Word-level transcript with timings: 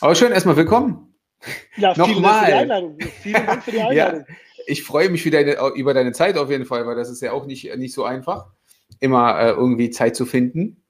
Aber 0.00 0.14
schön, 0.14 0.32
erstmal 0.32 0.56
willkommen. 0.56 1.14
Ja, 1.76 1.94
vielen 1.94 2.22
Dank 2.22 2.44
für 2.44 2.46
die 2.46 2.52
Einladung. 2.52 2.98
Vielen 3.22 3.46
Dank 3.46 3.62
für 3.64 3.70
die 3.70 3.80
Einladung. 3.80 4.20
ja, 4.20 4.36
ich 4.66 4.82
freue 4.82 5.08
mich 5.08 5.24
wieder 5.24 5.74
über 5.74 5.94
deine 5.94 6.12
Zeit 6.12 6.36
auf 6.36 6.50
jeden 6.50 6.66
Fall, 6.66 6.86
weil 6.86 6.96
das 6.96 7.08
ist 7.08 7.22
ja 7.22 7.32
auch 7.32 7.46
nicht, 7.46 7.74
nicht 7.76 7.94
so 7.94 8.04
einfach, 8.04 8.46
immer 9.00 9.38
äh, 9.38 9.50
irgendwie 9.50 9.90
Zeit 9.90 10.16
zu 10.16 10.26
finden. 10.26 10.82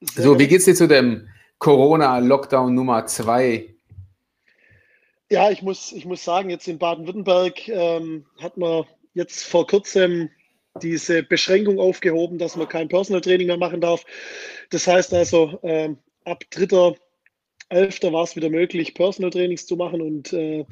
Sehr 0.00 0.24
so, 0.24 0.38
wie 0.38 0.46
geht 0.46 0.60
es 0.60 0.64
dir 0.64 0.74
zu 0.74 0.86
dem 0.86 1.28
Corona-Lockdown 1.58 2.74
Nummer 2.74 3.06
2? 3.06 3.74
Ja, 5.30 5.50
ich 5.50 5.62
muss, 5.62 5.92
ich 5.92 6.04
muss 6.04 6.24
sagen, 6.24 6.50
jetzt 6.50 6.68
in 6.68 6.78
Baden-Württemberg 6.78 7.68
ähm, 7.68 8.26
hat 8.40 8.56
man 8.56 8.84
jetzt 9.14 9.44
vor 9.44 9.66
kurzem 9.66 10.30
diese 10.82 11.22
Beschränkung 11.22 11.78
aufgehoben, 11.78 12.38
dass 12.38 12.56
man 12.56 12.68
kein 12.68 12.88
Personal 12.88 13.20
Training 13.20 13.48
mehr 13.48 13.56
machen 13.56 13.80
darf. 13.80 14.04
Das 14.70 14.86
heißt 14.86 15.12
also, 15.14 15.58
ähm, 15.62 15.98
ab 16.24 16.44
3.11. 17.70 18.12
war 18.12 18.24
es 18.24 18.36
wieder 18.36 18.50
möglich, 18.50 18.94
Personal 18.94 19.30
Trainings 19.30 19.66
zu 19.66 19.76
machen 19.76 20.00
und 20.00 20.32
äh, 20.32 20.64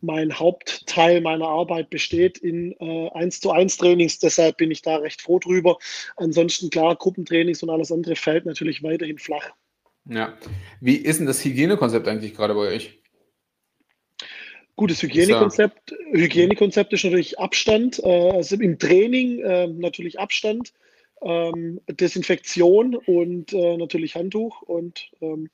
mein 0.00 0.38
Hauptteil 0.38 1.20
meiner 1.20 1.46
Arbeit 1.46 1.90
besteht 1.90 2.38
in 2.38 2.72
äh, 2.80 3.10
1 3.10 3.40
zu 3.40 3.50
1 3.50 3.76
Trainings, 3.76 4.18
deshalb 4.18 4.56
bin 4.56 4.70
ich 4.70 4.82
da 4.82 4.96
recht 4.96 5.20
froh 5.20 5.38
drüber. 5.38 5.78
Ansonsten 6.16 6.70
klar, 6.70 6.96
Gruppentrainings 6.96 7.62
und 7.62 7.70
alles 7.70 7.92
andere 7.92 8.16
fällt 8.16 8.46
natürlich 8.46 8.82
weiterhin 8.82 9.18
flach. 9.18 9.50
Ja, 10.08 10.36
wie 10.80 10.96
ist 10.96 11.18
denn 11.18 11.26
das 11.26 11.44
Hygienekonzept 11.44 12.06
eigentlich 12.08 12.34
gerade 12.34 12.54
bei 12.54 12.68
euch? 12.68 13.02
Gutes 14.76 15.02
Hygienekonzept. 15.02 15.94
Hygienekonzept 16.12 16.92
ist 16.92 17.04
natürlich 17.04 17.38
Abstand, 17.38 17.98
äh, 18.04 18.30
also 18.30 18.56
im 18.56 18.78
Training 18.78 19.40
äh, 19.40 19.66
natürlich 19.66 20.18
Abstand, 20.18 20.72
ähm, 21.22 21.80
Desinfektion 21.88 22.94
und 22.94 23.52
äh, 23.52 23.76
natürlich 23.78 24.14
Handtuch 24.14 24.62
und 24.62 25.10
ähm, 25.20 25.48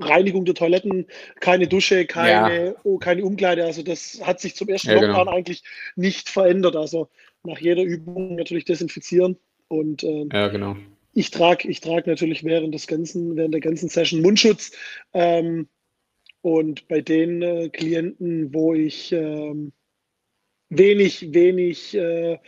Reinigung 0.00 0.44
der 0.44 0.54
Toiletten, 0.54 1.06
keine 1.40 1.66
Dusche, 1.66 2.06
keine, 2.06 2.66
ja. 2.66 2.74
oh, 2.84 2.98
keine 2.98 3.24
Umkleide. 3.24 3.64
Also 3.64 3.82
das 3.82 4.20
hat 4.22 4.40
sich 4.40 4.54
zum 4.54 4.68
ersten 4.68 4.88
ja. 4.88 4.94
Lockdown 4.94 5.26
genau. 5.26 5.36
eigentlich 5.36 5.64
nicht 5.96 6.28
verändert. 6.28 6.76
Also 6.76 7.08
nach 7.44 7.58
jeder 7.58 7.82
Übung 7.82 8.36
natürlich 8.36 8.64
desinfizieren 8.64 9.38
und 9.68 10.02
ähm, 10.02 10.28
ja, 10.32 10.48
genau. 10.48 10.76
ich 11.12 11.30
trage 11.30 11.68
ich 11.68 11.80
trag 11.80 12.06
natürlich 12.06 12.44
während 12.44 12.74
des 12.74 12.86
ganzen, 12.86 13.36
während 13.36 13.54
der 13.54 13.60
ganzen 13.60 13.88
Session 13.88 14.22
Mundschutz. 14.22 14.72
Ähm, 15.12 15.68
und 16.40 16.88
bei 16.88 17.00
den 17.00 17.42
äh, 17.42 17.68
Klienten, 17.68 18.54
wo 18.54 18.72
ich 18.72 19.12
ähm, 19.12 19.72
wenig, 20.70 21.32
wenig, 21.32 21.94
äh, 21.94 22.38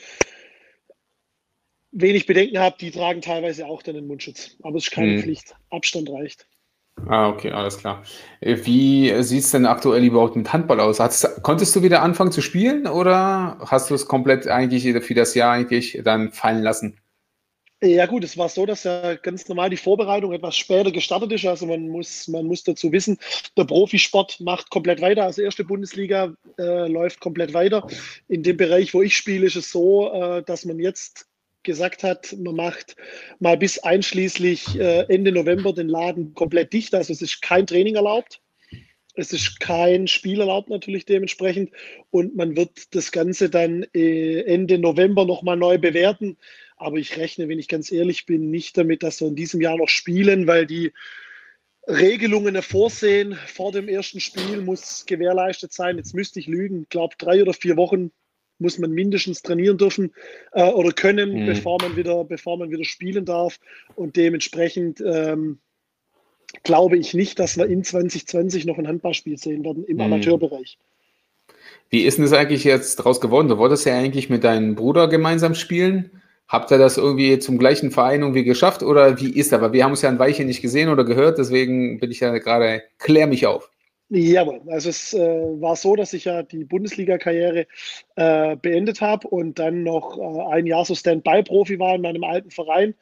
wenig 1.90 2.26
Bedenken 2.26 2.58
habe, 2.58 2.76
die 2.80 2.90
tragen 2.90 3.20
teilweise 3.20 3.66
auch 3.66 3.82
dann 3.82 3.96
den 3.96 4.06
Mundschutz. 4.06 4.56
Aber 4.62 4.78
es 4.78 4.84
ist 4.84 4.92
keine 4.92 5.14
hm. 5.14 5.22
Pflicht. 5.22 5.56
Abstand 5.70 6.08
reicht. 6.10 6.46
Ah, 7.08 7.28
okay, 7.28 7.50
alles 7.50 7.78
klar. 7.78 8.02
Äh, 8.40 8.56
wie 8.64 9.22
sieht 9.22 9.44
es 9.44 9.50
denn 9.50 9.66
aktuell 9.66 10.04
überhaupt 10.04 10.36
mit 10.36 10.52
Handball 10.52 10.80
aus? 10.80 11.00
Hast, 11.00 11.42
konntest 11.42 11.74
du 11.74 11.82
wieder 11.82 12.02
anfangen 12.02 12.32
zu 12.32 12.40
spielen 12.40 12.86
oder 12.86 13.58
hast 13.66 13.90
du 13.90 13.94
es 13.94 14.06
komplett 14.06 14.46
eigentlich 14.46 14.84
für 15.04 15.14
das 15.14 15.34
Jahr 15.34 15.52
eigentlich 15.52 16.00
dann 16.04 16.32
fallen 16.32 16.62
lassen? 16.62 17.00
Ja 17.82 18.04
gut, 18.04 18.24
es 18.24 18.36
war 18.36 18.50
so, 18.50 18.66
dass 18.66 18.84
ja 18.84 19.14
ganz 19.14 19.48
normal 19.48 19.70
die 19.70 19.78
Vorbereitung 19.78 20.32
etwas 20.32 20.54
später 20.54 20.92
gestartet 20.92 21.32
ist. 21.32 21.46
Also 21.46 21.64
man 21.66 21.88
muss, 21.88 22.28
man 22.28 22.44
muss 22.44 22.62
dazu 22.62 22.92
wissen, 22.92 23.18
der 23.56 23.64
Profisport 23.64 24.38
macht 24.40 24.68
komplett 24.68 25.00
weiter. 25.00 25.24
Also 25.24 25.40
erste 25.40 25.64
Bundesliga 25.64 26.34
äh, 26.58 26.88
läuft 26.88 27.20
komplett 27.20 27.54
weiter. 27.54 27.86
In 28.28 28.42
dem 28.42 28.58
Bereich, 28.58 28.92
wo 28.92 29.00
ich 29.00 29.16
spiele, 29.16 29.46
ist 29.46 29.56
es 29.56 29.72
so, 29.72 30.12
äh, 30.12 30.42
dass 30.42 30.66
man 30.66 30.78
jetzt 30.78 31.29
gesagt 31.62 32.02
hat, 32.02 32.34
man 32.38 32.56
macht 32.56 32.96
mal 33.38 33.56
bis 33.56 33.78
einschließlich 33.78 34.78
äh, 34.78 35.04
Ende 35.08 35.32
November 35.32 35.72
den 35.72 35.88
Laden 35.88 36.34
komplett 36.34 36.72
dicht. 36.72 36.94
Also 36.94 37.12
es 37.12 37.22
ist 37.22 37.42
kein 37.42 37.66
Training 37.66 37.96
erlaubt. 37.96 38.40
Es 39.14 39.32
ist 39.32 39.58
kein 39.60 40.06
Spiel 40.06 40.40
erlaubt 40.40 40.70
natürlich 40.70 41.04
dementsprechend. 41.04 41.70
Und 42.10 42.36
man 42.36 42.56
wird 42.56 42.94
das 42.94 43.12
Ganze 43.12 43.50
dann 43.50 43.84
äh, 43.94 44.42
Ende 44.42 44.78
November 44.78 45.24
nochmal 45.24 45.56
neu 45.56 45.78
bewerten 45.78 46.36
aber 46.80 46.96
ich 46.96 47.18
rechne, 47.18 47.48
wenn 47.48 47.58
ich 47.58 47.68
ganz 47.68 47.92
ehrlich 47.92 48.24
bin, 48.24 48.50
nicht 48.50 48.76
damit, 48.78 49.02
dass 49.02 49.20
wir 49.20 49.28
in 49.28 49.36
diesem 49.36 49.60
Jahr 49.60 49.76
noch 49.76 49.90
spielen, 49.90 50.46
weil 50.46 50.66
die 50.66 50.92
Regelungen 51.86 52.60
vorsehen. 52.62 53.38
Vor 53.46 53.70
dem 53.70 53.86
ersten 53.86 54.18
Spiel 54.18 54.62
muss 54.62 55.04
gewährleistet 55.04 55.74
sein. 55.74 55.98
Jetzt 55.98 56.14
müsste 56.14 56.40
ich 56.40 56.46
lügen. 56.46 56.86
Glaube, 56.88 57.16
drei 57.18 57.42
oder 57.42 57.52
vier 57.52 57.76
Wochen 57.76 58.12
muss 58.60 58.78
man 58.78 58.90
mindestens 58.90 59.42
trainieren 59.42 59.78
dürfen 59.78 60.12
äh, 60.52 60.70
oder 60.70 60.92
können, 60.92 61.42
mhm. 61.42 61.46
bevor, 61.46 61.78
man 61.80 61.96
wieder, 61.96 62.24
bevor 62.24 62.58
man 62.58 62.70
wieder 62.70 62.84
spielen 62.84 63.24
darf. 63.24 63.58
Und 63.94 64.16
dementsprechend 64.16 65.02
ähm, 65.04 65.58
glaube 66.62 66.98
ich 66.98 67.14
nicht, 67.14 67.38
dass 67.38 67.56
wir 67.56 67.66
in 67.66 67.84
2020 67.84 68.66
noch 68.66 68.78
ein 68.78 68.88
Handballspiel 68.88 69.38
sehen 69.38 69.64
werden 69.64 69.84
im 69.84 69.96
mhm. 69.96 70.02
Amateurbereich. 70.02 70.78
Wie 71.88 72.02
ist 72.02 72.18
denn 72.18 72.24
das 72.24 72.32
eigentlich 72.32 72.64
jetzt 72.64 72.98
daraus 72.98 73.20
geworden? 73.20 73.48
Du 73.48 73.58
wolltest 73.58 73.84
ja 73.84 73.98
eigentlich 73.98 74.30
mit 74.30 74.44
deinem 74.44 74.76
Bruder 74.76 75.08
gemeinsam 75.08 75.54
spielen. 75.54 76.22
Habt 76.46 76.70
ihr 76.70 76.78
das 76.78 76.96
irgendwie 76.96 77.38
zum 77.38 77.58
gleichen 77.58 77.90
Verein 77.90 78.22
irgendwie 78.22 78.44
geschafft 78.44 78.82
oder 78.82 79.20
wie 79.20 79.30
ist 79.30 79.52
das? 79.52 79.60
Aber 79.60 79.72
wir 79.72 79.84
haben 79.84 79.92
uns 79.92 80.02
ja 80.02 80.08
ein 80.08 80.18
Weilchen 80.18 80.46
nicht 80.46 80.62
gesehen 80.62 80.88
oder 80.88 81.04
gehört, 81.04 81.38
deswegen 81.38 82.00
bin 82.00 82.10
ich 82.10 82.20
ja 82.20 82.36
gerade, 82.38 82.82
klär 82.98 83.26
mich 83.26 83.46
auf. 83.46 83.70
Jawohl, 84.12 84.60
also 84.66 84.88
es 84.88 85.14
äh, 85.14 85.20
war 85.60 85.76
so, 85.76 85.94
dass 85.94 86.12
ich 86.14 86.24
ja 86.24 86.42
die 86.42 86.64
Bundesliga-Karriere 86.64 87.66
äh, 88.16 88.56
beendet 88.56 89.00
habe 89.00 89.28
und 89.28 89.60
dann 89.60 89.84
noch 89.84 90.18
äh, 90.18 90.52
ein 90.52 90.66
Jahr 90.66 90.84
so 90.84 90.96
Stand-by-Profi 90.96 91.78
war 91.78 91.94
in 91.94 92.02
meinem 92.02 92.24
alten 92.24 92.50
Verein. 92.50 92.94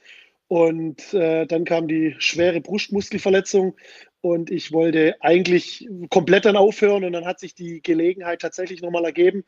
Und 0.48 1.14
äh, 1.14 1.46
dann 1.46 1.64
kam 1.64 1.88
die 1.88 2.14
schwere 2.18 2.60
Brustmuskelverletzung 2.60 3.74
und 4.20 4.50
ich 4.50 4.70
wollte 4.72 5.16
eigentlich 5.20 5.88
komplett 6.10 6.44
dann 6.44 6.56
aufhören 6.56 7.04
und 7.04 7.12
dann 7.12 7.24
hat 7.24 7.40
sich 7.40 7.54
die 7.54 7.80
Gelegenheit 7.82 8.40
tatsächlich 8.42 8.82
nochmal 8.82 9.04
ergeben, 9.06 9.44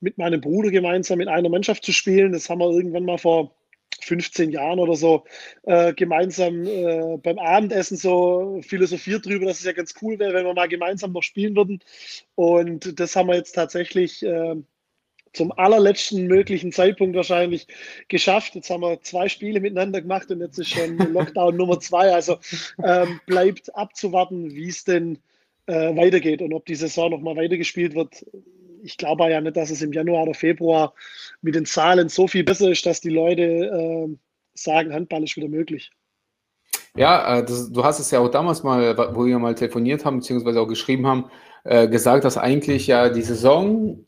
mit 0.00 0.16
meinem 0.16 0.40
Bruder 0.40 0.70
gemeinsam 0.70 1.20
in 1.20 1.28
einer 1.28 1.50
Mannschaft 1.50 1.84
zu 1.84 1.92
spielen. 1.92 2.32
Das 2.32 2.48
haben 2.48 2.60
wir 2.60 2.70
irgendwann 2.70 3.04
mal 3.04 3.18
vor 3.18 3.54
15 4.02 4.50
Jahren 4.50 4.78
oder 4.78 4.94
so 4.94 5.24
äh, 5.64 5.92
gemeinsam 5.92 6.64
äh, 6.66 7.16
beim 7.18 7.38
Abendessen 7.38 7.96
so 7.96 8.60
philosophiert 8.62 9.26
drüber, 9.26 9.46
dass 9.46 9.58
es 9.58 9.64
ja 9.64 9.72
ganz 9.72 9.94
cool 10.02 10.18
wäre, 10.18 10.34
wenn 10.34 10.46
wir 10.46 10.54
mal 10.54 10.68
gemeinsam 10.68 11.12
noch 11.12 11.22
spielen 11.22 11.56
würden. 11.56 11.80
Und 12.34 12.98
das 12.98 13.14
haben 13.16 13.28
wir 13.28 13.36
jetzt 13.36 13.52
tatsächlich 13.52 14.22
äh, 14.24 14.56
zum 15.34 15.52
allerletzten 15.52 16.26
möglichen 16.26 16.72
Zeitpunkt 16.72 17.16
wahrscheinlich 17.16 17.66
geschafft. 18.08 18.54
Jetzt 18.54 18.70
haben 18.70 18.82
wir 18.82 19.02
zwei 19.02 19.28
Spiele 19.28 19.60
miteinander 19.60 20.00
gemacht 20.00 20.30
und 20.30 20.40
jetzt 20.40 20.58
ist 20.58 20.70
schon 20.70 20.96
Lockdown 21.12 21.56
Nummer 21.56 21.80
zwei. 21.80 22.12
Also 22.12 22.38
ähm, 22.82 23.20
bleibt 23.26 23.74
abzuwarten, 23.74 24.54
wie 24.54 24.68
es 24.68 24.84
denn 24.84 25.18
äh, 25.66 25.96
weitergeht 25.96 26.40
und 26.40 26.52
ob 26.52 26.66
die 26.66 26.74
Saison 26.74 27.10
nochmal 27.10 27.36
weitergespielt 27.36 27.94
wird 27.94 28.24
ich 28.84 28.98
glaube 28.98 29.30
ja 29.30 29.40
nicht, 29.40 29.56
dass 29.56 29.70
es 29.70 29.82
im 29.82 29.92
Januar 29.92 30.24
oder 30.24 30.34
Februar 30.34 30.94
mit 31.40 31.54
den 31.54 31.64
Zahlen 31.64 32.08
so 32.08 32.28
viel 32.28 32.44
besser 32.44 32.70
ist, 32.70 32.84
dass 32.84 33.00
die 33.00 33.10
Leute 33.10 33.42
äh, 33.42 34.16
sagen, 34.54 34.92
Handball 34.92 35.24
ist 35.24 35.36
wieder 35.36 35.48
möglich. 35.48 35.90
Ja, 36.96 37.38
äh, 37.38 37.44
das, 37.44 37.72
du 37.72 37.82
hast 37.82 37.98
es 37.98 38.10
ja 38.10 38.20
auch 38.20 38.30
damals 38.30 38.62
mal, 38.62 38.96
wo 39.14 39.24
wir 39.24 39.38
mal 39.38 39.54
telefoniert 39.54 40.04
haben, 40.04 40.18
beziehungsweise 40.18 40.60
auch 40.60 40.68
geschrieben 40.68 41.06
haben, 41.06 41.30
äh, 41.64 41.88
gesagt, 41.88 42.24
dass 42.24 42.36
eigentlich 42.36 42.86
ja 42.86 43.08
die 43.08 43.22
Saison 43.22 44.04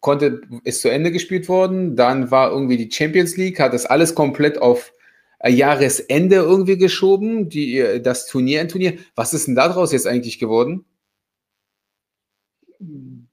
konnte, 0.00 0.42
ist 0.64 0.82
zu 0.82 0.90
Ende 0.90 1.12
gespielt 1.12 1.48
worden. 1.48 1.96
Dann 1.96 2.30
war 2.30 2.50
irgendwie 2.50 2.76
die 2.76 2.90
Champions 2.90 3.36
League, 3.36 3.60
hat 3.60 3.72
das 3.72 3.86
alles 3.86 4.14
komplett 4.14 4.60
auf 4.60 4.92
äh, 5.38 5.50
Jahresende 5.50 6.36
irgendwie 6.36 6.76
geschoben, 6.76 7.48
die, 7.48 8.00
das 8.02 8.26
Turnier 8.26 8.60
ein 8.60 8.68
Turnier. 8.68 8.98
Was 9.14 9.32
ist 9.32 9.46
denn 9.46 9.54
daraus 9.54 9.92
jetzt 9.92 10.06
eigentlich 10.06 10.38
geworden? 10.38 10.84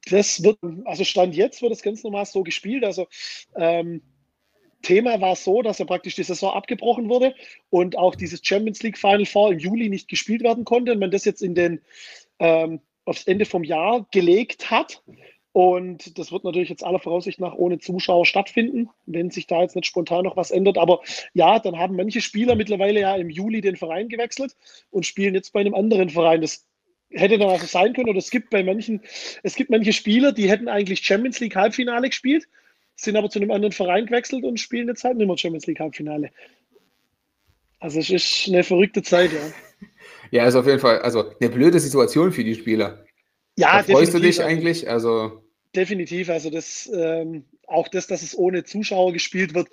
Das 0.09 0.43
wird, 0.43 0.57
also 0.85 1.03
Stand 1.03 1.35
jetzt 1.35 1.61
wird 1.61 1.71
das 1.71 1.81
ganz 1.81 2.03
normal 2.03 2.25
so 2.25 2.43
gespielt. 2.43 2.83
Also 2.83 3.07
ähm, 3.55 4.01
Thema 4.81 5.19
war 5.21 5.35
so, 5.35 5.61
dass 5.61 5.79
ja 5.79 5.85
praktisch 5.85 6.15
die 6.15 6.23
Saison 6.23 6.53
abgebrochen 6.53 7.09
wurde 7.09 7.35
und 7.69 7.97
auch 7.97 8.15
dieses 8.15 8.41
Champions 8.43 8.81
League 8.83 8.97
Final 8.97 9.25
Four 9.25 9.51
im 9.51 9.59
Juli 9.59 9.89
nicht 9.89 10.07
gespielt 10.07 10.43
werden 10.43 10.65
konnte 10.65 10.91
und 10.91 10.99
man 10.99 11.11
das 11.11 11.25
jetzt 11.25 11.41
in 11.41 11.55
den 11.55 11.81
ähm, 12.39 12.81
aufs 13.05 13.25
Ende 13.25 13.45
vom 13.45 13.63
Jahr 13.63 14.05
gelegt 14.11 14.69
hat. 14.69 15.01
Und 15.53 16.19
das 16.19 16.31
wird 16.31 16.43
natürlich 16.43 16.69
jetzt 16.69 16.83
aller 16.83 16.99
Voraussicht 16.99 17.39
nach 17.39 17.55
ohne 17.55 17.79
Zuschauer 17.79 18.27
stattfinden, 18.27 18.89
wenn 19.07 19.31
sich 19.31 19.47
da 19.47 19.63
jetzt 19.63 19.75
nicht 19.75 19.87
spontan 19.87 20.23
noch 20.23 20.37
was 20.37 20.51
ändert. 20.51 20.77
Aber 20.77 21.01
ja, 21.33 21.57
dann 21.57 21.79
haben 21.79 21.95
manche 21.95 22.21
Spieler 22.21 22.55
mittlerweile 22.55 22.99
ja 22.99 23.15
im 23.15 23.31
Juli 23.31 23.61
den 23.61 23.75
Verein 23.75 24.07
gewechselt 24.07 24.55
und 24.91 25.07
spielen 25.07 25.33
jetzt 25.33 25.53
bei 25.53 25.61
einem 25.61 25.73
anderen 25.73 26.09
Verein. 26.09 26.41
Das 26.41 26.67
hätte 27.11 27.37
dann 27.37 27.49
also 27.49 27.65
sein 27.65 27.93
können, 27.93 28.09
oder 28.09 28.19
es 28.19 28.29
gibt 28.29 28.49
bei 28.49 28.63
manchen, 28.63 29.01
es 29.43 29.55
gibt 29.55 29.69
manche 29.69 29.93
Spieler, 29.93 30.31
die 30.31 30.49
hätten 30.49 30.67
eigentlich 30.67 31.05
Champions 31.05 31.39
League 31.39 31.55
Halbfinale 31.55 32.09
gespielt, 32.09 32.47
sind 32.95 33.15
aber 33.15 33.29
zu 33.29 33.39
einem 33.39 33.51
anderen 33.51 33.71
Verein 33.71 34.05
gewechselt 34.05 34.43
und 34.43 34.59
spielen 34.59 34.87
jetzt 34.87 35.03
halt 35.03 35.17
nicht 35.17 35.27
mehr 35.27 35.37
Champions 35.37 35.67
League 35.67 35.79
Halbfinale. 35.79 36.31
Also 37.79 37.99
es 37.99 38.09
ist 38.09 38.47
eine 38.47 38.63
verrückte 38.63 39.03
Zeit, 39.03 39.31
ja. 39.31 39.39
Ja, 40.31 40.45
ist 40.45 40.55
auf 40.55 40.65
jeden 40.65 40.79
Fall, 40.79 40.99
also 40.99 41.31
eine 41.39 41.49
blöde 41.49 41.79
Situation 41.79 42.33
für 42.33 42.43
die 42.43 42.55
Spieler. 42.55 43.05
Ja, 43.57 43.77
da 43.77 43.83
freust 43.83 44.13
du 44.13 44.19
dich 44.19 44.41
eigentlich? 44.43 44.89
Also 44.89 45.41
definitiv, 45.73 46.29
also 46.29 46.49
das 46.49 46.89
ähm, 46.93 47.45
auch 47.65 47.87
das, 47.87 48.07
dass 48.07 48.23
es 48.23 48.37
ohne 48.37 48.63
Zuschauer 48.63 49.13
gespielt 49.13 49.53
wird, 49.53 49.69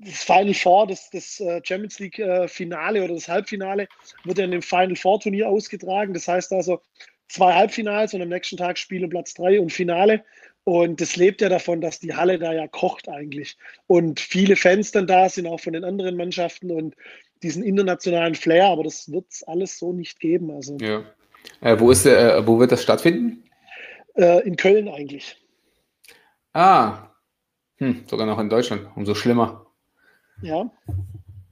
das 0.00 0.22
Final 0.22 0.54
Four, 0.54 0.86
das, 0.86 1.10
das 1.10 1.40
äh, 1.40 1.60
Champions 1.64 1.98
League 1.98 2.18
äh, 2.18 2.48
Finale 2.48 3.02
oder 3.02 3.14
das 3.14 3.28
Halbfinale 3.28 3.88
wird 4.24 4.38
ja 4.38 4.44
in 4.44 4.50
dem 4.50 4.62
Final 4.62 4.96
Four 4.96 5.20
Turnier 5.20 5.48
ausgetragen. 5.48 6.14
Das 6.14 6.28
heißt 6.28 6.52
also 6.52 6.80
zwei 7.28 7.54
Halbfinals 7.54 8.14
und 8.14 8.22
am 8.22 8.28
nächsten 8.28 8.56
Tag 8.56 8.78
Spiel 8.78 9.06
Platz 9.08 9.34
drei 9.34 9.60
und 9.60 9.72
Finale. 9.72 10.24
Und 10.64 11.00
das 11.00 11.16
lebt 11.16 11.40
ja 11.40 11.48
davon, 11.48 11.80
dass 11.80 11.98
die 11.98 12.14
Halle 12.14 12.38
da 12.38 12.52
ja 12.52 12.68
kocht 12.68 13.08
eigentlich. 13.08 13.56
Und 13.86 14.20
viele 14.20 14.54
Fans 14.54 14.90
dann 14.90 15.06
da 15.06 15.28
sind, 15.28 15.46
auch 15.46 15.60
von 15.60 15.72
den 15.72 15.84
anderen 15.84 16.16
Mannschaften 16.16 16.70
und 16.70 16.94
diesen 17.42 17.62
internationalen 17.62 18.34
Flair, 18.34 18.66
aber 18.66 18.84
das 18.84 19.10
wird 19.10 19.26
es 19.30 19.42
alles 19.44 19.78
so 19.78 19.92
nicht 19.92 20.20
geben. 20.20 20.50
Also, 20.50 20.76
ja. 20.78 21.04
Äh, 21.60 21.78
wo, 21.80 21.90
ist, 21.90 22.04
äh, 22.04 22.46
wo 22.46 22.58
wird 22.58 22.72
das 22.72 22.82
stattfinden? 22.82 23.44
Äh, 24.14 24.46
in 24.46 24.56
Köln 24.56 24.88
eigentlich. 24.88 25.36
Ah, 26.52 27.14
hm, 27.78 28.04
sogar 28.06 28.26
noch 28.26 28.38
in 28.38 28.50
Deutschland, 28.50 28.88
umso 28.96 29.14
schlimmer. 29.14 29.67
Ja. 30.42 30.70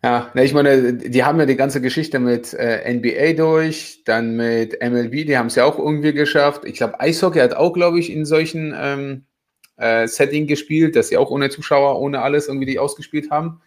Ja, 0.02 0.30
ich 0.34 0.54
meine, 0.54 0.92
die 0.92 1.24
haben 1.24 1.40
ja 1.40 1.46
die 1.46 1.56
ganze 1.56 1.80
Geschichte 1.80 2.20
mit 2.20 2.54
äh, 2.54 2.94
NBA 2.94 3.32
durch, 3.32 4.02
dann 4.04 4.36
mit 4.36 4.80
MLB, 4.80 5.26
die 5.26 5.36
haben 5.36 5.48
es 5.48 5.56
ja 5.56 5.64
auch 5.64 5.78
irgendwie 5.78 6.12
geschafft. 6.12 6.64
Ich 6.64 6.74
glaube, 6.74 7.00
Eishockey 7.00 7.40
hat 7.40 7.54
auch, 7.54 7.72
glaube 7.72 7.98
ich, 7.98 8.12
in 8.12 8.24
solchen 8.24 8.72
ähm, 8.78 9.24
äh, 9.78 10.06
Setting 10.06 10.46
gespielt, 10.46 10.94
dass 10.94 11.08
sie 11.08 11.16
auch 11.16 11.30
ohne 11.30 11.50
Zuschauer, 11.50 12.00
ohne 12.00 12.22
alles 12.22 12.46
irgendwie 12.46 12.66
die 12.66 12.78
ausgespielt 12.78 13.30
haben. 13.30 13.60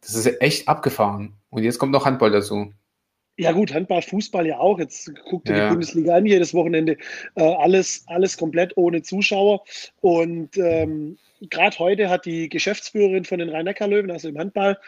Das 0.00 0.14
ist 0.14 0.40
echt 0.40 0.66
abgefahren. 0.66 1.34
Und 1.50 1.62
jetzt 1.62 1.78
kommt 1.78 1.92
noch 1.92 2.04
Handball 2.04 2.32
dazu. 2.32 2.72
Ja 3.36 3.52
gut, 3.52 3.72
Handball, 3.72 4.02
Fußball 4.02 4.46
ja 4.46 4.58
auch. 4.58 4.78
Jetzt 4.78 5.12
guckt 5.28 5.48
ihr 5.48 5.56
ja. 5.56 5.64
die 5.64 5.70
Bundesliga 5.70 6.16
an, 6.16 6.26
jedes 6.26 6.54
Wochenende. 6.54 6.96
Äh, 7.34 7.42
alles, 7.42 8.04
alles 8.06 8.36
komplett 8.36 8.76
ohne 8.76 9.02
Zuschauer. 9.02 9.62
Und 10.00 10.56
ähm, 10.56 11.16
gerade 11.50 11.78
heute 11.78 12.08
hat 12.08 12.26
die 12.26 12.48
Geschäftsführerin 12.48 13.24
von 13.24 13.38
den 13.38 13.48
Rhein-Neckar-Löwen, 13.48 14.10
also 14.10 14.28
im 14.28 14.38
Handball, 14.38 14.78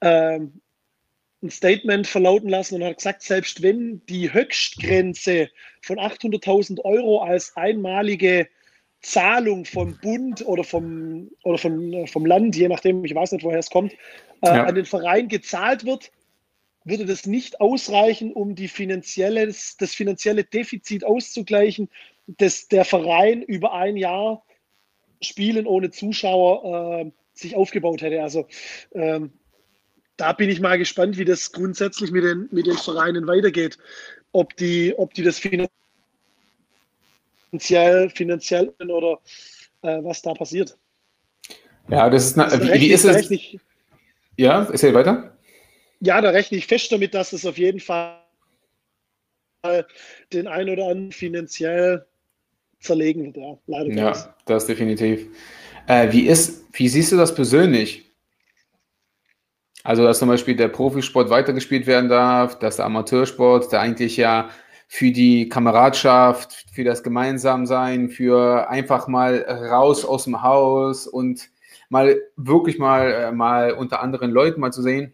ähm, 0.00 0.60
ein 1.42 1.50
Statement 1.50 2.06
verlauten 2.06 2.48
lassen 2.48 2.76
und 2.76 2.84
hat 2.84 2.96
gesagt, 2.96 3.22
selbst 3.22 3.62
wenn 3.62 4.04
die 4.06 4.32
Höchstgrenze 4.32 5.50
von 5.82 5.98
800.000 5.98 6.80
Euro 6.84 7.22
als 7.22 7.56
einmalige 7.56 8.48
Zahlung 9.02 9.66
vom 9.66 9.98
Bund 10.00 10.44
oder 10.46 10.64
vom, 10.64 11.30
oder 11.42 11.58
vom, 11.58 12.06
vom 12.06 12.24
Land, 12.24 12.56
je 12.56 12.68
nachdem, 12.68 13.04
ich 13.04 13.14
weiß 13.14 13.32
nicht, 13.32 13.44
woher 13.44 13.58
es 13.58 13.68
kommt, 13.68 13.92
äh, 14.40 14.46
ja. 14.46 14.64
an 14.64 14.74
den 14.74 14.86
Verein 14.86 15.28
gezahlt 15.28 15.84
wird, 15.84 16.10
würde 16.84 17.04
das 17.04 17.26
nicht 17.26 17.60
ausreichen, 17.60 18.32
um 18.32 18.54
die 18.54 18.68
finanzielle, 18.68 19.46
das 19.46 19.94
finanzielle 19.94 20.44
Defizit 20.44 21.04
auszugleichen, 21.04 21.90
das 22.26 22.68
der 22.68 22.84
Verein 22.84 23.42
über 23.42 23.74
ein 23.74 23.96
Jahr 23.96 24.42
Spielen 25.22 25.66
ohne 25.66 25.90
Zuschauer 25.90 27.00
äh, 27.00 27.10
sich 27.34 27.56
aufgebaut 27.56 28.02
hätte. 28.02 28.22
Also 28.22 28.46
ähm, 28.92 29.32
da 30.16 30.32
bin 30.32 30.48
ich 30.48 30.60
mal 30.60 30.78
gespannt, 30.78 31.18
wie 31.18 31.24
das 31.24 31.52
grundsätzlich 31.52 32.10
mit 32.10 32.24
den, 32.24 32.48
mit 32.52 32.66
den 32.66 32.76
Vereinen 32.76 33.26
weitergeht. 33.26 33.78
Ob 34.32 34.56
die, 34.56 34.94
ob 34.96 35.14
die 35.14 35.22
das 35.22 35.40
finanziell, 37.52 38.10
finanziell 38.10 38.68
oder 38.80 39.18
äh, 39.82 40.02
was 40.02 40.22
da 40.22 40.34
passiert. 40.34 40.76
Ja, 41.88 42.08
das 42.08 42.26
ist, 42.26 42.38
also, 42.38 42.62
wie, 42.62 42.80
wie 42.80 42.92
ist 42.92 43.04
es? 43.04 43.28
Nicht, 43.30 43.58
ja, 44.36 44.64
erzähl 44.70 44.94
weiter. 44.94 45.36
Ja, 46.00 46.20
da 46.20 46.30
rechne 46.30 46.58
ich 46.58 46.66
fest 46.66 46.90
damit, 46.92 47.14
dass 47.14 47.32
es 47.32 47.46
auf 47.46 47.58
jeden 47.58 47.80
Fall 47.80 48.20
den 50.32 50.46
einen 50.46 50.70
oder 50.70 50.84
anderen 50.84 51.12
finanziell 51.12 52.06
zerlegen 52.84 53.24
wird. 53.24 53.36
Ja, 53.36 53.58
leider. 53.66 53.94
Ja, 53.94 54.34
das 54.46 54.66
definitiv. 54.66 55.26
Äh, 55.86 56.12
wie, 56.12 56.26
ist, 56.26 56.66
wie 56.72 56.88
siehst 56.88 57.12
du 57.12 57.16
das 57.16 57.34
persönlich? 57.34 58.04
Also, 59.82 60.04
dass 60.04 60.18
zum 60.18 60.28
Beispiel 60.28 60.56
der 60.56 60.68
Profisport 60.68 61.28
weitergespielt 61.28 61.86
werden 61.86 62.08
darf, 62.08 62.58
dass 62.58 62.76
der 62.76 62.86
Amateursport, 62.86 63.70
der 63.70 63.80
eigentlich 63.80 64.16
ja 64.16 64.48
für 64.88 65.10
die 65.10 65.48
Kameradschaft, 65.48 66.66
für 66.72 66.84
das 66.84 67.02
Gemeinsamsein, 67.02 68.08
für 68.08 68.68
einfach 68.70 69.08
mal 69.08 69.42
raus 69.42 70.04
aus 70.04 70.24
dem 70.24 70.42
Haus 70.42 71.06
und 71.06 71.50
mal 71.90 72.18
wirklich 72.36 72.78
mal, 72.78 73.12
äh, 73.12 73.32
mal 73.32 73.72
unter 73.72 74.00
anderen 74.02 74.30
Leuten 74.30 74.60
mal 74.60 74.72
zu 74.72 74.82
sehen. 74.82 75.12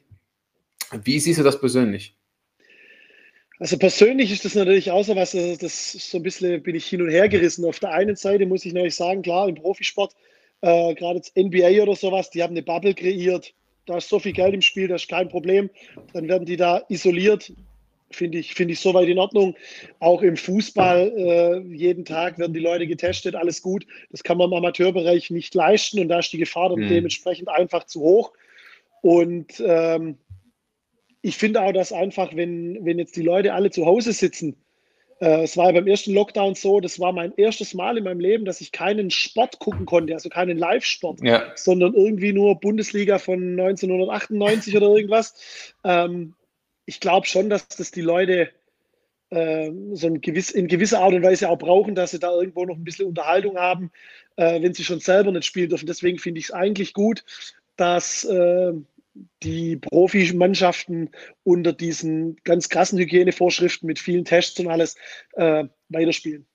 Wie 1.03 1.19
siehst 1.19 1.39
du 1.39 1.43
das 1.43 1.61
persönlich? 1.61 2.17
Also 3.61 3.77
persönlich 3.77 4.33
ist 4.33 4.47
das 4.47 4.55
natürlich 4.55 4.91
auch 4.91 5.05
so 5.05 5.15
was, 5.15 5.33
das 5.33 5.93
so 5.93 6.17
ein 6.17 6.23
bisschen 6.23 6.63
bin 6.63 6.75
ich 6.75 6.87
hin 6.87 7.03
und 7.03 7.11
her 7.11 7.29
gerissen. 7.29 7.67
Auf 7.67 7.79
der 7.79 7.93
einen 7.93 8.17
Seite 8.17 8.47
muss 8.47 8.65
ich 8.65 8.73
natürlich 8.73 8.95
sagen, 8.95 9.21
klar, 9.21 9.49
im 9.49 9.55
Profisport, 9.55 10.17
äh, 10.63 10.95
gerade 10.95 11.17
jetzt 11.17 11.37
NBA 11.37 11.83
oder 11.83 11.95
sowas, 11.95 12.31
die 12.31 12.43
haben 12.43 12.53
eine 12.53 12.63
Bubble 12.63 12.95
kreiert, 12.95 13.53
da 13.85 13.99
ist 13.99 14.09
so 14.09 14.19
viel 14.19 14.33
Geld 14.33 14.55
im 14.55 14.63
Spiel, 14.63 14.89
das 14.89 15.03
ist 15.03 15.09
kein 15.09 15.29
Problem. 15.29 15.69
Dann 16.15 16.27
werden 16.27 16.47
die 16.47 16.57
da 16.57 16.83
isoliert. 16.89 17.53
Finde 18.13 18.39
ich, 18.39 18.55
finde 18.55 18.73
ich 18.73 18.81
soweit 18.81 19.09
in 19.09 19.19
Ordnung. 19.19 19.55
Auch 20.01 20.23
im 20.23 20.37
Fußball, 20.39 21.13
äh, 21.15 21.59
jeden 21.75 22.07
Tag 22.07 22.39
werden 22.39 22.55
die 22.55 22.61
Leute 22.61 22.87
getestet, 22.87 23.35
alles 23.35 23.61
gut. 23.61 23.87
Das 24.11 24.23
kann 24.23 24.39
man 24.39 24.49
im 24.49 24.55
Amateurbereich 24.55 25.31
nicht 25.31 25.55
leisten 25.55 26.01
und 26.01 26.09
da 26.09 26.21
ist 26.21 26.33
die 26.33 26.39
Gefahr 26.39 26.71
dann 26.71 26.81
mhm. 26.81 26.89
dementsprechend 26.89 27.49
einfach 27.51 27.85
zu 27.85 28.01
hoch. 28.01 28.33
Und 29.03 29.63
ähm, 29.65 30.17
ich 31.23 31.37
finde 31.37 31.63
auch, 31.63 31.73
dass 31.73 31.93
einfach, 31.93 32.35
wenn, 32.35 32.85
wenn 32.85 32.99
jetzt 32.99 33.17
die 33.17 33.23
Leute 33.23 33.53
alle 33.53 33.71
zu 33.71 33.87
Hause 33.87 34.13
sitzen, 34.13 34.57
äh, 35.21 35.43
es 35.43 35.57
war 35.57 35.67
ja 35.67 35.73
beim 35.73 35.87
ersten 35.87 36.15
Lockdown 36.15 36.55
so, 36.55 36.81
das 36.81 36.99
war 36.99 37.13
mein 37.13 37.33
erstes 37.37 37.75
Mal 37.75 37.99
in 37.99 38.05
meinem 38.05 38.21
Leben, 38.21 38.45
dass 38.45 38.61
ich 38.61 38.73
keinen 38.73 39.11
Sport 39.11 39.59
gucken 39.59 39.87
konnte, 39.87 40.15
also 40.15 40.29
keinen 40.29 40.57
Live-Sport, 40.57 41.21
ja. 41.23 41.53
sondern 41.57 41.95
irgendwie 41.95 42.33
nur 42.33 42.59
Bundesliga 42.59 43.19
von 43.19 43.61
1998 43.61 44.77
oder 44.77 44.89
irgendwas. 44.89 45.75
Ähm, 45.85 46.35
ich 46.87 47.01
glaube 47.01 47.27
schon, 47.27 47.51
dass 47.51 47.69
das 47.69 47.91
die 47.91 48.01
Leute 48.01 48.49
äh, 49.29 49.71
so 49.93 50.07
ein 50.07 50.23
gewiss, 50.23 50.51
in 50.51 50.69
gewisser 50.69 51.01
Art 51.01 51.13
und 51.13 51.23
Weise 51.23 51.51
auch 51.51 51.59
brauchen, 51.59 51.95
dass 51.95 52.13
sie 52.13 52.19
da 52.19 52.33
irgendwo 52.33 52.65
noch 52.65 52.77
ein 52.77 52.85
bisschen 52.85 53.07
Unterhaltung 53.07 53.59
haben, 53.59 53.93
äh, 54.37 54.63
wenn 54.63 54.75
sie 54.75 54.85
schon 54.85 55.01
selber 55.01 55.31
nicht 55.33 55.45
spielen 55.45 55.69
dürfen. 55.69 55.87
Deswegen 55.87 56.19
finde 56.19 56.39
ich 56.39 56.47
es 56.47 56.51
eigentlich 56.51 56.95
gut, 56.95 57.25
dass 57.77 58.25
äh, 58.25 58.73
die 59.43 59.77
Profimannschaften 59.77 61.11
unter 61.43 61.73
diesen 61.73 62.37
ganz 62.45 62.69
krassen 62.69 62.99
Hygienevorschriften 62.99 63.87
mit 63.87 63.99
vielen 63.99 64.25
Tests 64.25 64.59
und 64.61 64.69
alles 64.69 64.97
äh, 65.33 65.65
weiterspielen. 65.89 66.47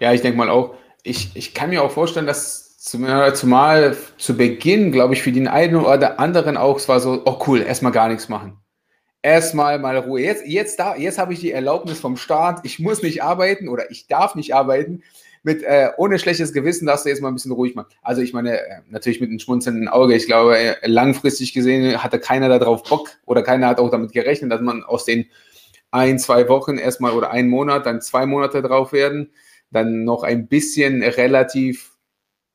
Ja, 0.00 0.12
ich 0.12 0.20
denke 0.20 0.38
mal 0.38 0.50
auch, 0.50 0.74
ich, 1.02 1.34
ich 1.34 1.54
kann 1.54 1.70
mir 1.70 1.82
auch 1.82 1.90
vorstellen, 1.90 2.26
dass 2.26 2.76
zumal, 2.78 3.34
zumal 3.36 3.96
zu 4.18 4.36
Beginn, 4.36 4.90
glaube 4.90 5.14
ich, 5.14 5.22
für 5.22 5.32
den 5.32 5.48
einen 5.48 5.76
oder 5.76 6.18
anderen 6.18 6.56
auch, 6.56 6.76
es 6.76 6.88
war 6.88 7.00
so, 7.00 7.22
oh 7.24 7.38
cool, 7.46 7.62
erstmal 7.62 7.92
gar 7.92 8.08
nichts 8.08 8.28
machen. 8.28 8.58
Erstmal 9.24 9.78
mal 9.78 9.96
Ruhe. 9.98 10.20
Jetzt, 10.20 10.46
jetzt, 10.46 10.80
jetzt 10.98 11.18
habe 11.18 11.32
ich 11.32 11.38
die 11.38 11.52
Erlaubnis 11.52 12.00
vom 12.00 12.16
Staat, 12.16 12.60
ich 12.64 12.80
muss 12.80 13.02
nicht 13.02 13.22
arbeiten 13.22 13.68
oder 13.68 13.88
ich 13.92 14.08
darf 14.08 14.34
nicht 14.34 14.52
arbeiten 14.54 15.04
mit 15.42 15.62
äh, 15.62 15.90
ohne 15.96 16.18
schlechtes 16.18 16.52
Gewissen 16.52 16.86
darfst 16.86 17.04
du 17.04 17.08
jetzt 17.08 17.20
mal 17.20 17.28
ein 17.28 17.34
bisschen 17.34 17.52
ruhig 17.52 17.74
machen. 17.74 17.88
Also 18.02 18.22
ich 18.22 18.32
meine, 18.32 18.60
äh, 18.60 18.80
natürlich 18.88 19.20
mit 19.20 19.30
einem 19.30 19.40
schmunzelnden 19.40 19.88
Auge. 19.88 20.14
Ich 20.14 20.26
glaube, 20.26 20.56
äh, 20.56 20.76
langfristig 20.86 21.52
gesehen 21.52 22.02
hatte 22.02 22.20
keiner 22.20 22.48
darauf 22.48 22.84
Bock 22.84 23.10
oder 23.26 23.42
keiner 23.42 23.66
hat 23.66 23.80
auch 23.80 23.90
damit 23.90 24.12
gerechnet, 24.12 24.52
dass 24.52 24.60
man 24.60 24.84
aus 24.84 25.04
den 25.04 25.26
ein, 25.90 26.18
zwei 26.18 26.48
Wochen 26.48 26.78
erstmal 26.78 27.12
oder 27.12 27.30
einen 27.30 27.48
Monat, 27.48 27.86
dann 27.86 28.00
zwei 28.00 28.24
Monate 28.24 28.62
drauf 28.62 28.92
werden, 28.92 29.30
dann 29.70 30.04
noch 30.04 30.22
ein 30.22 30.46
bisschen 30.46 31.02
relativ 31.02 31.96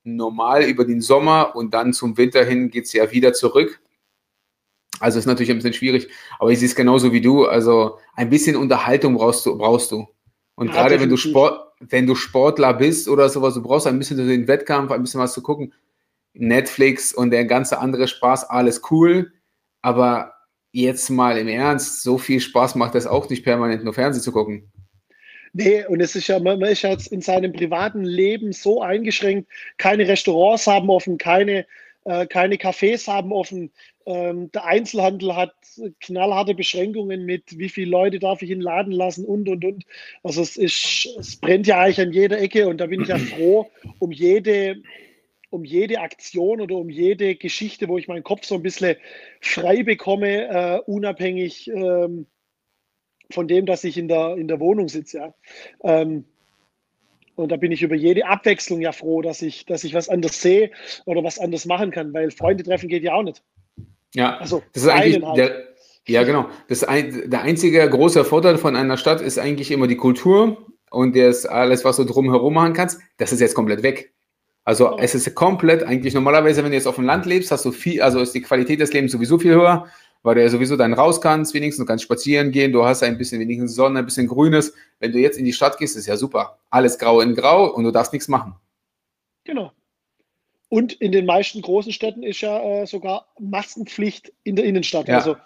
normal 0.04 0.64
über 0.64 0.84
den 0.84 1.00
Sommer 1.00 1.54
und 1.54 1.74
dann 1.74 1.92
zum 1.92 2.16
Winter 2.16 2.44
hin 2.44 2.70
geht 2.70 2.86
es 2.86 2.92
ja 2.92 3.10
wieder 3.12 3.34
zurück. 3.34 3.80
Also 5.00 5.18
ist 5.18 5.26
natürlich 5.26 5.50
ein 5.50 5.58
bisschen 5.58 5.74
schwierig, 5.74 6.08
aber 6.38 6.50
ich 6.50 6.58
sehe 6.58 6.68
es 6.68 6.74
genauso 6.74 7.12
wie 7.12 7.20
du. 7.20 7.44
Also 7.44 7.98
ein 8.14 8.30
bisschen 8.30 8.56
Unterhaltung 8.56 9.14
brauchst 9.14 9.46
du, 9.46 9.56
brauchst 9.56 9.92
du. 9.92 10.08
Und 10.54 10.68
ja, 10.68 10.72
gerade 10.74 11.00
wenn 11.00 11.08
du 11.08 11.16
Sport, 11.16 11.67
wenn 11.80 12.06
du 12.06 12.14
Sportler 12.14 12.74
bist 12.74 13.08
oder 13.08 13.28
sowas, 13.28 13.54
du 13.54 13.62
brauchst 13.62 13.86
ein 13.86 13.98
bisschen 13.98 14.16
den 14.16 14.48
Wettkampf, 14.48 14.90
ein 14.90 15.02
bisschen 15.02 15.20
was 15.20 15.32
zu 15.32 15.42
gucken. 15.42 15.72
Netflix 16.34 17.12
und 17.12 17.30
der 17.30 17.44
ganze 17.44 17.78
andere 17.78 18.08
Spaß, 18.08 18.44
alles 18.50 18.82
cool. 18.90 19.32
Aber 19.82 20.34
jetzt 20.72 21.08
mal 21.10 21.38
im 21.38 21.48
Ernst, 21.48 22.02
so 22.02 22.18
viel 22.18 22.40
Spaß 22.40 22.74
macht 22.74 22.94
das 22.94 23.06
auch 23.06 23.28
nicht 23.30 23.44
permanent 23.44 23.84
nur 23.84 23.94
Fernsehen 23.94 24.22
zu 24.22 24.32
gucken. 24.32 24.70
Nee, 25.52 25.84
und 25.86 26.00
es 26.00 26.14
ist 26.14 26.28
ja, 26.28 26.38
man 26.38 26.60
ist 26.62 26.82
ja 26.82 26.96
in 27.10 27.20
seinem 27.20 27.52
privaten 27.52 28.04
Leben 28.04 28.52
so 28.52 28.82
eingeschränkt. 28.82 29.48
Keine 29.78 30.06
Restaurants 30.06 30.66
haben 30.66 30.90
offen, 30.90 31.16
keine, 31.16 31.66
äh, 32.04 32.26
keine 32.26 32.56
Cafés 32.56 33.08
haben 33.08 33.32
offen. 33.32 33.70
Ähm, 34.08 34.50
der 34.52 34.64
Einzelhandel 34.64 35.36
hat 35.36 35.54
knallharte 36.00 36.54
Beschränkungen 36.54 37.26
mit, 37.26 37.58
wie 37.58 37.68
viele 37.68 37.90
Leute 37.90 38.18
darf 38.18 38.40
ich 38.40 38.50
in 38.50 38.60
den 38.60 38.64
Laden 38.64 38.92
lassen 38.92 39.26
und, 39.26 39.50
und, 39.50 39.62
und. 39.66 39.84
Also 40.22 40.40
es, 40.40 40.56
ist, 40.56 41.06
es 41.18 41.36
brennt 41.36 41.66
ja 41.66 41.78
eigentlich 41.78 42.00
an 42.00 42.12
jeder 42.14 42.40
Ecke 42.40 42.68
und 42.68 42.78
da 42.78 42.86
bin 42.86 43.02
ich 43.02 43.08
ja 43.08 43.18
froh 43.36 43.70
um 43.98 44.10
jede, 44.10 44.82
um 45.50 45.62
jede 45.62 46.00
Aktion 46.00 46.62
oder 46.62 46.76
um 46.76 46.88
jede 46.88 47.36
Geschichte, 47.36 47.86
wo 47.86 47.98
ich 47.98 48.08
meinen 48.08 48.24
Kopf 48.24 48.46
so 48.46 48.54
ein 48.54 48.62
bisschen 48.62 48.96
frei 49.42 49.82
bekomme, 49.82 50.48
äh, 50.48 50.80
unabhängig 50.86 51.68
ähm, 51.68 52.26
von 53.30 53.46
dem, 53.46 53.66
dass 53.66 53.84
ich 53.84 53.98
in 53.98 54.08
der, 54.08 54.36
in 54.38 54.48
der 54.48 54.58
Wohnung 54.58 54.88
sitze. 54.88 55.18
Ja. 55.18 55.34
Ähm, 55.82 56.24
Und 57.36 57.52
da 57.52 57.56
bin 57.56 57.72
ich 57.72 57.82
über 57.82 57.94
jede 57.94 58.26
Abwechslung 58.26 58.80
ja 58.80 58.92
froh, 58.92 59.20
dass 59.20 59.42
ich, 59.42 59.66
dass 59.66 59.84
ich 59.84 59.92
was 59.92 60.08
anderes 60.08 60.40
sehe 60.40 60.70
oder 61.04 61.22
was 61.22 61.38
anderes 61.38 61.66
machen 61.66 61.90
kann, 61.90 62.14
weil 62.14 62.30
Freunde 62.30 62.64
treffen 62.64 62.88
geht 62.88 63.02
ja 63.02 63.12
auch 63.12 63.22
nicht. 63.22 63.42
Ja, 64.14 64.36
also 64.38 64.62
das 64.72 64.84
ist 64.84 64.88
eigentlich 64.88 65.22
halt. 65.22 65.38
der, 65.38 65.64
ja 66.06 66.22
genau. 66.22 66.48
Das 66.68 66.84
ein, 66.84 67.30
der 67.30 67.42
einzige 67.42 67.88
große 67.88 68.24
Vorteil 68.24 68.58
von 68.58 68.76
einer 68.76 68.96
Stadt 68.96 69.20
ist 69.20 69.38
eigentlich 69.38 69.70
immer 69.70 69.86
die 69.86 69.96
Kultur 69.96 70.66
und 70.90 71.16
das 71.16 71.46
alles, 71.46 71.84
was 71.84 71.96
du 71.96 72.04
drumherum 72.04 72.54
machen 72.54 72.72
kannst. 72.72 73.00
Das 73.18 73.32
ist 73.32 73.40
jetzt 73.40 73.54
komplett 73.54 73.82
weg. 73.82 74.12
Also 74.64 74.98
es 74.98 75.14
ist 75.14 75.34
komplett 75.34 75.82
eigentlich 75.82 76.14
normalerweise, 76.14 76.62
wenn 76.62 76.70
du 76.70 76.76
jetzt 76.76 76.86
auf 76.86 76.96
dem 76.96 77.04
Land 77.04 77.26
lebst, 77.26 77.50
hast 77.50 77.64
du 77.64 77.72
viel, 77.72 78.02
also 78.02 78.20
ist 78.20 78.34
die 78.34 78.42
Qualität 78.42 78.80
des 78.80 78.92
Lebens 78.92 79.12
sowieso 79.12 79.38
viel 79.38 79.54
höher 79.54 79.88
weil 80.22 80.34
du 80.34 80.42
ja 80.42 80.48
sowieso 80.48 80.76
dann 80.76 80.94
raus 80.94 81.20
kannst, 81.20 81.54
wenigstens, 81.54 81.84
du 81.84 81.88
kannst 81.88 82.04
spazieren 82.04 82.50
gehen, 82.50 82.72
du 82.72 82.84
hast 82.84 83.02
ein 83.02 83.18
bisschen 83.18 83.40
wenigstens 83.40 83.74
Sonne, 83.74 84.00
ein 84.00 84.04
bisschen 84.04 84.26
Grünes. 84.26 84.74
Wenn 84.98 85.12
du 85.12 85.18
jetzt 85.18 85.38
in 85.38 85.44
die 85.44 85.52
Stadt 85.52 85.78
gehst, 85.78 85.96
ist 85.96 86.06
ja 86.06 86.16
super. 86.16 86.58
Alles 86.70 86.98
grau 86.98 87.20
in 87.20 87.34
grau 87.34 87.72
und 87.72 87.84
du 87.84 87.90
darfst 87.90 88.12
nichts 88.12 88.28
machen. 88.28 88.54
Genau. 89.44 89.72
Und 90.68 90.92
in 90.94 91.12
den 91.12 91.24
meisten 91.26 91.62
großen 91.62 91.92
Städten 91.92 92.22
ist 92.22 92.40
ja 92.40 92.60
äh, 92.60 92.86
sogar 92.86 93.26
Maskenpflicht 93.38 94.32
in 94.44 94.56
der 94.56 94.64
Innenstadt. 94.66 95.08
Ja. 95.08 95.18
Also 95.18 95.36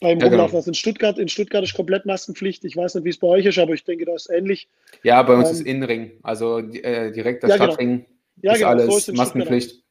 beim 0.00 0.18
ja, 0.18 0.26
Rumlaufen. 0.26 0.50
Genau. 0.50 0.56
Also 0.56 0.70
in 0.70 0.74
Stuttgart, 0.74 1.18
in 1.18 1.28
Stuttgart 1.28 1.62
ist 1.62 1.74
komplett 1.74 2.04
Maskenpflicht. 2.04 2.64
Ich 2.64 2.76
weiß 2.76 2.96
nicht, 2.96 3.04
wie 3.04 3.10
es 3.10 3.18
bei 3.18 3.28
euch 3.28 3.46
ist, 3.46 3.58
aber 3.58 3.74
ich 3.74 3.84
denke, 3.84 4.04
das 4.04 4.26
ist 4.26 4.30
ähnlich. 4.30 4.68
Ja, 5.04 5.22
bei 5.22 5.34
uns 5.34 5.48
ähm, 5.48 5.54
ist 5.54 5.60
Innenring, 5.60 6.12
also 6.22 6.58
äh, 6.58 7.12
direkt 7.12 7.44
der 7.44 7.50
ja, 7.50 7.56
genau. 7.56 7.68
Stadtring. 7.68 7.90
Genau. 7.90 8.08
Ja, 8.42 8.52
ist 8.52 8.58
genau, 8.58 8.70
alles 8.70 8.86
so 8.86 8.96
ist 8.96 9.16
Maskenpflicht. 9.16 9.82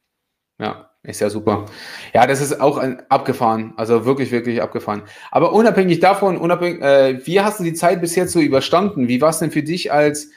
Ja. 0.58 0.88
Ist 1.04 1.20
ja 1.20 1.30
super. 1.30 1.66
Ja, 2.14 2.28
das 2.28 2.40
ist 2.40 2.60
auch 2.60 2.78
ein, 2.78 3.02
abgefahren. 3.08 3.72
Also 3.76 4.04
wirklich, 4.04 4.30
wirklich 4.30 4.62
abgefahren. 4.62 5.02
Aber 5.32 5.52
unabhängig 5.52 5.98
davon, 5.98 6.36
unabhängig, 6.36 6.80
äh, 6.80 7.26
wie 7.26 7.40
hast 7.40 7.58
du 7.58 7.64
die 7.64 7.74
Zeit 7.74 8.00
bis 8.00 8.14
jetzt 8.14 8.32
so 8.32 8.38
überstanden? 8.38 9.08
Wie 9.08 9.20
war 9.20 9.30
es 9.30 9.40
denn 9.40 9.50
für 9.50 9.64
dich 9.64 9.90
als, 9.90 10.30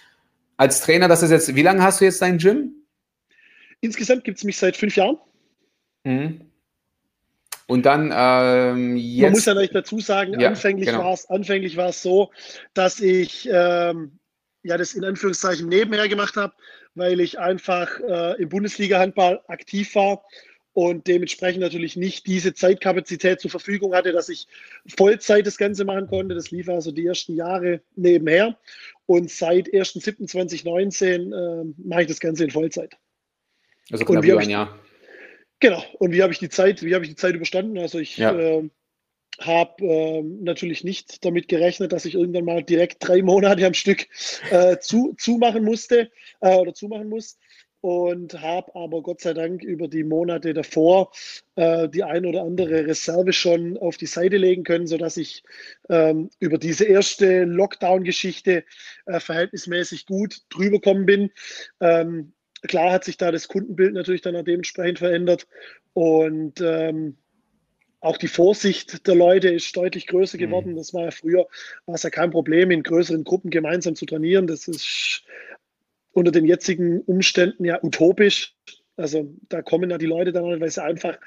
als 0.58 0.82
Trainer? 0.82 1.08
Das 1.08 1.22
ist 1.22 1.30
jetzt, 1.30 1.56
wie 1.56 1.62
lange 1.62 1.84
hast 1.84 2.02
du 2.02 2.06
jetzt 2.06 2.20
dein 2.24 2.40
Gym? 2.40 2.72
Insgesamt 3.86 4.24
gibt 4.24 4.40
es 4.40 4.44
mich 4.44 4.58
seit 4.58 4.76
fünf 4.76 4.96
Jahren. 4.96 5.18
Mhm. 6.04 6.42
Und 7.68 7.86
dann 7.86 8.12
ähm, 8.16 8.96
jetzt. 8.98 9.22
Man 9.22 9.32
muss 9.32 9.46
ja 9.46 9.54
nicht 9.54 9.74
dazu 9.74 10.00
sagen, 10.00 10.40
ja, 10.40 10.50
anfänglich 10.50 10.88
genau. 10.88 11.06
war 11.06 11.14
es 11.14 11.30
anfänglich 11.30 11.78
war 11.78 11.90
es 11.90 12.02
so, 12.02 12.32
dass 12.74 13.00
ich 13.00 13.50
ähm, 13.52 14.20
ja 14.64 14.78
das 14.78 14.94
in 14.94 15.04
Anführungszeichen 15.04 15.68
nebenher 15.68 16.08
gemacht 16.08 16.36
habe, 16.36 16.54
weil 16.94 17.20
ich 17.20 17.40
einfach 17.40 18.00
äh, 18.00 18.42
im 18.42 18.50
Bundesliga-Handball 18.50 19.42
aktiv 19.48 19.96
war 19.96 20.24
und 20.74 21.08
dementsprechend 21.08 21.62
natürlich 21.62 21.96
nicht 21.96 22.28
diese 22.28 22.54
Zeitkapazität 22.54 23.40
zur 23.40 23.50
Verfügung 23.50 23.96
hatte, 23.96 24.12
dass 24.12 24.30
ich 24.30 24.46
Vollzeit 24.96 25.48
das 25.48 25.58
Ganze 25.58 25.86
machen 25.86 26.08
konnte. 26.08 26.36
Das 26.36 26.52
lief 26.52 26.70
also 26.70 26.92
die 26.92 27.08
ersten 27.08 27.36
Jahre 27.36 27.82
nebenher. 27.96 28.58
Und 29.06 29.32
seit 29.32 29.70
1.7.2019 29.70 31.34
äh, 31.34 31.74
mache 31.78 32.02
ich 32.02 32.08
das 32.08 32.20
Ganze 32.20 32.44
in 32.44 32.52
Vollzeit. 32.52 32.98
Also 33.92 34.06
knapp 34.06 34.24
über 34.24 34.40
ein 34.40 34.50
Jahr. 34.50 34.80
Genau. 35.60 35.84
Und 36.00 36.12
wie 36.12 36.22
habe 36.22 36.34
ich 36.34 36.40
die 36.40 36.50
Zeit, 36.50 36.84
wie 36.84 36.96
habe 36.96 37.06
ich 37.06 37.12
die 37.12 37.16
Zeit 37.16 37.36
überstanden? 37.36 37.78
Also 37.78 38.00
ich 38.00 38.18
ja. 38.18 38.38
äh, 38.38 38.70
habe 39.40 39.86
äh, 39.86 40.22
natürlich 40.22 40.84
nicht 40.84 41.24
damit 41.26 41.48
gerechnet, 41.48 41.92
dass 41.92 42.06
ich 42.06 42.16
irgendwann 42.16 42.46
mal 42.46 42.64
direkt 42.64 43.08
drei 43.08 43.22
Monate 43.22 43.66
am 43.66 43.74
Stück 43.74 44.08
äh, 44.50 44.78
zu, 44.80 45.14
zumachen 45.18 45.64
musste 45.64 46.12
äh, 46.42 46.56
oder 46.56 46.74
zumachen 46.74 47.10
muss 47.10 47.38
und 47.86 48.42
habe 48.42 48.74
aber 48.74 49.04
Gott 49.04 49.22
sei 49.22 49.36
Dank 49.36 49.64
über 49.64 49.88
die 49.88 50.04
Monate 50.04 50.56
davor 50.56 51.12
äh, 51.56 51.88
die 51.88 52.04
ein 52.04 52.26
oder 52.26 52.42
andere 52.42 52.88
Reserve 52.88 53.32
schon 53.32 53.78
auf 53.78 53.98
die 53.98 54.08
Seite 54.08 54.38
legen 54.38 54.64
können, 54.64 54.88
sodass 54.88 55.18
ich 55.18 55.44
ähm, 55.90 56.32
über 56.40 56.58
diese 56.58 56.86
erste 56.86 57.44
Lockdown-Geschichte 57.44 58.64
äh, 59.06 59.20
verhältnismäßig 59.20 60.08
gut 60.08 60.42
drüber 60.50 60.80
gekommen 60.80 61.06
bin. 61.06 61.32
Ähm, 61.80 62.34
klar 62.66 62.92
hat 62.92 63.04
sich 63.04 63.18
da 63.18 63.32
das 63.32 63.48
Kundenbild 63.48 63.94
natürlich 63.94 64.22
dann 64.22 64.36
auch 64.36 64.44
dementsprechend 64.44 65.00
verändert 65.00 65.48
und 65.94 66.62
ähm, 66.62 67.18
auch 68.06 68.18
die 68.18 68.28
Vorsicht 68.28 69.08
der 69.08 69.16
Leute 69.16 69.50
ist 69.50 69.76
deutlich 69.76 70.06
größer 70.06 70.38
geworden. 70.38 70.74
Mhm. 70.74 70.76
Das 70.78 70.94
war 70.94 71.06
ja 71.06 71.12
früher, 71.12 71.48
war 71.88 71.96
es 71.96 72.04
ja 72.04 72.12
kein 72.12 72.30
Problem, 72.30 72.70
in 72.70 72.84
größeren 72.84 73.24
Gruppen 73.24 73.50
gemeinsam 73.50 73.96
zu 73.96 74.06
trainieren. 74.06 74.46
Das 74.46 74.68
ist 74.68 75.24
unter 76.12 76.32
den 76.32 76.46
jetzigen 76.46 77.02
Umständen 77.02 77.66
ja 77.66 77.84
utopisch. 77.84 78.56
Also 78.96 79.34
da 79.50 79.62
kommen 79.64 79.90
ja 79.90 79.98
die 79.98 80.06
Leute 80.06 80.32
dann, 80.32 80.62
weil 80.62 80.70
sie 80.70 80.84
einfach 80.84 81.18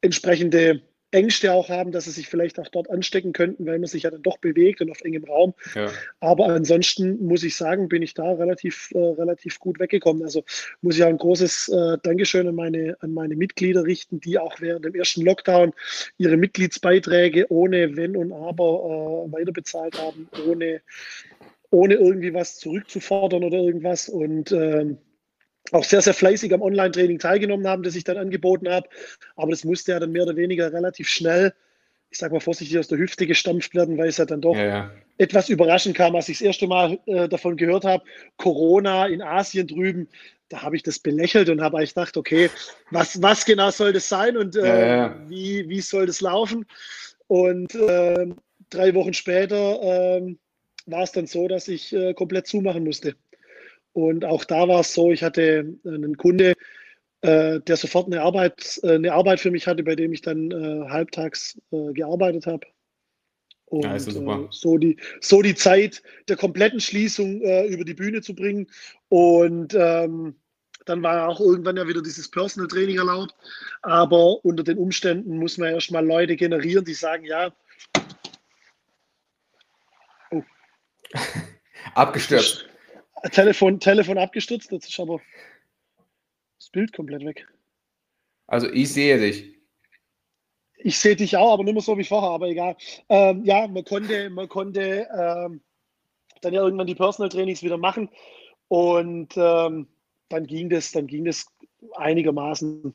entsprechende 0.00 0.82
Ängste 1.12 1.52
auch 1.52 1.68
haben, 1.68 1.92
dass 1.92 2.04
sie 2.04 2.10
sich 2.10 2.28
vielleicht 2.28 2.58
auch 2.58 2.68
dort 2.68 2.90
anstecken 2.90 3.32
könnten, 3.32 3.66
weil 3.66 3.78
man 3.78 3.86
sich 3.86 4.04
ja 4.04 4.10
dann 4.10 4.22
doch 4.22 4.38
bewegt 4.38 4.80
und 4.80 4.90
auf 4.90 5.00
engem 5.02 5.24
Raum. 5.24 5.54
Ja. 5.74 5.90
Aber 6.20 6.46
ansonsten 6.46 7.24
muss 7.24 7.44
ich 7.44 7.56
sagen, 7.56 7.88
bin 7.88 8.02
ich 8.02 8.14
da 8.14 8.32
relativ, 8.32 8.90
äh, 8.94 8.98
relativ 8.98 9.58
gut 9.58 9.78
weggekommen. 9.78 10.22
Also 10.22 10.44
muss 10.80 10.96
ich 10.96 11.04
auch 11.04 11.08
ein 11.08 11.18
großes 11.18 11.68
äh, 11.68 11.98
Dankeschön 12.02 12.48
an 12.48 12.54
meine, 12.54 12.96
an 13.00 13.12
meine 13.12 13.36
Mitglieder 13.36 13.84
richten, 13.84 14.20
die 14.20 14.38
auch 14.38 14.60
während 14.60 14.84
dem 14.84 14.94
ersten 14.94 15.22
Lockdown 15.22 15.72
ihre 16.18 16.36
Mitgliedsbeiträge 16.36 17.50
ohne 17.50 17.96
Wenn 17.96 18.16
und 18.16 18.32
Aber 18.32 19.26
äh, 19.28 19.32
weiterbezahlt 19.32 19.98
haben, 19.98 20.28
ohne 20.46 20.80
ohne 21.70 21.94
irgendwie 21.94 22.34
was 22.34 22.58
zurückzufordern 22.58 23.44
oder 23.44 23.56
irgendwas 23.56 24.08
und 24.08 24.52
ähm, 24.52 24.98
auch 25.72 25.84
sehr, 25.84 26.02
sehr 26.02 26.14
fleißig 26.14 26.52
am 26.54 26.62
Online-Training 26.62 27.18
teilgenommen 27.18 27.66
haben, 27.66 27.82
das 27.82 27.96
ich 27.96 28.04
dann 28.04 28.18
angeboten 28.18 28.68
habe. 28.68 28.88
Aber 29.36 29.50
das 29.50 29.64
musste 29.64 29.92
ja 29.92 30.00
dann 30.00 30.12
mehr 30.12 30.22
oder 30.22 30.36
weniger 30.36 30.72
relativ 30.72 31.08
schnell, 31.08 31.54
ich 32.10 32.18
sage 32.18 32.34
mal 32.34 32.40
vorsichtig, 32.40 32.78
aus 32.78 32.88
der 32.88 32.98
Hüfte 32.98 33.26
gestampft 33.26 33.74
werden, 33.74 33.96
weil 33.96 34.08
es 34.08 34.18
ja 34.18 34.26
dann 34.26 34.42
doch 34.42 34.54
ja, 34.54 34.66
ja. 34.66 34.90
etwas 35.18 35.48
überraschend 35.48 35.96
kam, 35.96 36.14
als 36.14 36.28
ich 36.28 36.38
das 36.38 36.46
erste 36.46 36.66
Mal 36.66 36.98
äh, 37.06 37.28
davon 37.28 37.56
gehört 37.56 37.84
habe, 37.84 38.04
Corona 38.36 39.06
in 39.06 39.22
Asien 39.22 39.66
drüben. 39.66 40.08
Da 40.50 40.60
habe 40.62 40.76
ich 40.76 40.82
das 40.82 40.98
belächelt 40.98 41.48
und 41.48 41.62
habe 41.62 41.78
eigentlich 41.78 41.94
gedacht, 41.94 42.18
okay, 42.18 42.50
was, 42.90 43.22
was 43.22 43.46
genau 43.46 43.70
soll 43.70 43.94
das 43.94 44.08
sein 44.08 44.36
und 44.36 44.54
äh, 44.56 44.96
ja, 44.96 45.16
Wie, 45.28 45.66
wie 45.70 45.80
soll 45.80 46.04
das 46.04 46.20
laufen? 46.20 46.66
Und 47.28 47.74
äh, 47.74 48.26
drei 48.68 48.94
Wochen 48.94 49.14
später 49.14 49.80
ähm, 49.82 50.38
war 50.84 51.04
es 51.04 51.12
dann 51.12 51.26
so, 51.26 51.48
dass 51.48 51.68
ich 51.68 51.94
äh, 51.94 52.12
komplett 52.12 52.46
zumachen 52.46 52.84
musste. 52.84 53.16
Und 53.92 54.24
auch 54.24 54.44
da 54.44 54.68
war 54.68 54.80
es 54.80 54.94
so, 54.94 55.12
ich 55.12 55.22
hatte 55.22 55.74
einen 55.84 56.16
Kunde, 56.16 56.54
äh, 57.20 57.60
der 57.60 57.76
sofort 57.76 58.06
eine 58.06 58.22
Arbeit, 58.22 58.80
äh, 58.82 58.94
eine 58.94 59.12
Arbeit 59.12 59.40
für 59.40 59.50
mich 59.50 59.66
hatte, 59.66 59.82
bei 59.82 59.94
dem 59.94 60.12
ich 60.12 60.22
dann 60.22 60.50
äh, 60.50 60.88
halbtags 60.88 61.60
äh, 61.70 61.92
gearbeitet 61.92 62.46
habe. 62.46 62.66
Und 63.66 63.84
ja, 63.84 63.94
äh, 63.94 64.48
so, 64.50 64.78
die, 64.78 64.98
so 65.20 65.42
die 65.42 65.54
Zeit 65.54 66.02
der 66.28 66.36
kompletten 66.36 66.80
Schließung 66.80 67.40
über 67.40 67.84
die 67.84 67.94
Bühne 67.94 68.20
zu 68.20 68.34
bringen. 68.34 68.66
Und 69.08 69.74
ähm, 69.74 70.34
dann 70.84 71.02
war 71.02 71.28
auch 71.28 71.40
irgendwann 71.40 71.76
ja 71.76 71.88
wieder 71.88 72.02
dieses 72.02 72.30
Personal 72.30 72.68
Training 72.68 72.98
erlaubt. 72.98 73.34
Aber 73.80 74.44
unter 74.44 74.62
den 74.62 74.76
Umständen 74.76 75.38
muss 75.38 75.56
man 75.56 75.72
erstmal 75.72 76.04
Leute 76.04 76.36
generieren, 76.36 76.84
die 76.84 76.92
sagen, 76.92 77.24
ja, 77.24 77.54
Abgestürzt. 81.94 82.66
Telefon, 83.30 83.78
Telefon 83.80 84.18
abgestürzt, 84.18 84.72
jetzt 84.72 84.88
ist 84.88 85.00
aber 85.00 85.20
das 86.58 86.70
Bild 86.70 86.92
komplett 86.92 87.24
weg. 87.24 87.46
Also 88.46 88.70
ich 88.70 88.92
sehe 88.92 89.18
dich. 89.18 89.52
Ich 90.76 90.98
sehe 90.98 91.14
dich 91.14 91.36
auch, 91.36 91.52
aber 91.52 91.64
nicht 91.64 91.74
mehr 91.74 91.82
so 91.82 91.96
wie 91.96 92.04
vorher, 92.04 92.30
aber 92.30 92.48
egal. 92.48 92.76
Ähm, 93.08 93.44
ja, 93.44 93.68
man 93.68 93.84
konnte, 93.84 94.30
man 94.30 94.48
konnte 94.48 95.06
ähm, 95.16 95.60
dann 96.40 96.52
ja 96.52 96.62
irgendwann 96.62 96.88
die 96.88 96.94
Personal 96.94 97.28
Trainings 97.28 97.62
wieder 97.62 97.78
machen 97.78 98.08
und 98.68 99.36
ähm, 99.36 99.86
dann 100.28 100.46
ging 100.46 100.68
das, 100.70 100.90
dann 100.92 101.06
ging 101.06 101.24
das 101.24 101.46
einigermaßen. 101.94 102.94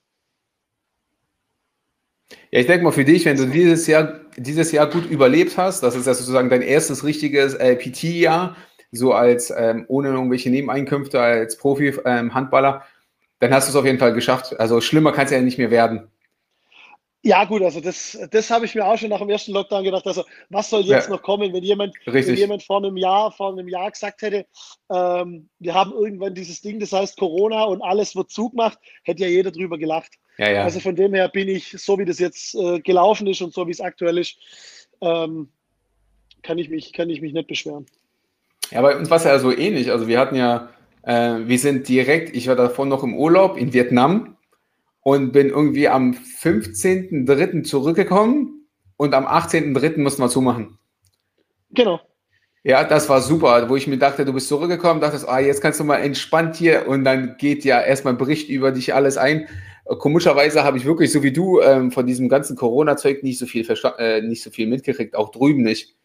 Ja, 2.52 2.60
ich 2.60 2.68
denke 2.68 2.84
mal 2.84 2.92
für 2.92 3.06
dich, 3.06 3.26
wenn 3.26 3.38
du 3.38 3.48
dieses 3.48 3.88
Jahr, 3.88 4.20
dieses 4.36 4.72
Jahr 4.72 4.90
gut 4.90 5.06
überlebt 5.10 5.58
hast, 5.58 5.82
das 5.82 5.96
ist 5.96 6.08
ja 6.08 6.14
sozusagen 6.14 6.50
dein 6.50 6.62
erstes 6.62 7.04
richtiges 7.04 7.54
äh, 7.54 7.76
PT-Jahr, 7.76 8.58
so 8.92 9.14
als 9.14 9.54
ähm, 9.56 9.86
ohne 9.88 10.10
irgendwelche 10.10 10.50
Nebeneinkünfte 10.50 11.20
als 11.20 11.58
Profi-Handballer, 11.58 12.76
ähm, 12.76 12.82
dann 13.40 13.54
hast 13.54 13.68
du 13.68 13.72
es 13.72 13.76
auf 13.76 13.86
jeden 13.86 14.00
Fall 14.00 14.14
geschafft. 14.14 14.60
Also 14.60 14.82
schlimmer 14.82 15.12
kann 15.12 15.26
es 15.26 15.32
ja 15.32 15.42
nicht 15.42 15.58
mehr 15.58 15.72
werden. 15.72 16.10
Ja, 17.24 17.44
gut, 17.44 17.62
also 17.62 17.82
das, 17.82 18.18
das 18.32 18.50
habe 18.52 18.66
ich 18.66 18.76
mir 18.76 18.86
auch 18.86 18.98
schon 18.98 19.10
nach 19.10 19.20
dem 19.20 19.30
ersten 19.30 19.52
Lockdown 19.52 19.84
gedacht. 19.84 20.06
Also, 20.08 20.24
was 20.50 20.70
soll 20.70 20.82
jetzt 20.84 21.10
ja. 21.10 21.14
noch 21.14 21.22
kommen, 21.22 21.52
wenn 21.52 21.64
jemand, 21.64 21.94
wenn 22.06 22.36
jemand 22.36 22.64
vor 22.64 22.78
einem 22.78 22.96
Jahr, 22.96 23.32
vor 23.34 23.52
einem 23.52 23.68
Jahr 23.68 23.92
gesagt 23.92 24.22
hätte, 24.22 24.46
ähm, 24.90 25.50
wir 25.60 25.74
haben 25.74 25.92
irgendwann 25.92 26.36
dieses 26.36 26.62
Ding, 26.62 26.80
das 26.80 26.94
heißt 26.94 27.18
Corona 27.18 27.66
und 27.66 27.82
alles 27.82 28.16
wird 28.16 28.30
zugemacht, 28.30 28.80
hätte 29.04 29.24
ja 29.24 29.30
jeder 29.30 29.52
drüber 29.52 29.78
gelacht. 29.78 30.14
Ja, 30.38 30.52
ja. 30.52 30.64
Also 30.64 30.80
von 30.80 30.96
dem 30.96 31.16
her 31.16 31.28
bin 31.28 31.50
ich, 31.50 31.72
so 31.72 32.00
wie 32.00 32.06
das 32.06 32.20
jetzt 32.20 32.56
äh, 32.56 32.80
gelaufen 32.80 33.28
ist 33.28 33.42
und 33.42 33.54
so 33.54 33.68
wie 33.68 33.72
es 33.72 33.82
aktuell 33.82 34.20
ist, 34.20 34.38
ähm, 35.02 35.50
kann, 36.44 36.60
ich 36.60 36.70
mich, 36.70 36.94
kann 36.94 37.10
ich 37.10 37.20
mich 37.20 37.34
nicht 37.34 37.48
beschweren. 37.48 37.88
Ja, 38.72 38.82
bei 38.82 38.98
uns 38.98 39.10
war 39.10 39.18
es 39.18 39.24
ja 39.24 39.40
so 39.40 39.52
ähnlich. 39.52 39.92
Also 39.92 40.08
wir 40.08 40.20
hatten 40.20 40.36
ja, 40.36 40.70
äh, 41.04 41.40
wir 41.46 41.60
sind 41.60 41.88
direkt, 41.88 42.36
ich 42.36 42.48
war 42.48 42.56
davon 42.56 42.90
noch 42.90 43.04
im 43.04 43.16
Urlaub 43.16 43.58
in 43.58 43.74
Vietnam 43.74 44.38
und 45.02 45.32
bin 45.32 45.50
irgendwie 45.50 45.88
am 45.88 46.12
15.03. 46.12 47.64
zurückgekommen 47.64 48.68
und 48.98 49.14
am 49.14 49.26
18.03. 49.26 50.00
mussten 50.00 50.22
wir 50.22 50.30
zumachen. 50.30 50.78
Genau. 51.72 52.02
Ja, 52.64 52.84
das 52.84 53.08
war 53.08 53.22
super, 53.22 53.70
wo 53.70 53.78
ich 53.78 53.88
mir 53.88 53.98
dachte, 53.98 54.26
du 54.26 54.34
bist 54.34 54.50
zurückgekommen, 54.50 55.00
dachtest, 55.00 55.30
ah, 55.30 55.40
jetzt 55.40 55.62
kannst 55.62 55.80
du 55.80 55.86
mal 55.86 56.00
entspannt 56.00 56.58
hier 56.58 56.88
und 56.88 57.06
dann 57.06 57.38
geht 57.38 57.64
ja 57.64 57.82
erstmal 57.82 58.16
Bericht 58.16 58.50
über 58.50 58.72
dich 58.72 58.94
alles 58.94 59.18
ein. 59.18 59.48
Komischerweise 59.86 60.66
habe 60.66 60.78
ich 60.78 60.84
wirklich, 60.84 61.14
so 61.14 61.24
wie 61.24 61.32
du, 61.32 61.62
ähm, 61.62 61.92
von 61.92 62.06
diesem 62.06 62.28
ganzen 62.28 62.58
Corona-Zeug 62.58 63.24
nicht 63.24 63.40
so 63.40 63.46
viel 63.46 63.66
äh, 64.00 64.22
nicht 64.22 64.44
so 64.44 64.50
viel 64.50 64.68
mitgekriegt, 64.68 65.16
auch 65.16 65.32
drüben 65.32 65.64
nicht. 65.64 65.96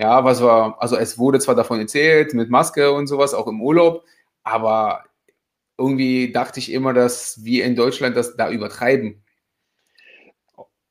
Ja, 0.00 0.24
was 0.24 0.40
war, 0.40 0.80
also 0.80 0.96
es 0.96 1.18
wurde 1.18 1.40
zwar 1.40 1.54
davon 1.54 1.78
erzählt, 1.78 2.32
mit 2.32 2.48
Maske 2.48 2.90
und 2.90 3.06
sowas, 3.06 3.34
auch 3.34 3.46
im 3.46 3.60
Urlaub, 3.60 4.02
aber 4.42 5.04
irgendwie 5.76 6.32
dachte 6.32 6.58
ich 6.58 6.72
immer, 6.72 6.94
dass 6.94 7.44
wir 7.44 7.66
in 7.66 7.76
Deutschland 7.76 8.16
das 8.16 8.34
da 8.34 8.50
übertreiben. 8.50 9.22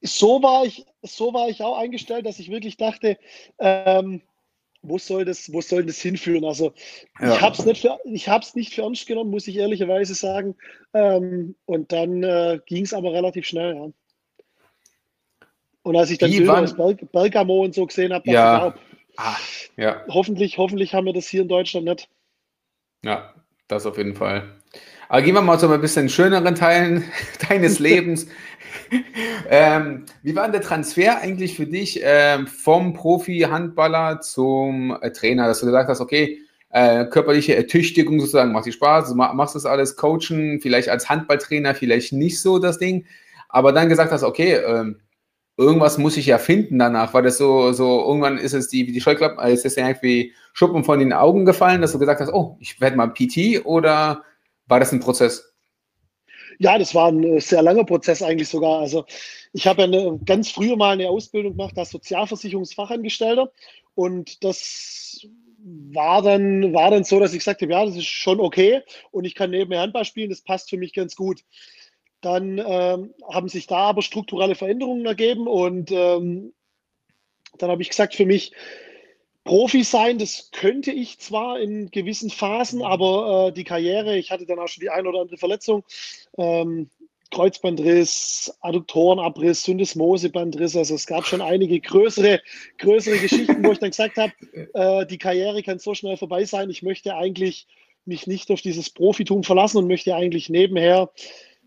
So 0.02 0.44
war 0.44 0.64
ich, 0.64 0.86
so 1.02 1.34
war 1.34 1.50
ich 1.50 1.64
auch 1.64 1.80
eingestellt, 1.80 2.28
dass 2.28 2.38
ich 2.38 2.52
wirklich 2.52 2.78
dachte, 2.78 3.18
ähm, 3.58 4.22
wo 4.84 5.00
soll 5.00 5.26
das, 5.26 5.52
wo 5.52 5.60
soll 5.60 5.86
das 5.86 6.00
hinführen? 6.00 6.46
Also 6.46 6.74
ja. 7.20 7.34
ich 7.34 7.42
habe 7.42 7.56
es 7.58 7.66
nicht, 7.66 7.82
für, 7.82 7.98
nicht 8.06 8.76
für 8.76 8.84
ernst 8.84 9.08
genommen, 9.08 9.32
muss 9.32 9.48
ich 9.48 9.58
ehrlicherweise 9.58 10.14
sagen. 10.14 10.56
Ähm, 10.94 11.56
und 11.66 11.92
dann 11.92 12.22
äh, 12.22 12.60
ging 12.68 12.84
es 12.84 12.94
aber 12.94 13.12
relativ 13.12 13.48
schnell, 13.48 13.76
ja. 13.76 13.88
Und 15.82 15.96
als 15.96 16.12
ich 16.12 16.20
dann 16.20 16.30
Bilder 16.30 16.62
aus 16.62 16.76
Berg, 16.76 17.12
Bergamo 17.12 17.64
und 17.64 17.74
so 17.74 17.88
gesehen 17.88 18.14
habe, 18.14 18.30
ja. 18.30 18.76
Ah, 19.20 19.38
ja. 19.78 20.04
hoffentlich, 20.08 20.58
hoffentlich 20.58 20.94
haben 20.94 21.06
wir 21.06 21.14
das 21.14 21.28
hier 21.28 21.42
in 21.42 21.48
Deutschland 21.48 21.86
nicht. 21.86 22.10
Ja, 23.04 23.34
das 23.68 23.86
auf 23.86 23.98
jeden 23.98 24.16
Fall. 24.16 24.56
Aber 25.08 25.24
gehen 25.24 25.34
wir 25.34 25.42
mal 25.42 25.58
zu 25.58 25.70
ein 25.70 25.82
bisschen 25.82 26.10
schöneren 26.10 26.56
Teilen 26.56 27.04
deines 27.50 27.80
Lebens. 27.80 28.28
ähm, 29.50 30.06
wie 30.22 30.36
war 30.36 30.50
der 30.50 30.62
Transfer 30.62 31.20
eigentlich 31.20 31.56
für 31.56 31.66
dich 31.66 32.00
ähm, 32.04 32.48
vom 32.48 32.94
Profi-Handballer 32.94 34.22
zum 34.22 34.98
äh, 35.02 35.12
Trainer, 35.12 35.48
dass 35.48 35.60
du 35.60 35.66
gesagt 35.66 35.90
hast, 35.90 36.02
okay, 36.02 36.42
äh, 36.72 37.06
körperliche 37.06 37.56
Ertüchtigung 37.56 38.20
sozusagen 38.20 38.52
macht 38.52 38.68
dir 38.68 38.72
Spaß, 38.72 39.10
du 39.10 39.16
machst 39.16 39.56
das 39.56 39.66
alles, 39.66 39.96
Coachen, 39.96 40.60
vielleicht 40.62 40.90
als 40.90 41.10
Handballtrainer, 41.10 41.74
vielleicht 41.74 42.14
nicht 42.14 42.40
so 42.40 42.60
das 42.60 42.78
Ding, 42.78 43.06
aber 43.48 43.74
dann 43.74 43.90
gesagt 43.90 44.12
hast, 44.12 44.24
okay, 44.24 44.54
ähm, 44.54 45.00
irgendwas 45.60 45.98
muss 45.98 46.16
ich 46.16 46.26
ja 46.26 46.38
finden 46.38 46.80
danach, 46.80 47.14
weil 47.14 47.24
das 47.24 47.38
so, 47.38 47.74
so 47.74 48.06
irgendwann 48.08 48.38
ist 48.38 48.54
es 48.54 48.70
die, 48.70 48.86
die 48.86 49.02
Scheuklappen, 49.02 49.40
äh, 49.40 49.54
ist 49.54 49.66
es 49.66 49.76
irgendwie 49.76 50.34
Schuppen 50.54 50.86
von 50.86 51.00
den 51.00 51.12
Augen 51.12 51.46
gefallen, 51.46 51.82
dass 51.82 51.92
du 51.92 52.00
gesagt 52.00 52.22
hast, 52.22 52.34
oh, 52.34 52.56
ich 52.62 52.80
werde 52.80 52.96
mal 52.96 53.08
PT 53.08 53.66
oder 53.66 54.24
war 54.68 54.80
das 54.80 54.94
ein 54.94 55.02
Prozess? 55.02 55.54
Ja, 56.60 56.78
das 56.78 56.96
war 56.96 57.10
ein 57.12 57.24
äh, 57.24 57.42
sehr 57.42 57.62
langer 57.62 57.84
Prozess 57.84 58.24
eigentlich 58.24 58.48
sogar. 58.48 58.80
Also 58.80 59.06
ich 59.52 59.68
habe 59.68 59.84
ja 59.84 60.18
ganz 60.26 60.50
früher 60.50 60.78
mal 60.78 60.92
eine 60.92 61.10
Ausbildung 61.10 61.58
gemacht 61.58 61.78
als 61.78 61.90
Sozialversicherungsfachangestellter 61.90 63.52
und 63.96 64.42
das 64.46 65.28
war 65.92 66.22
dann, 66.22 66.74
war 66.74 66.92
dann 66.92 67.04
so, 67.04 67.20
dass 67.20 67.34
ich 67.34 67.40
gesagt 67.40 67.62
habe, 67.62 67.74
ja, 67.74 67.86
das 67.86 67.98
ist 67.98 68.06
schon 68.06 68.40
okay 68.40 68.82
und 69.12 69.26
ich 69.26 69.36
kann 69.36 69.50
nebenher 69.50 69.82
Handball 69.82 70.06
spielen, 70.06 70.30
das 70.30 70.42
passt 70.42 70.70
für 70.70 70.78
mich 70.78 70.94
ganz 70.94 71.18
gut. 71.18 71.42
Dann 72.22 72.62
ähm, 72.64 73.14
haben 73.28 73.48
sich 73.48 73.68
da 73.68 73.78
aber 73.78 74.02
strukturelle 74.02 74.56
Veränderungen 74.56 75.06
ergeben 75.06 75.48
und 75.48 75.92
ähm, 75.92 76.54
dann 77.58 77.70
habe 77.70 77.82
ich 77.82 77.90
gesagt 77.90 78.16
für 78.16 78.26
mich, 78.26 78.52
Profi 79.44 79.84
sein, 79.84 80.20
das 80.20 80.52
könnte 80.52 80.92
ich 80.92 81.18
zwar 81.20 81.60
in 81.60 81.90
gewissen 81.90 82.30
Phasen, 82.30 82.84
aber 82.84 83.48
äh, 83.48 83.52
die 83.52 83.64
Karriere, 83.64 84.18
ich 84.18 84.32
hatte 84.32 84.46
dann 84.46 84.60
auch 84.60 84.68
schon 84.68 84.82
die 84.82 84.90
eine 84.90 85.10
oder 85.10 85.22
andere 85.22 85.38
Verletzung, 85.38 85.84
ähm, 86.38 86.90
Kreuzbandriss, 87.32 88.56
Adduktorenabriss, 88.62 89.64
Syndesmosebandriss, 89.64 90.76
also 90.76 90.96
es 90.96 91.06
gab 91.06 91.26
schon 91.26 91.42
einige 91.42 91.80
größere, 91.80 92.42
größere 92.80 93.18
Geschichten, 93.18 93.64
wo 93.64 93.72
ich 93.72 93.80
dann 93.80 93.92
gesagt 93.92 94.18
habe, 94.18 94.34
äh, 94.74 95.06
die 95.06 95.18
Karriere 95.18 95.64
kann 95.64 95.80
so 95.80 95.94
schnell 95.94 96.18
vorbei 96.18 96.46
sein, 96.46 96.70
ich 96.70 96.84
möchte 96.84 97.16
eigentlich 97.16 97.68
mich 98.06 98.28
nicht 98.28 98.52
auf 98.52 98.62
dieses 98.62 98.90
Profitum 98.90 99.44
verlassen 99.44 99.78
und 99.78 99.88
möchte 99.88 100.16
eigentlich 100.16 100.50
nebenher, 100.50 101.12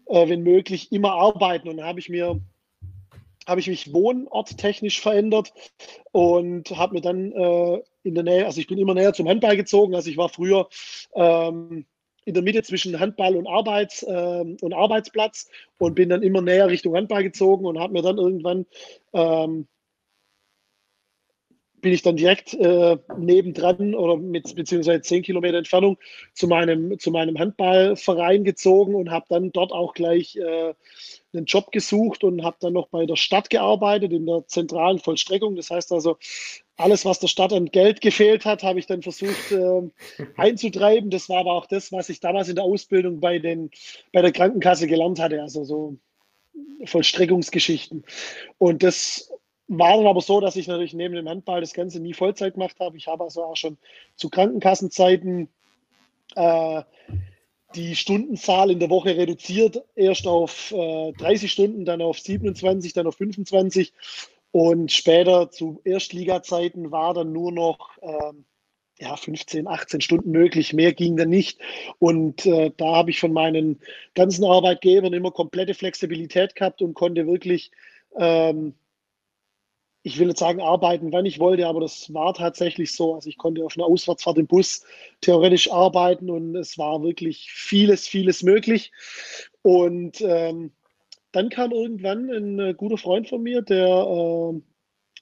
äh, 0.07 0.29
wenn 0.29 0.43
möglich, 0.43 0.93
immer 0.93 1.13
arbeiten. 1.13 1.69
Und 1.69 1.79
dann 1.79 1.87
habe 1.87 1.99
ich 1.99 2.09
mir 2.09 2.41
habe 3.47 3.61
ich 3.61 3.67
mich 3.67 3.93
wohnorttechnisch 3.93 5.01
verändert 5.01 5.53
und 6.13 6.71
habe 6.77 6.95
mir 6.95 7.01
dann 7.01 7.33
äh, 7.33 7.83
in 8.05 8.15
der 8.15 8.25
Nähe, 8.25 8.47
also 8.47 8.61
ich 8.61 8.67
bin 8.67 8.79
immer 8.79 8.95
näher 8.95 9.13
zum 9.15 9.29
Handball 9.29 9.57
gezogen. 9.57 9.95
Also 9.95 10.11
ich 10.11 10.17
war 10.17 10.29
früher 10.29 10.69
ähm, 11.15 11.85
in 12.25 12.35
der 12.35 12.43
Mitte 12.43 12.63
zwischen 12.63 12.99
Handball 13.01 13.37
und, 13.37 13.47
Arbeits, 13.47 14.03
äh, 14.03 14.45
und 14.61 14.73
Arbeitsplatz 14.73 15.49
und 15.79 15.95
bin 15.95 16.09
dann 16.09 16.23
immer 16.23 16.41
näher 16.41 16.69
Richtung 16.69 16.95
Handball 16.95 17.23
gezogen 17.23 17.67
und 17.67 17.79
habe 17.79 17.93
mir 17.93 18.03
dann 18.03 18.19
irgendwann 18.19 18.67
ähm, 19.13 19.67
bin 21.83 21.93
ich 21.93 22.03
dann 22.03 22.17
direkt 22.17 22.55
äh, 22.55 22.97
nebendran 23.19 23.95
oder 23.95 24.17
mit 24.17 24.55
beziehungsweise 24.55 25.03
zehn 25.03 25.23
Kilometer 25.23 25.59
Entfernung 25.59 25.99
zu 26.33 26.47
meinem, 26.47 26.99
zu 26.99 27.11
meinem 27.11 27.39
Handballverein 27.39 28.45
gezogen 28.45 28.95
und 28.95 29.11
habe 29.11 29.27
dann 29.29 29.53
dort 29.53 29.73
auch 29.73 29.93
gleich 29.93 30.37
äh, 30.37 30.75
einen 31.35 31.45
Job 31.45 31.73
gesucht 31.73 32.25
und 32.25 32.45
habe 32.45 32.57
dann 32.61 32.73
noch 32.73 32.89
bei 32.89 33.05
der 33.05 33.17
Stadt 33.17 33.51
gearbeitet 33.51 34.13
in 34.13 34.27
der 34.27 34.47
zentralen 34.47 35.01
Vollstreckung. 35.01 35.57
Das 35.57 35.71
heißt 35.71 35.93
also, 35.93 36.17
alles, 36.77 37.05
was 37.05 37.19
der 37.19 37.29
Stadt 37.29 37.53
an 37.53 37.67
Geld 37.67 38.01
gefehlt 38.01 38.45
hat, 38.45 38.63
habe 38.63 38.79
ich 38.79 38.87
dann 38.87 39.03
versucht 39.03 39.51
äh, 39.51 39.83
einzutreiben. 40.37 41.11
Das 41.11 41.29
war 41.29 41.39
aber 41.39 41.53
auch 41.53 41.67
das, 41.67 41.91
was 41.91 42.09
ich 42.09 42.21
damals 42.21 42.49
in 42.49 42.55
der 42.55 42.65
Ausbildung 42.65 43.21
bei, 43.21 43.41
den, 43.41 43.71
bei 44.13 44.23
der 44.23 44.33
Krankenkasse 44.33 44.87
gelernt 44.87 45.19
hatte. 45.19 45.43
Also 45.43 45.65
so 45.65 45.97
Vollstreckungsgeschichten. 46.85 48.05
Und 48.59 48.85
das 48.85 49.33
war 49.79 49.97
dann 49.97 50.07
aber 50.07 50.21
so, 50.21 50.41
dass 50.41 50.57
ich 50.57 50.67
natürlich 50.67 50.95
neben 50.95 51.15
dem 51.15 51.29
Handball 51.29 51.61
das 51.61 51.73
Ganze 51.73 52.01
nie 52.01 52.15
Vollzeit 52.15 52.55
gemacht 52.55 52.77
habe. 52.81 52.97
Ich 52.97 53.07
habe 53.07 53.25
also 53.25 53.45
auch 53.45 53.57
schon 53.57 53.79
zu 54.17 54.29
Krankenkassenzeiten 54.29 55.49
äh, 56.37 56.83
die 57.75 57.97
Stundenzahl 57.97 58.71
in 58.71 58.81
der 58.81 58.91
Woche 58.91 59.17
reduziert, 59.17 59.83
erst 59.95 60.27
auf 60.27 60.73
äh, 60.73 61.13
30 61.13 61.51
Stunden, 61.51 61.85
dann 61.85 62.03
auf 62.03 62.19
27, 62.19 62.93
dann 62.93 63.07
auf 63.07 63.17
25 63.17 63.93
und 64.51 64.93
später 64.93 65.51
zu 65.51 65.81
Erstliga-Zeiten 65.85 66.91
war 66.91 67.15
dann 67.15 67.33
nur 67.33 67.51
noch 67.51 67.97
ähm, 68.03 68.45
ja, 68.99 69.17
15, 69.17 69.67
18 69.67 70.03
Stunden 70.03 70.31
möglich, 70.31 70.75
mehr 70.75 70.93
ging 70.93 71.17
dann 71.17 71.31
nicht. 71.31 71.59
Und 71.99 72.45
äh, 72.45 72.71
da 72.77 72.97
habe 72.97 73.11
ich 73.11 73.19
von 73.19 73.33
meinen 73.33 73.81
ganzen 74.15 74.45
Arbeitgebern 74.45 75.15
immer 75.15 75.31
komplette 75.31 75.73
Flexibilität 75.75 76.55
gehabt 76.55 76.83
und 76.83 76.93
konnte 76.93 77.27
wirklich 77.27 77.71
ähm, 78.17 78.75
ich 80.03 80.19
will 80.19 80.27
nicht 80.27 80.39
sagen 80.39 80.61
arbeiten, 80.61 81.13
wann 81.13 81.27
ich 81.27 81.39
wollte, 81.39 81.67
aber 81.67 81.81
das 81.81 82.13
war 82.13 82.35
tatsächlich 82.35 82.93
so. 82.93 83.15
Also 83.15 83.29
ich 83.29 83.39
konnte 83.39 83.65
auf 83.65 83.77
einer 83.77 83.87
Auswärtsfahrt 83.87 84.39
im 84.39 84.47
Bus 84.47 84.85
theoretisch 85.21 85.71
arbeiten 85.71 86.29
und 86.31 86.57
es 86.57 86.77
war 86.77 87.03
wirklich 87.03 87.51
vieles, 87.53 88.09
vieles 88.09 88.43
möglich. 88.43 88.91
Und 89.63 90.21
ähm, 90.21 90.73
dann 91.31 91.49
kam 91.51 91.71
irgendwann 91.71 92.31
ein 92.31 92.59
äh, 92.59 92.75
guter 92.75 92.99
Freund 92.99 93.29
von 93.29 93.43
mir, 93.43 93.63
der 93.63 93.87
äh, 93.87 94.61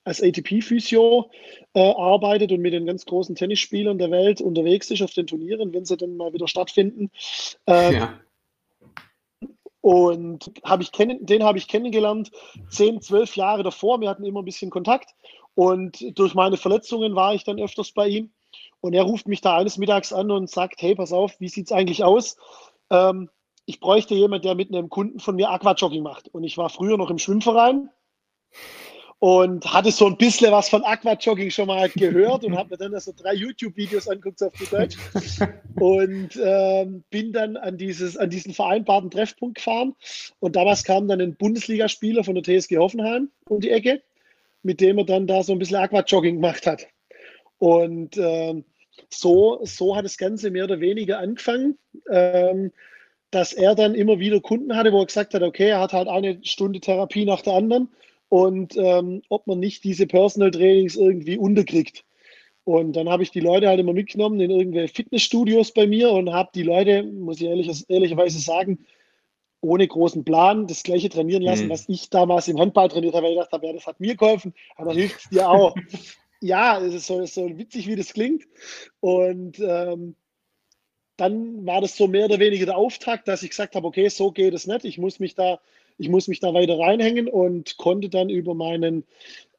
als 0.04 0.22
ATP-Physio 0.22 1.30
äh, 1.74 1.80
arbeitet 1.80 2.50
und 2.52 2.60
mit 2.60 2.72
den 2.72 2.86
ganz 2.86 3.04
großen 3.04 3.34
Tennisspielern 3.34 3.98
der 3.98 4.10
Welt 4.10 4.40
unterwegs 4.40 4.90
ist 4.90 5.02
auf 5.02 5.12
den 5.12 5.26
Turnieren, 5.26 5.74
wenn 5.74 5.84
sie 5.84 5.98
dann 5.98 6.16
mal 6.16 6.32
wieder 6.32 6.48
stattfinden. 6.48 7.10
Ähm, 7.66 7.94
ja. 7.94 8.20
Und 9.80 10.52
hab 10.62 10.80
ich 10.80 10.92
kennen, 10.92 11.24
den 11.24 11.42
habe 11.42 11.58
ich 11.58 11.68
kennengelernt, 11.68 12.30
zehn, 12.68 13.00
zwölf 13.00 13.36
Jahre 13.36 13.62
davor. 13.62 14.00
Wir 14.00 14.10
hatten 14.10 14.24
immer 14.24 14.42
ein 14.42 14.44
bisschen 14.44 14.70
Kontakt. 14.70 15.14
Und 15.54 16.18
durch 16.18 16.34
meine 16.34 16.56
Verletzungen 16.56 17.14
war 17.14 17.34
ich 17.34 17.44
dann 17.44 17.60
öfters 17.60 17.92
bei 17.92 18.08
ihm. 18.08 18.32
Und 18.80 18.94
er 18.94 19.02
ruft 19.02 19.28
mich 19.28 19.40
da 19.40 19.56
eines 19.56 19.78
Mittags 19.78 20.12
an 20.12 20.30
und 20.30 20.50
sagt: 20.50 20.82
Hey, 20.82 20.94
pass 20.94 21.12
auf, 21.12 21.38
wie 21.38 21.48
sieht 21.48 21.66
es 21.66 21.72
eigentlich 21.72 22.04
aus? 22.04 22.36
Ähm, 22.90 23.30
ich 23.66 23.80
bräuchte 23.80 24.14
jemanden, 24.14 24.46
der 24.46 24.54
mit 24.54 24.74
einem 24.74 24.88
Kunden 24.88 25.20
von 25.20 25.36
mir 25.36 25.50
Aquajogging 25.50 26.02
macht. 26.02 26.28
Und 26.28 26.44
ich 26.44 26.58
war 26.58 26.68
früher 26.70 26.96
noch 26.96 27.10
im 27.10 27.18
Schwimmverein 27.18 27.90
und 29.20 29.70
hatte 29.70 29.92
so 29.92 30.06
ein 30.06 30.16
bisschen 30.16 30.50
was 30.50 30.70
von 30.70 30.82
Aquajogging 30.82 31.50
schon 31.50 31.66
mal 31.66 31.90
gehört 31.90 32.42
und 32.42 32.56
habe 32.56 32.70
mir 32.70 32.78
dann 32.78 32.94
also 32.94 33.12
drei 33.14 33.34
YouTube-Videos 33.34 34.08
angeguckt 34.08 34.42
auf 34.42 34.52
Deutsch 34.70 34.96
und 35.78 36.40
ähm, 36.42 37.04
bin 37.10 37.30
dann 37.32 37.58
an, 37.58 37.76
dieses, 37.76 38.16
an 38.16 38.30
diesen 38.30 38.54
vereinbarten 38.54 39.10
Treffpunkt 39.10 39.56
gefahren 39.56 39.94
und 40.40 40.56
damals 40.56 40.84
kam 40.84 41.06
dann 41.06 41.20
ein 41.20 41.36
Bundesligaspieler 41.36 42.24
von 42.24 42.34
der 42.34 42.44
TSG 42.44 42.78
Hoffenheim 42.78 43.28
um 43.46 43.60
die 43.60 43.70
Ecke, 43.70 44.00
mit 44.62 44.80
dem 44.80 44.96
er 44.96 45.04
dann 45.04 45.26
da 45.26 45.42
so 45.42 45.52
ein 45.52 45.58
bisschen 45.58 45.76
Aquajogging 45.76 46.36
gemacht 46.36 46.66
hat. 46.66 46.86
Und 47.58 48.16
ähm, 48.16 48.64
so, 49.10 49.60
so 49.64 49.96
hat 49.96 50.06
das 50.06 50.16
Ganze 50.16 50.50
mehr 50.50 50.64
oder 50.64 50.80
weniger 50.80 51.18
angefangen. 51.18 51.76
Ähm, 52.10 52.72
dass 53.30 53.52
er 53.52 53.76
dann 53.76 53.94
immer 53.94 54.18
wieder 54.18 54.40
Kunden 54.40 54.74
hatte, 54.74 54.92
wo 54.92 54.98
er 54.98 55.06
gesagt 55.06 55.34
hat, 55.34 55.42
okay, 55.42 55.68
er 55.68 55.78
hat 55.78 55.92
halt 55.92 56.08
eine 56.08 56.40
Stunde 56.42 56.80
Therapie 56.80 57.24
nach 57.24 57.42
der 57.42 57.52
anderen 57.52 57.88
und 58.30 58.76
ähm, 58.76 59.22
ob 59.28 59.46
man 59.46 59.58
nicht 59.58 59.84
diese 59.84 60.06
Personal 60.06 60.52
Trainings 60.52 60.96
irgendwie 60.96 61.36
unterkriegt. 61.36 62.04
Und 62.64 62.94
dann 62.94 63.08
habe 63.08 63.24
ich 63.24 63.32
die 63.32 63.40
Leute 63.40 63.68
halt 63.68 63.80
immer 63.80 63.92
mitgenommen 63.92 64.40
in 64.40 64.50
irgendwelche 64.50 64.94
Fitnessstudios 64.94 65.72
bei 65.72 65.86
mir 65.86 66.12
und 66.12 66.32
habe 66.32 66.50
die 66.54 66.62
Leute, 66.62 67.02
muss 67.02 67.40
ich 67.40 67.48
ehrlich, 67.48 67.84
ehrlicherweise 67.88 68.38
sagen, 68.38 68.86
ohne 69.60 69.86
großen 69.86 70.24
Plan 70.24 70.68
das 70.68 70.84
gleiche 70.84 71.08
trainieren 71.08 71.42
lassen, 71.42 71.66
mhm. 71.66 71.70
was 71.70 71.88
ich 71.88 72.08
damals 72.08 72.46
im 72.48 72.58
Handball 72.60 72.88
trainiert 72.88 73.14
habe, 73.14 73.26
weil 73.26 73.32
ich 73.32 73.38
dachte, 73.38 73.66
ja, 73.66 73.72
das 73.72 73.86
hat 73.86 73.98
mir 73.98 74.14
geholfen, 74.14 74.54
aber 74.76 74.94
hilft 74.94 75.32
dir 75.32 75.50
auch. 75.50 75.74
ja, 76.40 76.80
es 76.80 76.94
ist 76.94 77.06
so, 77.08 77.26
so 77.26 77.58
witzig, 77.58 77.88
wie 77.88 77.96
das 77.96 78.12
klingt. 78.12 78.44
Und 79.00 79.58
ähm, 79.58 80.14
dann 81.16 81.66
war 81.66 81.80
das 81.80 81.96
so 81.96 82.06
mehr 82.06 82.26
oder 82.26 82.38
weniger 82.38 82.66
der 82.66 82.76
Auftakt, 82.76 83.26
dass 83.26 83.42
ich 83.42 83.50
gesagt 83.50 83.74
habe, 83.74 83.86
okay, 83.86 84.08
so 84.08 84.30
geht 84.30 84.54
es 84.54 84.68
nicht. 84.68 84.84
Ich 84.84 84.98
muss 84.98 85.18
mich 85.18 85.34
da, 85.34 85.60
ich 86.00 86.08
muss 86.08 86.28
mich 86.28 86.40
da 86.40 86.54
weiter 86.54 86.78
reinhängen 86.78 87.28
und 87.28 87.76
konnte 87.76 88.08
dann 88.08 88.30
über 88.30 88.54
meinen 88.54 89.04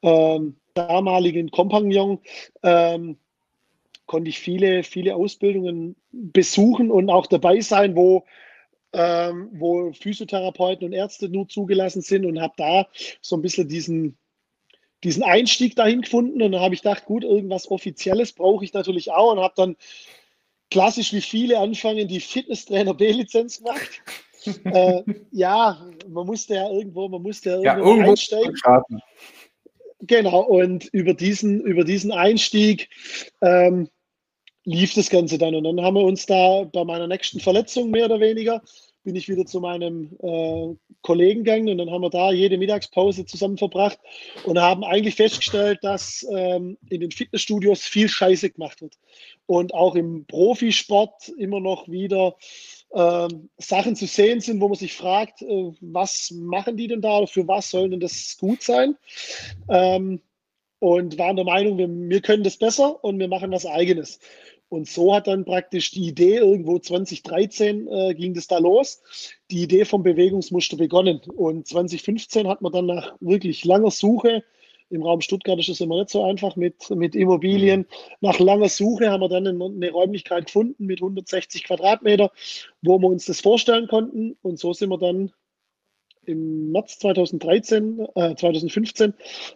ähm, 0.02 0.56
damaligen 0.74 1.50
Kompagnon 1.50 2.18
ähm, 2.62 3.16
konnte 4.06 4.28
ich 4.28 4.40
viele, 4.40 4.82
viele 4.82 5.14
Ausbildungen 5.14 5.96
besuchen 6.10 6.90
und 6.90 7.08
auch 7.10 7.26
dabei 7.26 7.60
sein, 7.60 7.94
wo, 7.94 8.24
ähm, 8.92 9.48
wo 9.52 9.92
Physiotherapeuten 9.92 10.86
und 10.86 10.92
Ärzte 10.92 11.28
nur 11.28 11.48
zugelassen 11.48 12.02
sind 12.02 12.26
und 12.26 12.40
habe 12.40 12.54
da 12.56 12.88
so 13.20 13.36
ein 13.36 13.42
bisschen 13.42 13.68
diesen, 13.68 14.18
diesen 15.04 15.22
Einstieg 15.22 15.76
dahin 15.76 16.02
gefunden. 16.02 16.42
Und 16.42 16.52
dann 16.52 16.60
habe 16.60 16.74
ich 16.74 16.82
gedacht, 16.82 17.04
gut, 17.04 17.22
irgendwas 17.22 17.70
Offizielles 17.70 18.32
brauche 18.32 18.64
ich 18.64 18.72
natürlich 18.72 19.12
auch 19.12 19.32
und 19.32 19.40
habe 19.40 19.54
dann 19.56 19.76
klassisch 20.70 21.12
wie 21.12 21.20
viele 21.20 21.58
anfangen, 21.58 22.08
die 22.08 22.20
Fitnesstrainer 22.20 22.94
B-Lizenz 22.94 23.58
gemacht. 23.58 24.02
äh, 24.64 25.02
ja, 25.30 25.86
man 26.12 26.26
musste 26.26 26.54
ja 26.54 26.70
irgendwo, 26.70 27.08
man 27.08 27.22
musste 27.22 27.50
ja 27.50 27.56
irgendwo, 27.56 27.80
ja, 27.80 27.86
irgendwo 27.86 28.10
einsteigen. 28.10 28.56
Starten. 28.56 29.00
Genau, 30.00 30.40
und 30.40 30.86
über 30.86 31.14
diesen, 31.14 31.60
über 31.60 31.84
diesen 31.84 32.10
Einstieg 32.10 32.88
ähm, 33.40 33.88
lief 34.64 34.94
das 34.94 35.10
Ganze 35.10 35.38
dann. 35.38 35.54
Und 35.54 35.64
dann 35.64 35.80
haben 35.80 35.94
wir 35.94 36.02
uns 36.04 36.26
da 36.26 36.64
bei 36.64 36.84
meiner 36.84 37.06
nächsten 37.06 37.40
Verletzung 37.40 37.90
mehr 37.90 38.06
oder 38.06 38.20
weniger, 38.20 38.62
bin 39.04 39.16
ich 39.16 39.28
wieder 39.28 39.46
zu 39.46 39.60
meinem 39.60 40.16
äh, 40.22 40.74
Kollegen 41.02 41.42
gegangen 41.42 41.68
und 41.68 41.78
dann 41.78 41.90
haben 41.90 42.02
wir 42.02 42.10
da 42.10 42.30
jede 42.30 42.56
Mittagspause 42.56 43.26
zusammen 43.26 43.58
verbracht 43.58 43.98
und 44.44 44.60
haben 44.60 44.84
eigentlich 44.84 45.16
festgestellt, 45.16 45.80
dass 45.82 46.24
ähm, 46.30 46.78
in 46.88 47.00
den 47.00 47.10
Fitnessstudios 47.10 47.82
viel 47.82 48.08
Scheiße 48.08 48.50
gemacht 48.50 48.80
wird. 48.80 48.94
Und 49.46 49.74
auch 49.74 49.96
im 49.96 50.24
Profisport 50.26 51.28
immer 51.36 51.58
noch 51.60 51.88
wieder 51.88 52.36
Sachen 52.92 53.96
zu 53.96 54.06
sehen 54.06 54.40
sind, 54.40 54.60
wo 54.60 54.68
man 54.68 54.76
sich 54.76 54.94
fragt, 54.94 55.42
äh, 55.42 55.72
was 55.80 56.30
machen 56.30 56.76
die 56.76 56.88
denn 56.88 57.00
da 57.00 57.18
oder 57.18 57.26
für 57.26 57.48
was 57.48 57.70
soll 57.70 57.88
denn 57.90 58.00
das 58.00 58.36
gut 58.38 58.62
sein? 58.62 58.96
Ähm, 59.68 60.20
und 60.78 61.16
waren 61.16 61.36
der 61.36 61.44
Meinung, 61.44 61.78
wir, 61.78 61.88
wir 61.88 62.20
können 62.20 62.42
das 62.42 62.56
besser 62.56 63.02
und 63.04 63.18
wir 63.18 63.28
machen 63.28 63.52
was 63.52 63.66
Eigenes. 63.66 64.18
Und 64.68 64.88
so 64.88 65.14
hat 65.14 65.26
dann 65.26 65.44
praktisch 65.44 65.90
die 65.90 66.08
Idee, 66.08 66.36
irgendwo 66.36 66.78
2013 66.78 67.88
äh, 67.88 68.14
ging 68.14 68.34
das 68.34 68.46
da 68.46 68.58
los, 68.58 69.02
die 69.50 69.62
Idee 69.62 69.84
vom 69.84 70.02
Bewegungsmuster 70.02 70.76
begonnen. 70.76 71.20
Und 71.36 71.68
2015 71.68 72.48
hat 72.48 72.62
man 72.62 72.72
dann 72.72 72.86
nach 72.86 73.14
wirklich 73.20 73.64
langer 73.64 73.90
Suche, 73.90 74.42
im 74.92 75.02
Raum 75.02 75.22
Stuttgart 75.22 75.58
ist 75.58 75.70
es 75.70 75.80
immer 75.80 75.98
nicht 75.98 76.10
so 76.10 76.22
einfach 76.22 76.54
mit, 76.54 76.90
mit 76.90 77.16
Immobilien, 77.16 77.86
nach 78.20 78.38
langer 78.38 78.68
Suche 78.68 79.10
haben 79.10 79.22
wir 79.22 79.28
dann 79.28 79.46
eine, 79.46 79.90
Räumlichkeit 79.90 80.46
gefunden 80.46 80.84
mit 80.84 81.00
160 81.00 81.64
Quadratmeter, 81.64 82.30
wo 82.82 82.98
wir 82.98 83.08
uns 83.08 83.24
das 83.24 83.40
vorstellen 83.40 83.88
konnten. 83.88 84.36
Und 84.42 84.58
so 84.58 84.72
sind 84.74 84.90
wir 84.90 84.98
dann 84.98 85.32
im 86.24 86.70
März 86.70 86.98
2013, 87.00 88.06
äh, 88.14 88.34
2015 88.36 89.14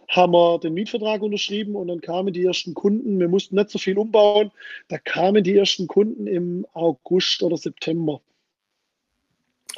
haben 0.09 0.33
wir 0.33 0.59
den 0.59 0.75
Mietvertrag 0.75 1.22
unterschrieben 1.22 1.77
und 1.77 1.88
dann 1.88 2.01
kamen 2.01 2.33
die 2.33 2.44
ersten 2.44 2.75
Kunden. 2.75 3.20
Wir 3.20 3.29
mussten 3.29 3.57
nicht 3.57 3.70
so 3.70 3.79
viel 3.79 3.99
umbauen. 3.99 4.51
Da 4.88 4.99
kamen 4.99 5.44
die 5.44 5.57
ersten 5.57 5.87
Kunden 5.87 6.27
im 6.27 6.66
August 6.72 7.42
oder 7.42 7.57
September. 7.57 8.20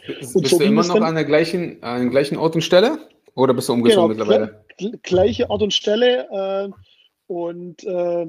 Und 0.06 0.18
bist 0.20 0.50
so 0.50 0.58
du 0.58 0.64
immer 0.64 0.86
noch 0.86 1.00
an 1.00 1.16
der 1.16 1.24
gleichen, 1.24 1.82
an 1.82 2.02
der 2.02 2.10
gleichen 2.10 2.38
Ort 2.38 2.54
und 2.54 2.62
Stelle? 2.62 2.98
Oder 3.34 3.54
bist 3.54 3.68
du 3.68 3.72
umgezogen 3.72 4.16
genau, 4.16 4.26
mittlerweile? 4.26 4.67
Gleiche 5.02 5.50
Ort 5.50 5.62
und 5.62 5.74
Stelle. 5.74 6.28
Äh, 6.30 6.70
und 7.26 7.84
äh, 7.84 8.26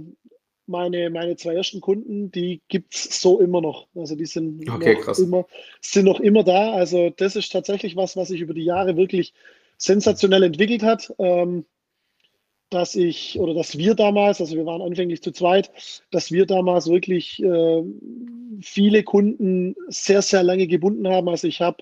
meine, 0.67 1.09
meine 1.09 1.35
zwei 1.35 1.55
ersten 1.55 1.81
Kunden, 1.81 2.31
die 2.31 2.62
gibt 2.67 2.93
es 2.93 3.21
so 3.21 3.39
immer 3.39 3.62
noch. 3.62 3.88
Also 3.95 4.15
die 4.15 4.25
sind, 4.25 4.69
okay, 4.69 4.97
noch 5.05 5.17
immer, 5.17 5.45
sind 5.81 6.05
noch 6.05 6.19
immer 6.19 6.43
da. 6.43 6.73
Also 6.73 7.09
das 7.09 7.35
ist 7.35 7.51
tatsächlich 7.51 7.95
was, 7.95 8.15
was 8.15 8.27
sich 8.27 8.41
über 8.41 8.53
die 8.53 8.65
Jahre 8.65 8.95
wirklich 8.95 9.33
sensationell 9.77 10.43
entwickelt 10.43 10.83
hat. 10.83 11.13
Ähm, 11.17 11.65
dass 12.69 12.95
ich 12.95 13.39
oder 13.39 13.53
dass 13.53 13.77
wir 13.77 13.95
damals, 13.95 14.39
also 14.39 14.55
wir 14.55 14.65
waren 14.65 14.81
anfänglich 14.81 15.23
zu 15.23 15.31
zweit, 15.31 15.71
dass 16.12 16.31
wir 16.31 16.45
damals 16.45 16.88
wirklich 16.88 17.41
äh, 17.41 17.83
viele 18.62 19.03
Kunden 19.03 19.75
sehr, 19.88 20.21
sehr 20.21 20.43
lange 20.43 20.67
gebunden 20.67 21.07
haben. 21.07 21.29
Also 21.29 21.47
ich 21.47 21.62
habe 21.62 21.77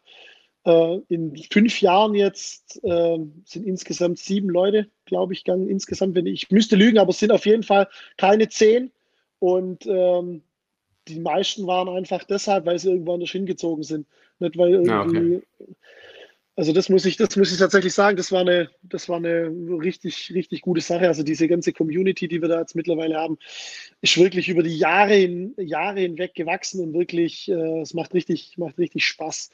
in 1.08 1.36
fünf 1.52 1.82
Jahren 1.82 2.14
jetzt 2.14 2.84
äh, 2.84 3.18
sind 3.46 3.66
insgesamt 3.66 4.20
sieben 4.20 4.50
Leute, 4.50 4.90
glaube 5.06 5.34
ich, 5.34 5.44
gegangen. 5.44 5.70
Insgesamt, 5.70 6.16
wenn 6.16 6.26
ich, 6.26 6.44
ich 6.44 6.52
müsste 6.52 6.76
lügen, 6.76 6.98
aber 6.98 7.12
es 7.12 7.20
sind 7.20 7.32
auf 7.32 7.46
jeden 7.46 7.64
Fall 7.64 7.88
keine 8.18 8.50
zehn. 8.50 8.92
Und 9.40 9.86
ähm, 9.86 10.42
die 11.08 11.20
meisten 11.20 11.68
waren 11.68 11.88
einfach 11.88 12.24
deshalb, 12.24 12.66
weil 12.66 12.80
sie 12.80 12.90
irgendwo 12.90 13.14
anders 13.14 13.30
hingezogen 13.30 13.84
sind. 13.84 14.08
Nicht 14.40 14.58
weil 14.58 14.72
irgendwie, 14.74 14.90
ja, 14.90 15.04
okay. 15.04 15.42
Also 16.58 16.74
das 16.74 16.90
muss 16.90 17.06
ich, 17.06 17.18
das 17.18 17.36
muss 17.36 17.52
ich 17.52 17.60
tatsächlich 17.60 17.94
sagen, 17.94 18.18
das 18.18 18.32
war 18.32 18.42
eine, 18.42 18.72
das 18.82 19.08
war 19.10 19.18
eine 19.18 19.52
richtig, 19.80 20.32
richtig 20.34 20.62
gute 20.62 20.82
Sache. 20.82 21.08
Also 21.08 21.22
diese 21.22 21.48
ganze 21.48 21.72
Community, 21.72 22.28
die 22.28 22.42
wir 22.42 22.50
da 22.50 22.60
jetzt 22.62 22.76
mittlerweile 22.76 23.16
haben, 23.16 23.38
ist 24.02 24.18
wirklich 24.18 24.50
über 24.50 24.64
die 24.64 24.76
Jahre, 24.76 25.14
hin, 25.14 25.54
Jahre 25.58 26.00
hinweg 26.00 26.34
gewachsen 26.34 26.82
und 26.82 26.94
wirklich, 26.96 27.48
äh, 27.48 27.82
es 27.82 27.94
macht 27.94 28.16
richtig, 28.16 28.58
macht 28.58 28.80
richtig 28.80 29.06
Spaß. 29.06 29.52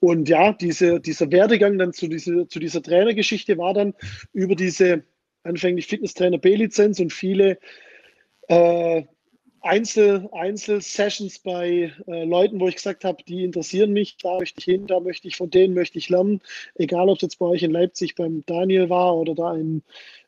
Und 0.00 0.30
ja, 0.30 0.54
diese, 0.54 0.98
dieser 0.98 1.30
Werdegang 1.30 1.76
dann 1.76 1.92
zu, 1.92 2.08
diese, 2.08 2.48
zu 2.48 2.58
dieser 2.58 2.82
Trainergeschichte 2.82 3.58
war 3.58 3.74
dann 3.74 3.92
über 4.32 4.54
diese 4.54 5.04
anfänglich 5.42 5.86
Fitnesstrainer 5.86 6.38
B-Lizenz 6.38 7.00
und 7.00 7.12
viele 7.12 7.58
äh, 8.48 9.02
Einzel, 9.66 10.28
Einzel-Sessions 10.32 11.40
bei 11.40 11.92
äh, 12.06 12.24
Leuten, 12.24 12.60
wo 12.60 12.68
ich 12.68 12.76
gesagt 12.76 13.04
habe, 13.04 13.22
die 13.24 13.44
interessieren 13.44 13.92
mich, 13.92 14.16
da 14.16 14.38
möchte 14.38 14.60
ich 14.60 14.64
hin, 14.64 14.86
da 14.86 15.00
möchte 15.00 15.28
ich 15.28 15.36
von 15.36 15.50
denen 15.50 15.74
möchte 15.74 15.98
ich 15.98 16.08
lernen. 16.08 16.40
Egal, 16.76 17.08
ob 17.08 17.16
es 17.16 17.22
jetzt 17.22 17.38
bei 17.38 17.46
euch 17.46 17.62
in 17.62 17.72
Leipzig 17.72 18.14
beim 18.14 18.44
Daniel 18.46 18.88
war 18.88 19.16
oder 19.16 19.34
da 19.34 19.54
in 19.54 19.82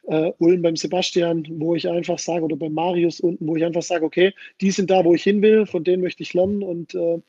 äh, 0.08 0.32
Ulm 0.38 0.62
beim 0.62 0.76
Sebastian, 0.76 1.46
wo 1.50 1.74
ich 1.74 1.88
einfach 1.88 2.18
sage, 2.18 2.44
oder 2.44 2.56
bei 2.56 2.68
Marius 2.68 3.20
unten, 3.20 3.46
wo 3.46 3.56
ich 3.56 3.64
einfach 3.64 3.82
sage, 3.82 4.04
okay, 4.04 4.34
die 4.60 4.70
sind 4.70 4.90
da, 4.90 5.04
wo 5.04 5.14
ich 5.14 5.22
hin 5.22 5.40
will, 5.42 5.66
von 5.66 5.84
denen 5.84 6.02
möchte 6.02 6.22
ich 6.22 6.34
lernen 6.34 6.62
und 6.62 6.94
äh, 6.94 7.20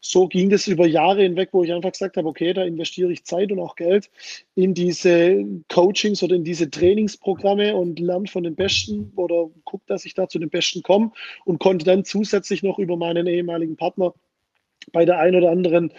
so 0.00 0.28
ging 0.28 0.48
das 0.48 0.66
über 0.66 0.86
Jahre 0.86 1.22
hinweg, 1.22 1.50
wo 1.52 1.62
ich 1.62 1.72
einfach 1.72 1.92
gesagt 1.92 2.16
habe, 2.16 2.28
okay, 2.28 2.52
da 2.52 2.64
investiere 2.64 3.12
ich 3.12 3.24
Zeit 3.24 3.52
und 3.52 3.60
auch 3.60 3.76
Geld 3.76 4.10
in 4.54 4.74
diese 4.74 5.44
Coachings 5.68 6.22
oder 6.22 6.36
in 6.36 6.44
diese 6.44 6.70
Trainingsprogramme 6.70 7.76
und 7.76 7.98
lerne 7.98 8.26
von 8.26 8.44
den 8.44 8.56
Besten 8.56 9.12
oder 9.16 9.50
gucke, 9.64 9.84
dass 9.86 10.04
ich 10.04 10.14
da 10.14 10.28
zu 10.28 10.38
den 10.38 10.50
Besten 10.50 10.82
komme 10.82 11.12
und 11.44 11.58
konnte 11.58 11.84
dann 11.84 12.04
zusätzlich 12.04 12.62
noch 12.62 12.78
über 12.78 12.96
meinen 12.96 13.26
ehemaligen 13.26 13.76
Partner 13.76 14.14
bei 14.92 15.04
der 15.04 15.18
einen 15.18 15.36
oder 15.36 15.50
anderen 15.50 15.92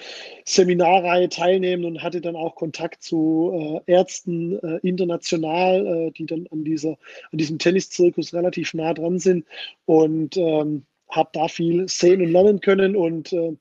Seminarreihe 0.46 1.30
teilnehmen 1.30 1.86
und 1.86 2.04
hatte 2.04 2.22
dann 2.22 2.36
auch 2.36 2.56
Kontakt 2.56 3.04
zu 3.04 3.82
äh, 3.86 3.92
Ärzten 3.92 4.58
äh, 4.60 4.80
international, 4.82 5.86
äh, 5.86 6.12
die 6.12 6.26
dann 6.26 6.48
an, 6.52 6.64
dieser, 6.64 6.98
an 7.32 7.38
diesem 7.38 7.60
Tenniszirkus 7.60 8.34
relativ 8.34 8.74
nah 8.74 8.94
dran 8.94 9.20
sind 9.20 9.46
und 9.86 10.36
ähm, 10.38 10.86
habe 11.10 11.30
da 11.34 11.48
viel 11.48 11.88
sehen 11.88 12.22
und 12.22 12.32
lernen 12.32 12.62
können 12.62 12.96
und 12.96 13.34
äh, 13.34 13.56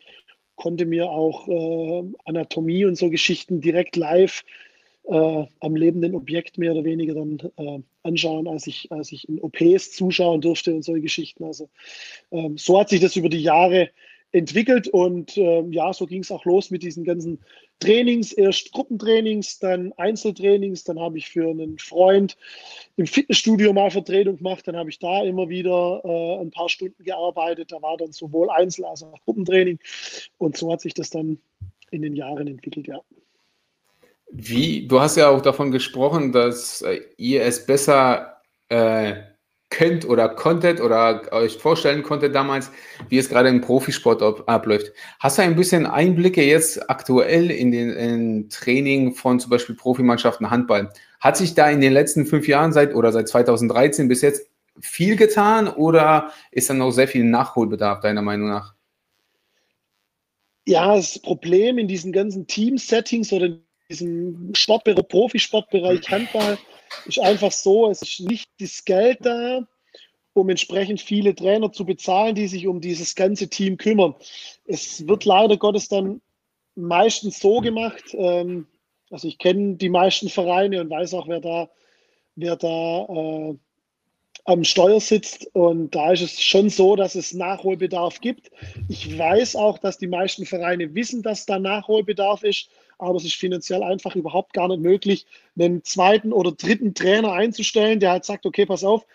konnte 0.61 0.85
mir 0.85 1.09
auch 1.09 1.49
äh, 1.49 2.03
Anatomie 2.27 2.85
und 2.85 2.97
so 2.97 3.09
Geschichten 3.09 3.63
direkt 3.63 3.97
live 3.97 4.45
äh, 5.05 5.45
am 5.61 5.75
lebenden 5.75 6.15
Objekt 6.15 6.59
mehr 6.59 6.73
oder 6.73 6.85
weniger 6.85 7.15
dann 7.15 7.41
äh, 7.57 7.79
anschauen, 8.03 8.47
als 8.47 8.67
ich, 8.67 8.93
als 8.93 9.11
ich 9.11 9.27
in 9.27 9.41
OPs 9.41 9.93
zuschauen 9.93 10.43
durfte 10.43 10.75
und 10.75 10.83
solche 10.85 11.01
Geschichten. 11.01 11.45
Also 11.45 11.71
ähm, 12.31 12.59
so 12.59 12.79
hat 12.79 12.91
sich 12.91 13.01
das 13.01 13.17
über 13.17 13.31
die 13.31 13.43
Jahre 13.43 13.89
entwickelt 14.33 14.89
und 14.89 15.37
äh, 15.37 15.63
ja, 15.71 15.93
so 15.93 16.07
ging 16.07 16.23
es 16.23 16.31
auch 16.31 16.45
los 16.45 16.71
mit 16.71 16.83
diesen 16.83 17.05
ganzen 17.05 17.41
Trainings, 17.81 18.33
erst 18.33 18.73
Gruppentrainings, 18.73 19.59
dann 19.59 19.93
Einzeltrainings, 19.95 20.85
dann 20.85 21.01
habe 21.01 21.19
ich 21.19 21.29
für 21.29 21.49
einen 21.49 21.79
Freund 21.79 22.37
im 22.97 23.07
Fitnessstudio 23.07 23.73
mal 23.73 23.91
Vertretung 23.91 24.37
gemacht, 24.37 24.69
dann 24.69 24.77
habe 24.77 24.91
ich 24.91 24.99
da 24.99 25.23
immer 25.23 25.49
wieder 25.49 26.03
äh, 26.05 26.43
ein 26.43 26.51
paar 26.51 26.69
Stunden 26.69 27.03
gearbeitet, 27.03 27.73
da 27.73 27.81
war 27.83 27.97
dann 27.97 28.13
sowohl 28.13 28.51
Einzel- 28.51 28.85
als 28.85 29.03
auch 29.03 29.21
Gruppentraining. 29.25 29.79
Und 30.39 30.57
so 30.57 30.71
hat 30.71 30.83
sich 30.83 30.95
das 30.95 31.11
dann 31.11 31.39
in 31.91 32.03
den 32.03 32.15
Jahren 32.15 32.47
entwickelt, 32.47 32.87
ja. 32.87 33.01
Wie, 34.31 34.87
du 34.87 35.01
hast 35.01 35.17
ja 35.17 35.29
auch 35.29 35.43
davon 35.43 35.73
gesprochen, 35.73 36.31
dass 36.31 36.83
äh, 36.83 37.01
ihr 37.17 37.43
es 37.43 37.67
besser 37.67 38.41
äh, 38.69 39.15
könnt 39.71 40.05
oder 40.05 40.29
konntet 40.29 40.81
oder 40.81 41.23
euch 41.33 41.57
vorstellen 41.57 42.03
konntet 42.03 42.35
damals, 42.35 42.71
wie 43.09 43.19
es 43.19 43.29
gerade 43.29 43.49
im 43.49 43.61
Profisport 43.61 44.21
ab, 44.23 44.43
abläuft. 44.47 44.93
Hast 45.21 45.39
du 45.39 45.43
ein 45.43 45.57
bisschen 45.57 45.87
Einblicke 45.87 46.43
jetzt 46.43 46.91
aktuell 46.91 47.51
in 47.51 47.71
den 47.71 47.91
in 47.91 48.51
Training 48.51 49.15
von 49.15 49.39
zum 49.39 49.51
Beispiel 49.51 49.77
Profimannschaften 49.77 50.51
Handball? 50.51 50.91
Hat 51.21 51.37
sich 51.37 51.55
da 51.55 51.71
in 51.71 51.81
den 51.81 51.93
letzten 51.93 52.27
fünf 52.27 52.49
Jahren 52.49 52.73
seit 52.73 52.95
oder 52.95 53.13
seit 53.13 53.29
2013 53.29 54.09
bis 54.09 54.23
jetzt 54.23 54.51
viel 54.81 55.17
getan 55.17 55.69
oder 55.69 56.33
ist 56.51 56.69
da 56.69 56.75
noch 56.75 56.91
sehr 56.91 57.09
viel 57.09 57.25
Nachholbedarf 57.25 58.01
deiner 58.01 58.23
Meinung 58.23 58.49
nach? 58.49 58.75
Ja, 60.67 60.97
das 60.97 61.19
Problem 61.19 61.79
in 61.79 61.89
diesen 61.89 62.13
ganzen 62.13 62.47
Team-Settings 62.47 63.33
oder 63.33 63.47
in 63.47 63.63
diesem 63.89 64.55
Sportbereich, 64.55 65.09
Profisportbereich 65.09 66.09
Handball 66.11 66.59
ist 67.07 67.21
einfach 67.21 67.53
so, 67.53 67.91
es 67.91 68.03
ist 68.03 68.21
nicht 68.21 68.51
das 68.61 68.85
Geld 68.85 69.19
da, 69.23 69.67
um 70.33 70.49
entsprechend 70.49 71.01
viele 71.01 71.35
Trainer 71.35 71.73
zu 71.73 71.85
bezahlen, 71.85 72.35
die 72.35 72.49
sich 72.49 72.67
um 72.67 72.81
dieses 72.81 73.15
ganze 73.15 73.49
Team 73.49 73.77
kümmern. 73.77 74.15
Es 74.67 75.07
wird 75.07 75.25
leider 75.25 75.57
Gottes 75.57 75.89
dann 75.89 76.21
meistens 76.75 77.41
so 77.41 77.61
gemacht, 77.61 78.05
ähm, 78.15 78.67
also 79.11 79.27
ich 79.27 79.39
kenne 79.39 79.75
die 79.75 79.89
meisten 79.89 80.29
Vereine 80.29 80.81
und 80.81 80.91
weiß 80.91 81.15
auch, 81.15 81.27
wer 81.27 81.41
da, 81.41 81.69
wer 82.37 82.57
da 82.57 83.07
äh, 83.07 83.55
am 84.45 84.65
Steuer 84.65 85.01
sitzt. 85.01 85.49
Und 85.55 85.95
da 85.95 86.13
ist 86.13 86.23
es 86.23 86.41
schon 86.41 86.71
so, 86.71 86.97
dass 86.97 87.17
es 87.17 87.35
Nachholbedarf 87.35 88.21
gibt. 88.21 88.51
Ich 88.89 89.19
weiß 89.19 89.57
auch, 89.57 89.79
dass 89.79 89.99
die 89.99 90.07
meisten 90.07 90.47
Vereine 90.47 90.95
wissen, 90.95 91.23
dass 91.23 91.45
da 91.45 91.59
Nachholbedarf 91.59 92.45
ist, 92.45 92.71
aber 93.01 93.17
es 93.17 93.25
ist 93.25 93.35
finanziell 93.35 93.83
einfach 93.83 94.17
überhaupt 94.17 94.53
gar 94.53 94.69
nicht 94.69 94.81
möglich, 94.81 95.27
einen 95.59 95.85
zweiten 95.85 96.33
oder 96.33 96.53
dritten 96.53 96.95
Trainer 96.95 97.33
einzustellen, 97.33 98.01
der 98.01 98.13
halt 98.13 98.25
sagt, 98.25 98.47
okay, 98.47 98.67
pass 98.67 98.85
auf, 98.85 99.07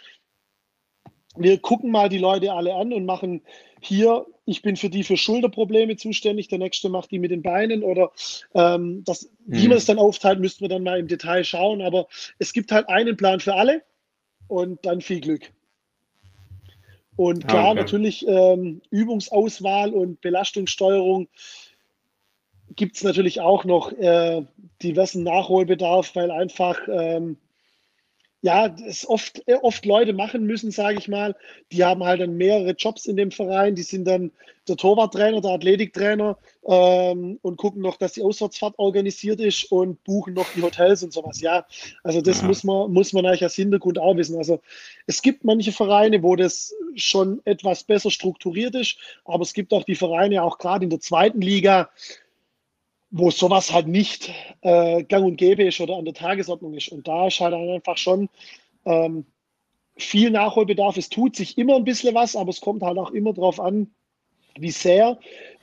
wir 1.38 1.60
gucken 1.60 1.92
mal 1.92 2.10
die 2.10 2.18
Leute 2.18 2.54
alle 2.54 2.76
an 2.76 2.94
und 2.94 3.06
machen 3.06 3.42
hier, 3.82 4.26
ich 4.46 4.62
bin 4.62 4.78
für 4.78 4.90
die 4.90 5.04
für 5.04 5.18
Schulterprobleme 5.18 5.98
zuständig, 5.98 6.48
der 6.48 6.60
nächste 6.60 6.90
macht 6.90 7.12
die 7.12 7.20
mit 7.20 7.32
den 7.32 7.42
Beinen 7.42 7.84
oder 7.84 8.12
ähm, 8.54 9.04
das, 9.06 9.30
mhm. 9.46 9.56
wie 9.58 9.68
man 9.68 9.78
es 9.78 9.86
dann 9.86 10.00
aufteilt, 10.00 10.40
müssten 10.40 10.62
wir 10.62 10.70
dann 10.70 10.84
mal 10.84 11.00
im 11.00 11.08
Detail 11.08 11.44
schauen. 11.44 11.82
Aber 11.82 12.08
es 12.40 12.54
gibt 12.54 12.72
halt 12.72 12.88
einen 12.90 13.18
Plan 13.18 13.40
für 13.40 13.56
alle 13.56 13.84
und 14.48 14.86
dann 14.86 15.02
viel 15.02 15.20
Glück. 15.20 15.52
Und 17.16 17.48
klar, 17.48 17.72
okay. 17.72 17.80
natürlich 17.80 18.28
ähm, 18.28 18.82
Übungsauswahl 18.90 19.94
und 19.94 20.20
Belastungssteuerung 20.22 21.30
gibt 22.76 22.98
es 22.98 23.04
natürlich 23.04 23.42
auch 23.42 23.66
noch 23.66 23.92
äh, 23.92 24.44
diversen 24.82 25.24
Nachholbedarf, 25.24 26.16
weil 26.16 26.32
einfach 26.32 26.80
ähm, 26.88 27.38
ja, 28.46 28.68
es 28.88 29.10
oft, 29.10 29.42
äh, 29.48 29.56
oft 29.56 29.86
Leute 29.86 30.14
machen 30.14 30.46
müssen, 30.46 30.70
sage 30.70 31.00
ich 31.00 31.08
mal. 31.08 31.36
Die 31.72 31.84
haben 31.84 32.04
halt 32.04 32.22
dann 32.22 32.38
mehrere 32.38 32.76
Jobs 32.78 33.08
in 33.08 33.18
dem 33.18 33.32
Verein. 33.32 33.74
Die 33.74 33.82
sind 33.82 34.06
dann 34.06 34.32
der 34.68 34.78
Torwarttrainer, 34.78 35.42
der 35.42 35.54
Athletiktrainer 35.54 36.38
ähm, 36.68 37.40
und 37.42 37.58
gucken 37.58 37.82
noch, 37.82 37.98
dass 37.98 38.14
die 38.14 38.22
Auswärtsfahrt 38.22 38.76
organisiert 38.78 39.40
ist 39.40 39.72
und 39.72 40.04
buchen 40.04 40.36
noch 40.36 40.46
die 40.56 40.62
Hotels 40.62 41.02
und 41.02 41.12
sowas. 41.12 41.42
Ja, 41.42 41.66
also 42.04 42.22
das 42.22 42.42
ja. 42.42 42.48
muss 42.48 42.64
man, 42.64 42.94
muss 42.94 43.14
man 43.14 43.26
eigentlich 43.26 43.42
als 43.42 43.56
Hintergrund 43.56 43.98
auch 43.98 44.16
wissen. 44.16 44.38
Also 44.38 44.62
es 45.08 45.24
gibt 45.24 45.44
manche 45.44 45.72
Vereine, 45.72 46.22
wo 46.22 46.36
das 46.36 46.72
schon 46.94 47.42
etwas 47.46 47.84
besser 47.84 48.12
strukturiert 48.12 48.76
ist, 48.76 48.98
aber 49.26 49.42
es 49.42 49.54
gibt 49.54 49.74
auch 49.74 49.86
die 49.86 49.96
Vereine, 49.96 50.44
auch 50.44 50.60
gerade 50.60 50.84
in 50.84 50.92
der 50.92 51.00
zweiten 51.00 51.42
Liga, 51.42 51.90
wo 53.12 53.32
sowas 53.32 53.72
halt 53.72 53.88
nicht 53.88 54.32
äh, 54.62 55.04
gang 55.04 55.26
und 55.26 55.38
gäbe 55.38 55.64
ist 55.64 55.80
oder 55.80 55.96
an 55.96 56.06
der 56.06 56.14
Tagesordnung 56.14 56.74
ist. 56.74 56.90
Und 56.90 57.08
da 57.08 57.28
ist 57.28 57.40
halt 57.40 57.54
einfach 57.54 57.98
schon 57.98 58.30
ähm, 58.86 59.26
viel 59.98 60.32
Nachholbedarf. 60.32 60.98
Es 60.98 61.10
tut 61.10 61.36
sich 61.36 61.58
immer 61.58 61.76
ein 61.76 61.84
bisschen 61.84 62.16
was, 62.16 62.36
aber 62.36 62.50
es 62.50 62.62
kommt 62.62 62.84
halt 62.84 62.98
auch 62.98 63.12
immer 63.12 63.34
darauf 63.34 63.60
an, 63.60 63.92
wie 64.58 64.72
sehr 64.72 65.20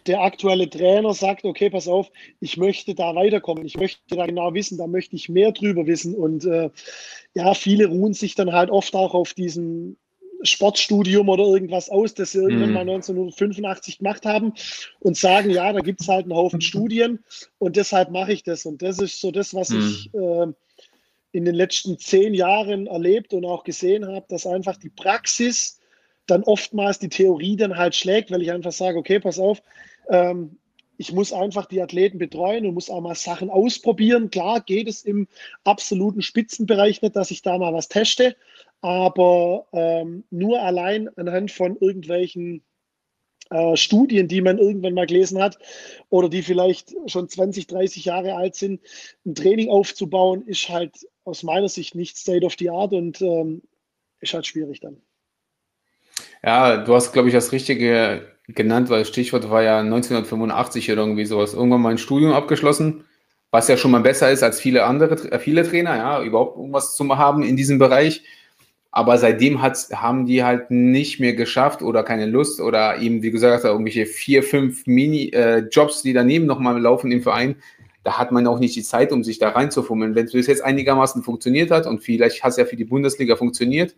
der 0.07 0.21
aktuelle 0.21 0.69
Trainer 0.69 1.15
sagt, 1.15 1.45
okay, 1.45 1.71
pass 1.71 1.87
auf, 1.87 2.11
ich 2.41 2.57
möchte 2.57 2.95
da 2.95 3.15
weiterkommen, 3.15 3.65
ich 3.65 3.77
möchte 3.77 4.17
da 4.17 4.27
genau 4.27 4.53
wissen, 4.53 4.79
da 4.79 4.87
möchte 4.87 5.15
ich 5.15 5.29
mehr 5.29 5.53
drüber 5.53 5.87
wissen. 5.87 6.15
Und 6.15 6.45
äh, 6.45 6.71
ja, 7.35 7.55
viele 7.55 7.87
ruhen 7.87 8.15
sich 8.15 8.35
dann 8.35 8.53
halt 8.53 8.71
oft 8.71 8.95
auch 8.95 9.15
auf 9.15 9.35
diesen 9.35 9.97
Sportstudium 10.43 11.29
oder 11.29 11.45
irgendwas 11.45 11.89
aus, 11.89 12.15
das 12.15 12.33
sie 12.33 12.39
irgendwann 12.39 12.69
mhm. 12.69 12.75
mal 12.75 12.81
1985 12.81 13.99
gemacht 13.99 14.27
haben 14.27 14.53
und 15.01 15.17
sagen, 15.17 15.51
ja, 15.51 15.73
da 15.73 15.81
gibt 15.81 16.01
es 16.01 16.09
halt 16.09 16.25
einen 16.25 16.35
Haufen 16.35 16.61
Studien 16.61 17.21
und 17.59 17.77
deshalb 17.77 18.11
mache 18.11 18.33
ich 18.33 18.43
das. 18.43 18.67
Und 18.67 18.83
das 18.83 18.99
ist 18.99 19.21
so 19.21 19.31
das, 19.31 19.55
was 19.55 19.71
mhm. 19.71 19.81
ich 19.81 20.15
äh, 20.15 20.47
in 21.33 21.45
den 21.45 21.55
letzten 21.55 21.99
zehn 21.99 22.35
Jahren 22.35 22.87
erlebt 22.87 23.33
und 23.33 23.45
auch 23.45 23.65
gesehen 23.65 24.07
habe, 24.07 24.27
dass 24.29 24.47
einfach 24.47 24.77
die 24.77 24.91
Praxis 24.91 25.81
dann 26.27 26.45
oftmals 26.45 26.99
die 26.99 27.09
Theorie 27.09 27.57
dann 27.57 27.77
halt 27.77 27.95
schlägt, 27.95 28.31
weil 28.31 28.43
ich 28.43 28.53
einfach 28.53 28.73
sage, 28.73 28.99
okay, 28.99 29.19
pass 29.19 29.39
auf, 29.39 29.63
ähm, 30.09 30.59
ich 30.99 31.13
muss 31.13 31.33
einfach 31.33 31.67
die 31.67 31.83
Athleten 31.83 32.19
betreuen 32.19 32.65
und 32.65 32.75
muss 32.75 32.91
auch 32.91 33.01
mal 33.01 33.15
Sachen 33.15 33.51
ausprobieren. 33.51 34.31
Klar 34.31 34.61
geht 34.61 34.87
es 34.87 35.03
im 35.03 35.27
absoluten 35.65 36.23
Spitzenbereich 36.23 37.03
nicht, 37.03 37.17
dass 37.17 37.31
ich 37.31 37.43
da 37.43 37.59
mal 37.59 37.73
was 37.73 37.89
teste, 37.89 38.37
aber 38.83 39.67
ähm, 39.73 40.25
nur 40.31 40.61
allein 40.61 41.09
anhand 41.17 41.51
von 41.51 41.77
irgendwelchen 41.81 42.63
äh, 43.51 43.77
Studien, 43.77 44.29
die 44.29 44.43
man 44.43 44.59
irgendwann 44.59 44.95
mal 44.95 45.07
gelesen 45.07 45.41
hat 45.41 45.59
oder 46.11 46.29
die 46.29 46.43
vielleicht 46.43 46.95
schon 47.07 47.29
20, 47.29 47.69
30 47.69 48.05
Jahre 48.05 48.35
alt 48.35 48.57
sind, 48.57 48.81
ein 49.25 49.35
Training 49.35 49.71
aufzubauen, 49.71 50.43
ist 50.47 50.69
halt 50.69 51.07
aus 51.25 51.43
meiner 51.43 51.69
Sicht 51.69 51.95
nicht 51.95 52.17
State 52.17 52.45
of 52.45 52.57
the 52.59 52.71
Art 52.71 52.93
und 52.93 53.23
ähm, 53.23 53.63
ist 54.21 54.35
halt 54.35 54.47
schwierig 54.47 54.81
dann. 54.81 55.01
Ja, 56.45 56.79
du 56.79 56.95
hast, 56.95 57.13
glaube 57.13 57.29
ich, 57.29 57.35
das 57.35 57.53
Richtige 57.53 58.27
genannt, 58.49 58.91
weil 58.91 59.05
Stichwort 59.05 59.49
war 59.49 59.63
ja 59.63 59.79
1985 59.81 60.91
oder 60.91 61.03
irgendwie 61.03 61.25
sowas. 61.25 61.55
Irgendwann 61.55 61.83
mal 61.83 61.91
ein 61.91 61.99
Studium 61.99 62.33
abgeschlossen, 62.33 63.05
was 63.51 63.69
ja 63.69 63.77
schon 63.77 63.93
mal 63.93 64.01
besser 64.01 64.31
ist 64.31 64.43
als 64.43 64.61
viele 64.61 64.85
andere, 64.85 65.15
äh, 65.31 65.39
viele 65.39 65.69
Trainer, 65.69 65.97
ja, 65.97 66.23
überhaupt 66.23 66.57
irgendwas 66.57 66.97
zu 66.97 67.07
haben 67.17 67.43
in 67.43 67.57
diesem 67.57 67.79
Bereich. 67.79 68.23
Aber 68.95 69.17
seitdem 69.17 69.63
hat's, 69.63 69.91
haben 69.91 70.27
die 70.27 70.45
halt 70.45 70.71
nicht 70.71 71.19
mehr 71.19 71.33
geschafft 71.33 71.83
oder 71.83 72.03
keine 72.03 72.27
Lust 72.27 72.61
oder 72.61 72.99
eben, 72.99 73.23
wie 73.23 73.31
gesagt, 73.31 73.65
irgendwelche 73.65 74.05
vier, 74.05 74.43
fünf 74.43 74.87
Mini-Jobs, 74.87 76.01
äh, 76.01 76.03
die 76.05 76.13
daneben 76.13 76.45
nochmal 76.45 76.79
laufen 76.79 77.11
im 77.11 77.23
Verein. 77.23 77.57
Da 78.05 78.19
hat 78.19 78.33
man 78.33 78.47
auch 78.47 78.59
nicht 78.59 78.77
die 78.77 78.83
Zeit, 78.83 79.11
um 79.11 79.25
sich 79.25 79.39
da 79.39 79.49
reinzufummeln. 79.49 80.15
Wenn 80.15 80.27
es 80.27 80.33
bis 80.33 80.47
jetzt 80.47 80.63
einigermaßen 80.63 81.23
funktioniert 81.23 81.71
hat 81.71 81.87
und 81.87 82.03
vielleicht 82.03 82.45
hat 82.45 82.51
es 82.51 82.59
ja 82.59 82.67
für 82.67 82.77
die 82.77 82.85
Bundesliga 82.85 83.35
funktioniert, 83.35 83.97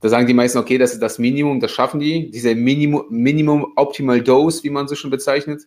da 0.00 0.08
sagen 0.08 0.26
die 0.28 0.34
meisten, 0.34 0.58
okay, 0.58 0.78
das 0.78 0.92
ist 0.92 1.02
das 1.02 1.18
Minimum, 1.18 1.58
das 1.58 1.72
schaffen 1.72 1.98
die. 1.98 2.30
Diese 2.30 2.54
Minimum, 2.54 3.06
Minimum 3.10 3.72
Optimal 3.74 4.20
Dose, 4.20 4.62
wie 4.62 4.70
man 4.70 4.86
so 4.86 4.94
schon 4.94 5.10
bezeichnet, 5.10 5.62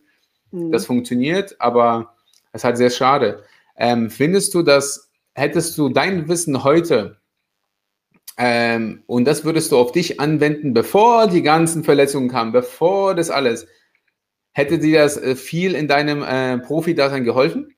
mhm. 0.50 0.72
das 0.72 0.86
funktioniert, 0.86 1.56
aber 1.58 2.14
es 2.52 2.60
ist 2.60 2.64
halt 2.64 2.78
sehr 2.78 2.90
schade. 2.90 3.42
Ähm, 3.76 4.08
findest 4.08 4.54
du, 4.54 4.62
dass 4.62 5.10
hättest 5.34 5.76
du 5.76 5.90
dein 5.90 6.28
Wissen 6.28 6.64
heute 6.64 7.18
ähm, 8.36 9.02
und 9.06 9.24
das 9.24 9.44
würdest 9.44 9.72
du 9.72 9.78
auf 9.78 9.92
dich 9.92 10.20
anwenden, 10.20 10.74
bevor 10.74 11.26
die 11.26 11.42
ganzen 11.42 11.84
Verletzungen 11.84 12.28
kamen, 12.28 12.52
bevor 12.52 13.14
das 13.14 13.30
alles. 13.30 13.66
Hätte 14.52 14.78
dir 14.78 15.00
das 15.00 15.16
äh, 15.16 15.36
viel 15.36 15.74
in 15.74 15.88
deinem 15.88 16.22
äh, 16.22 16.58
Profi-Dasein 16.58 17.24
geholfen? 17.24 17.74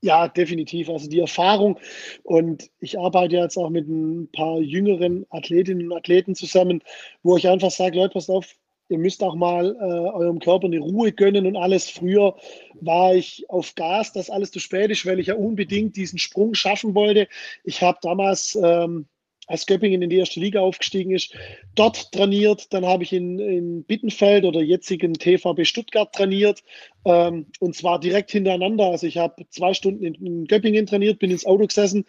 Ja, 0.00 0.28
definitiv. 0.28 0.88
Also 0.88 1.08
die 1.08 1.18
Erfahrung 1.18 1.78
und 2.22 2.70
ich 2.78 2.98
arbeite 2.98 3.36
jetzt 3.36 3.56
auch 3.56 3.68
mit 3.68 3.88
ein 3.88 4.30
paar 4.30 4.60
jüngeren 4.60 5.26
Athletinnen 5.30 5.90
und 5.90 5.96
Athleten 5.96 6.36
zusammen, 6.36 6.82
wo 7.24 7.36
ich 7.36 7.48
einfach 7.48 7.72
sage, 7.72 7.98
Leute, 7.98 8.12
passt 8.12 8.30
auf, 8.30 8.54
ihr 8.88 8.98
müsst 8.98 9.24
auch 9.24 9.34
mal 9.34 9.74
äh, 9.74 9.78
eurem 9.78 10.38
Körper 10.38 10.66
eine 10.66 10.78
Ruhe 10.78 11.12
gönnen 11.12 11.46
und 11.46 11.56
alles. 11.56 11.90
Früher 11.90 12.36
war 12.80 13.16
ich 13.16 13.44
auf 13.48 13.74
Gas, 13.74 14.12
dass 14.12 14.30
alles 14.30 14.52
zu 14.52 14.60
spät 14.60 14.92
ist, 14.92 15.04
weil 15.04 15.18
ich 15.18 15.26
ja 15.26 15.34
unbedingt 15.34 15.96
diesen 15.96 16.20
Sprung 16.20 16.54
schaffen 16.54 16.94
wollte. 16.94 17.26
Ich 17.64 17.82
habe 17.82 17.98
damals 18.00 18.56
ähm, 18.62 19.06
als 19.48 19.66
Göppingen 19.66 20.02
in 20.02 20.10
die 20.10 20.18
erste 20.18 20.40
Liga 20.40 20.60
aufgestiegen 20.60 21.12
ist, 21.12 21.34
dort 21.74 22.12
trainiert. 22.12 22.72
Dann 22.72 22.86
habe 22.86 23.02
ich 23.02 23.12
in, 23.12 23.38
in 23.38 23.82
Bittenfeld 23.82 24.44
oder 24.44 24.60
jetzigen 24.60 25.14
TVB 25.14 25.64
Stuttgart 25.64 26.12
trainiert 26.14 26.62
ähm, 27.04 27.46
und 27.58 27.74
zwar 27.74 27.98
direkt 27.98 28.30
hintereinander. 28.30 28.86
Also 28.86 29.06
ich 29.06 29.16
habe 29.16 29.46
zwei 29.48 29.72
Stunden 29.72 30.04
in, 30.04 30.14
in, 30.14 30.44
Göppingen 30.44 30.86
trainiert, 30.86 31.18
bin 31.18 31.30
ins 31.30 31.46
Auto 31.46 31.66
gesessen, 31.66 32.04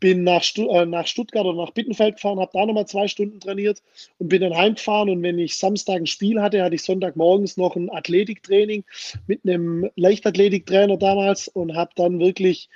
bin 0.00 0.22
nach, 0.22 0.42
Stu 0.42 0.68
äh, 0.68 0.84
nach 0.84 1.06
Stuttgart 1.06 1.46
oder 1.46 1.56
nach 1.56 1.72
Bittenfeld 1.72 2.16
gefahren, 2.16 2.38
habe 2.38 2.50
da 2.52 2.66
nochmal 2.66 2.86
zwei 2.86 3.08
Stunden 3.08 3.40
trainiert 3.40 3.82
und 4.18 4.28
bin 4.28 4.42
dann 4.42 4.56
heimgefahren. 4.56 5.08
Und 5.08 5.22
wenn 5.22 5.38
ich 5.38 5.56
Samstag 5.56 5.96
ein 5.96 6.06
Spiel 6.06 6.40
hatte, 6.42 6.62
hatte 6.62 6.74
ich 6.74 6.82
Sonntagmorgens 6.82 7.56
noch 7.56 7.74
ein 7.74 7.90
Athletiktraining 7.90 8.84
mit 9.26 9.40
einem 9.46 9.88
Leichtathletiktrainer 9.96 10.98
damals 10.98 11.48
und 11.48 11.74
habe 11.74 11.92
dann 11.96 12.20
wirklich 12.20 12.68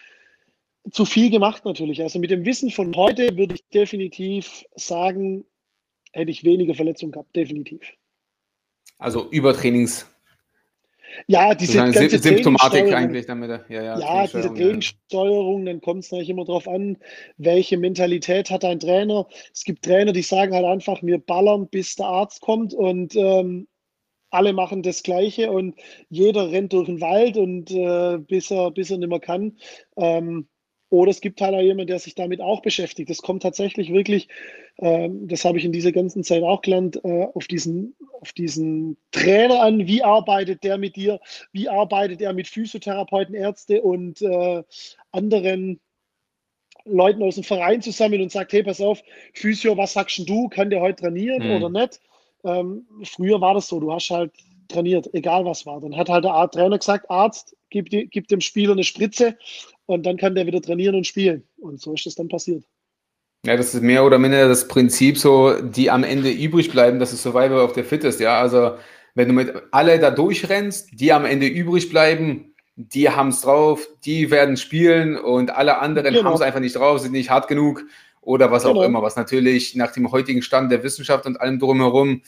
zu 0.91 1.05
viel 1.05 1.31
gemacht 1.31 1.65
natürlich. 1.65 2.03
Also 2.03 2.19
mit 2.19 2.31
dem 2.31 2.45
Wissen 2.45 2.71
von 2.71 2.95
heute 2.97 3.37
würde 3.37 3.55
ich 3.55 3.65
definitiv 3.73 4.65
sagen, 4.75 5.45
hätte 6.13 6.31
ich 6.31 6.45
weniger 6.45 6.75
Verletzungen 6.75 7.13
gehabt, 7.13 7.35
definitiv. 7.35 7.81
Also 8.99 9.29
Übertrainings. 9.31 10.07
Ja, 11.29 11.55
diese 11.55 11.79
ganze 11.79 12.19
Symptomatik 12.19 12.93
eigentlich 12.93 13.27
damit. 13.27 13.49
Ja, 13.69 13.83
ja, 13.83 13.99
ja 13.99 14.27
diese 14.27 14.53
Trainingssteuerung, 14.53 15.65
dann 15.65 15.81
kommt 15.81 16.05
es 16.05 16.11
natürlich 16.11 16.31
immer 16.31 16.45
darauf 16.45 16.69
an, 16.69 16.99
welche 17.39 17.79
Mentalität 17.79 18.51
hat 18.51 18.65
ein 18.65 18.81
Trainer. 18.81 19.27
Es 19.53 19.65
gibt 19.65 19.85
Trainer, 19.85 20.13
die 20.13 20.23
sagen 20.23 20.55
halt 20.55 20.67
einfach, 20.67 21.03
wir 21.03 21.19
ballern, 21.19 21.69
bis 21.69 21.97
der 21.97 22.07
Arzt 22.07 22.41
kommt 22.41 22.75
und 22.75 23.15
ähm, 23.17 23.67
alle 24.31 24.53
machen 24.53 24.83
das 24.83 25.03
Gleiche 25.03 25.51
und 25.51 25.77
jeder 26.11 26.51
rennt 26.51 26.73
durch 26.73 26.87
den 26.87 27.01
Wald 27.01 27.37
und 27.37 27.71
äh, 27.71 28.19
bis, 28.19 28.51
er, 28.51 28.71
bis 28.71 28.91
er 28.91 28.99
nicht 28.99 29.09
mehr 29.09 29.21
kann. 29.21 29.57
Ähm, 29.97 30.49
oder 30.89 31.11
es 31.11 31.21
gibt 31.21 31.41
halt 31.41 31.55
auch 31.55 31.61
jemanden, 31.61 31.89
der 31.89 31.99
sich 31.99 32.15
damit 32.15 32.41
auch 32.41 32.63
beschäftigt. 32.63 33.11
Das 33.11 33.19
kommt 33.19 33.43
tatsächlich 33.43 33.93
wirklich, 33.93 34.29
äh, 34.77 35.09
das 35.11 35.45
habe 35.45 35.59
ich 35.59 35.65
in 35.65 35.73
dieser 35.73 35.93
ganzen 35.93 36.23
Zeit 36.23 36.43
auch 36.43 36.63
gelernt, 36.63 37.01
äh, 37.05 37.27
auf, 37.35 37.47
diesen, 37.49 37.97
auf 38.21 38.33
diesen 38.33 38.97
Trainer 39.11 39.63
an. 39.63 39.87
Wie 39.87 40.05
arbeitet 40.05 40.63
der 40.63 40.79
mit 40.79 40.97
dir? 40.97 41.21
Wie 41.53 41.69
arbeitet 41.69 42.21
er 42.21 42.33
mit 42.33 42.47
Physiotherapeuten, 42.47 43.35
Ärzte 43.35 43.83
und 43.83 44.23
äh, 44.23 44.63
anderen 45.11 45.81
Leuten 46.85 47.23
aus 47.25 47.35
dem 47.35 47.45
Verein 47.45 47.83
zusammen 47.83 48.23
und 48.23 48.31
sagt, 48.31 48.53
hey, 48.53 48.63
pass 48.63 48.81
auf, 48.81 49.03
Physio, 49.35 49.77
was 49.77 49.95
sagst 49.95 50.29
du, 50.29 50.49
kann 50.49 50.71
der 50.71 50.81
heute 50.81 51.03
trainieren 51.03 51.49
mhm. 51.49 51.57
oder 51.57 51.69
nicht? 51.69 52.01
Ähm, 52.45 52.87
früher 53.03 53.41
war 53.41 53.55
das 53.55 53.67
so, 53.67 53.81
du 53.81 53.93
hast 53.93 54.11
halt 54.11 54.33
trainiert, 54.69 55.13
egal 55.15 55.45
was 55.45 55.67
war. 55.67 55.81
Dann 55.81 55.97
hat 55.97 56.09
halt 56.09 56.25
der 56.25 56.49
Trainer 56.51 56.79
gesagt, 56.79 57.11
Arzt, 57.11 57.57
gib, 57.71 57.91
gib 57.91 58.29
dem 58.29 58.41
Spieler 58.41 58.73
eine 58.73 58.85
Spritze 58.85 59.37
und 59.87 60.05
dann 60.05 60.17
kann 60.17 60.35
der 60.35 60.47
wieder 60.47 60.61
trainieren 60.61 60.95
und 60.95 61.07
spielen. 61.07 61.45
Und 61.57 61.81
so 61.81 61.95
ist 61.95 62.07
das 62.07 62.15
dann 62.15 62.29
passiert. 62.29 62.65
Ja, 63.45 63.57
das 63.57 63.75
ist 63.75 63.83
mehr 63.83 64.05
oder 64.05 64.19
minder 64.19 64.49
das 64.49 64.67
Prinzip 64.67 65.19
so, 65.19 65.61
die 65.61 65.91
am 65.91 66.05
Ende 66.05 66.31
übrig 66.31 66.71
bleiben, 66.71 66.99
das 66.99 67.13
ist 67.13 67.23
Survival 67.23 67.61
of 67.61 67.75
the 67.75 67.83
Fittest, 67.83 68.21
ja. 68.21 68.41
Also 68.41 68.77
wenn 69.15 69.29
du 69.29 69.35
mit 69.35 69.53
alle 69.71 69.99
da 69.99 70.11
durchrennst, 70.11 70.91
die 70.93 71.13
am 71.13 71.25
Ende 71.25 71.47
übrig 71.47 71.89
bleiben, 71.89 72.55
die 72.75 73.09
haben 73.09 73.29
es 73.29 73.41
drauf, 73.41 73.89
die 74.05 74.31
werden 74.31 74.57
spielen 74.57 75.17
und 75.17 75.51
alle 75.51 75.79
anderen 75.79 76.13
genau. 76.13 76.25
haben 76.25 76.35
es 76.35 76.41
einfach 76.43 76.61
nicht 76.61 76.77
drauf, 76.77 77.01
sind 77.01 77.13
nicht 77.13 77.31
hart 77.31 77.49
genug 77.49 77.85
oder 78.21 78.51
was 78.51 78.65
genau. 78.65 78.81
auch 78.81 78.83
immer, 78.83 79.01
was 79.03 79.17
natürlich 79.17 79.77
nach 79.77 79.93
dem 79.93 80.11
heutigen 80.11 80.43
Stand 80.43 80.71
der 80.73 80.83
Wissenschaft 80.83 81.25
und 81.25 81.41
allem 81.41 81.59
drumherum 81.59 82.23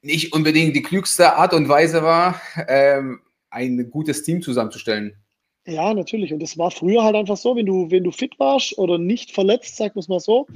nicht 0.00 0.32
unbedingt 0.32 0.74
die 0.74 0.82
klügste 0.82 1.34
Art 1.34 1.52
und 1.52 1.68
Weise 1.68 2.02
war, 2.02 2.40
ähm, 2.68 3.20
ein 3.50 3.90
gutes 3.90 4.22
Team 4.22 4.40
zusammenzustellen. 4.40 5.21
Ja, 5.66 5.94
natürlich. 5.94 6.32
Und 6.32 6.40
das 6.40 6.58
war 6.58 6.70
früher 6.70 7.04
halt 7.04 7.14
einfach 7.14 7.36
so, 7.36 7.54
wenn 7.54 7.66
du, 7.66 7.90
wenn 7.90 8.02
du 8.02 8.10
fit 8.10 8.38
warst 8.38 8.76
oder 8.78 8.98
nicht 8.98 9.30
verletzt, 9.30 9.76
sagen 9.76 9.94
wir 9.94 10.00
es 10.00 10.08
mal 10.08 10.20
so, 10.20 10.46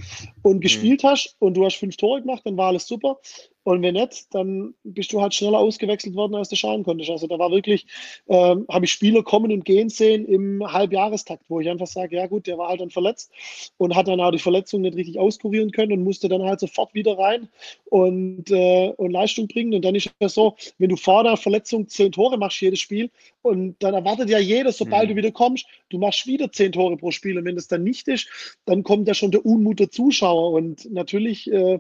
und 0.42 0.56
mhm. 0.56 0.60
gespielt 0.60 1.04
hast 1.04 1.36
und 1.38 1.54
du 1.56 1.64
hast 1.64 1.76
fünf 1.76 1.96
Tore 1.96 2.20
gemacht, 2.20 2.42
dann 2.44 2.56
war 2.56 2.68
alles 2.68 2.88
super. 2.88 3.18
Und 3.66 3.82
wenn 3.82 3.94
nicht, 3.94 4.32
dann 4.32 4.74
bist 4.84 5.12
du 5.12 5.20
halt 5.20 5.34
schneller 5.34 5.58
ausgewechselt 5.58 6.14
worden, 6.14 6.36
als 6.36 6.48
du 6.48 6.54
schauen 6.54 6.84
konntest. 6.84 7.10
Also 7.10 7.26
da 7.26 7.36
war 7.36 7.50
wirklich, 7.50 7.84
ähm, 8.28 8.64
habe 8.70 8.84
ich 8.84 8.92
Spieler 8.92 9.24
kommen 9.24 9.50
und 9.50 9.64
gehen 9.64 9.88
sehen 9.88 10.24
im 10.24 10.62
Halbjahrestakt, 10.72 11.42
wo 11.48 11.58
ich 11.58 11.68
einfach 11.68 11.88
sage, 11.88 12.14
ja 12.14 12.28
gut, 12.28 12.46
der 12.46 12.58
war 12.58 12.68
halt 12.68 12.80
dann 12.80 12.90
verletzt 12.90 13.32
und 13.76 13.96
hat 13.96 14.06
dann 14.06 14.20
auch 14.20 14.30
die 14.30 14.38
Verletzung 14.38 14.82
nicht 14.82 14.96
richtig 14.96 15.18
auskurieren 15.18 15.72
können 15.72 15.90
und 15.90 16.04
musste 16.04 16.28
dann 16.28 16.44
halt 16.44 16.60
sofort 16.60 16.94
wieder 16.94 17.18
rein 17.18 17.48
und, 17.86 18.52
äh, 18.52 18.92
und 18.96 19.10
Leistung 19.10 19.48
bringen. 19.48 19.74
Und 19.74 19.84
dann 19.84 19.96
ist 19.96 20.12
es 20.20 20.34
so, 20.34 20.54
wenn 20.78 20.90
du 20.90 20.96
vor 20.96 21.24
der 21.24 21.36
Verletzung 21.36 21.88
zehn 21.88 22.12
Tore 22.12 22.38
machst, 22.38 22.60
jedes 22.60 22.78
Spiel, 22.78 23.10
und 23.46 23.76
dann 23.78 23.94
erwartet 23.94 24.28
ja 24.28 24.40
jeder, 24.40 24.72
sobald 24.72 25.04
mhm. 25.04 25.10
du 25.10 25.16
wieder 25.16 25.30
kommst, 25.30 25.66
du 25.90 25.98
machst 25.98 26.26
wieder 26.26 26.50
zehn 26.50 26.72
Tore 26.72 26.96
pro 26.96 27.12
Spiel. 27.12 27.38
Und 27.38 27.44
wenn 27.44 27.54
das 27.54 27.68
dann 27.68 27.84
nicht 27.84 28.08
ist, 28.08 28.28
dann 28.64 28.82
kommt 28.82 29.06
ja 29.06 29.14
schon 29.14 29.30
der 29.30 29.46
Unmut 29.46 29.78
der 29.78 29.90
Zuschauer. 29.90 30.50
Und 30.50 30.90
natürlich 30.92 31.50
äh, 31.52 31.78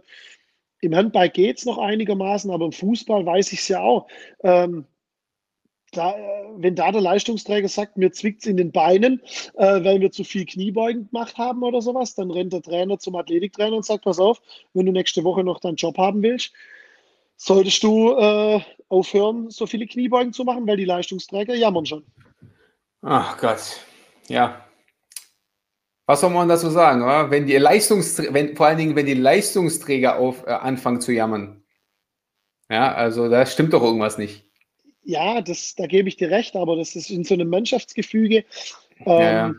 im 0.86 0.96
Handball 0.96 1.28
geht 1.28 1.58
es 1.58 1.66
noch 1.66 1.78
einigermaßen, 1.78 2.50
aber 2.50 2.64
im 2.64 2.72
Fußball 2.72 3.26
weiß 3.26 3.52
ich 3.52 3.60
es 3.60 3.68
ja 3.68 3.80
auch. 3.80 4.06
Ähm, 4.42 4.86
da, 5.92 6.16
äh, 6.16 6.44
wenn 6.56 6.74
da 6.74 6.92
der 6.92 7.00
Leistungsträger 7.00 7.68
sagt, 7.68 7.96
mir 7.96 8.12
zwickt 8.12 8.42
es 8.42 8.46
in 8.46 8.56
den 8.56 8.72
Beinen, 8.72 9.20
äh, 9.54 9.84
weil 9.84 10.00
wir 10.00 10.10
zu 10.10 10.24
viel 10.24 10.46
Kniebeugen 10.46 11.08
gemacht 11.08 11.38
haben 11.38 11.62
oder 11.62 11.82
sowas, 11.82 12.14
dann 12.14 12.30
rennt 12.30 12.52
der 12.52 12.62
Trainer 12.62 12.98
zum 12.98 13.16
Athletiktrainer 13.16 13.76
und 13.76 13.84
sagt, 13.84 14.04
pass 14.04 14.18
auf, 14.18 14.40
wenn 14.74 14.86
du 14.86 14.92
nächste 14.92 15.24
Woche 15.24 15.44
noch 15.44 15.60
deinen 15.60 15.76
Job 15.76 15.98
haben 15.98 16.22
willst, 16.22 16.52
solltest 17.36 17.82
du 17.82 18.12
äh, 18.12 18.60
aufhören, 18.88 19.50
so 19.50 19.66
viele 19.66 19.86
Kniebeugen 19.86 20.32
zu 20.32 20.44
machen, 20.44 20.66
weil 20.66 20.76
die 20.76 20.84
Leistungsträger 20.84 21.54
jammern 21.54 21.86
schon. 21.86 22.04
Ach 23.02 23.38
Gott, 23.38 23.80
ja, 24.28 24.65
was 26.06 26.20
soll 26.20 26.30
man 26.30 26.48
dazu 26.48 26.70
sagen? 26.70 27.02
Oder? 27.02 27.30
Wenn 27.30 27.46
die 27.46 27.56
Leistungsträger, 27.56 28.32
wenn, 28.32 28.56
vor 28.56 28.66
allen 28.66 28.78
Dingen, 28.78 28.96
wenn 28.96 29.06
die 29.06 29.14
Leistungsträger 29.14 30.18
auf, 30.18 30.46
äh, 30.46 30.50
anfangen 30.50 31.00
zu 31.00 31.12
jammern. 31.12 31.62
Ja, 32.70 32.94
also 32.94 33.28
da 33.28 33.46
stimmt 33.46 33.72
doch 33.72 33.82
irgendwas 33.82 34.18
nicht. 34.18 34.44
Ja, 35.02 35.40
das, 35.40 35.74
da 35.76 35.86
gebe 35.86 36.08
ich 36.08 36.16
dir 36.16 36.30
recht, 36.30 36.56
aber 36.56 36.76
das 36.76 36.96
ist 36.96 37.10
in 37.10 37.22
so 37.22 37.34
einem 37.34 37.48
Mannschaftsgefüge 37.48 38.44
ähm, 39.04 39.20
ja, 39.20 39.48
ja. 39.48 39.54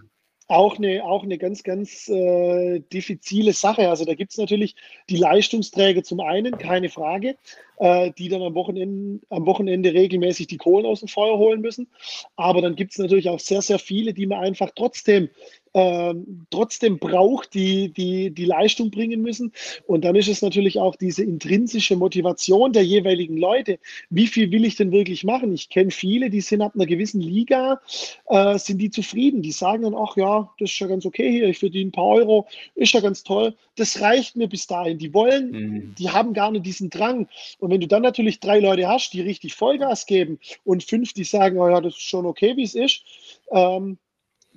Auch, 0.49 0.77
eine, 0.77 1.03
auch 1.03 1.23
eine 1.23 1.37
ganz, 1.37 1.61
ganz 1.61 2.07
äh, 2.07 2.79
diffizile 2.79 3.51
Sache. 3.51 3.89
Also 3.89 4.05
da 4.05 4.13
gibt 4.13 4.31
es 4.31 4.37
natürlich 4.37 4.75
die 5.09 5.17
Leistungsträger 5.17 6.03
zum 6.03 6.21
einen, 6.21 6.57
keine 6.57 6.87
Frage, 6.87 7.35
äh, 7.79 8.11
die 8.17 8.29
dann 8.29 8.41
am 8.41 8.55
Wochenende, 8.55 9.25
am 9.29 9.45
Wochenende 9.45 9.93
regelmäßig 9.93 10.47
die 10.47 10.55
Kohlen 10.55 10.85
aus 10.85 11.01
dem 11.01 11.09
Feuer 11.09 11.37
holen 11.37 11.59
müssen. 11.59 11.89
Aber 12.37 12.61
dann 12.61 12.77
gibt 12.77 12.93
es 12.93 12.97
natürlich 12.97 13.27
auch 13.27 13.41
sehr, 13.41 13.61
sehr 13.61 13.77
viele, 13.77 14.13
die 14.13 14.25
man 14.25 14.39
einfach 14.39 14.71
trotzdem 14.73 15.29
ähm, 15.77 16.47
trotzdem 16.49 16.97
braucht, 16.97 17.53
die, 17.53 17.93
die 17.93 18.31
die 18.31 18.45
Leistung 18.45 18.89
bringen 18.89 19.21
müssen. 19.21 19.53
Und 19.85 20.03
dann 20.05 20.15
ist 20.15 20.27
es 20.27 20.41
natürlich 20.41 20.79
auch 20.79 20.95
diese 20.95 21.23
intrinsische 21.23 21.95
Motivation 21.95 22.73
der 22.73 22.83
jeweiligen 22.83 23.37
Leute. 23.37 23.77
Wie 24.09 24.25
viel 24.25 24.49
will 24.51 24.65
ich 24.65 24.75
denn 24.75 24.91
wirklich 24.91 25.23
machen? 25.23 25.53
Ich 25.53 25.69
kenne 25.69 25.91
viele, 25.91 26.31
die 26.31 26.41
sind 26.41 26.63
ab 26.63 26.71
einer 26.73 26.87
gewissen 26.87 27.21
Liga, 27.21 27.79
äh, 28.25 28.57
sind 28.57 28.79
die 28.79 28.89
zufrieden. 28.89 29.43
Die 29.43 29.51
sagen 29.51 29.83
dann, 29.83 29.93
ach 29.93 30.17
ja, 30.17 30.51
das 30.59 30.71
ist 30.71 30.79
ja 30.79 30.87
ganz 30.87 31.05
okay 31.05 31.31
hier, 31.31 31.47
ich 31.47 31.59
verdiene 31.59 31.89
ein 31.89 31.91
paar 31.91 32.07
Euro, 32.07 32.47
ist 32.73 32.93
ja 32.93 32.99
ganz 32.99 33.21
toll. 33.23 33.55
Das 33.75 34.01
reicht 34.01 34.35
mir 34.35 34.47
bis 34.47 34.65
dahin. 34.65 34.97
Die 34.97 35.13
wollen, 35.13 35.51
mhm. 35.51 35.95
die 35.99 36.09
haben 36.09 36.33
gar 36.33 36.49
nicht 36.49 36.65
diesen 36.65 36.89
Drang. 36.89 37.27
Und 37.59 37.69
wenn 37.69 37.81
du 37.81 37.87
dann 37.87 38.01
natürlich 38.01 38.39
drei 38.39 38.59
Leute 38.59 38.87
hast, 38.87 39.13
die 39.13 39.21
richtig 39.21 39.53
Vollgas 39.53 40.07
geben 40.07 40.39
und 40.63 40.83
fünf, 40.83 41.13
die 41.13 41.23
sagen, 41.23 41.59
oh 41.59 41.69
ja, 41.69 41.81
das 41.81 41.93
ist 41.93 42.01
schon 42.01 42.25
okay, 42.25 42.57
wie 42.57 42.63
es 42.63 42.73
ist, 42.73 43.03
ähm, 43.51 43.99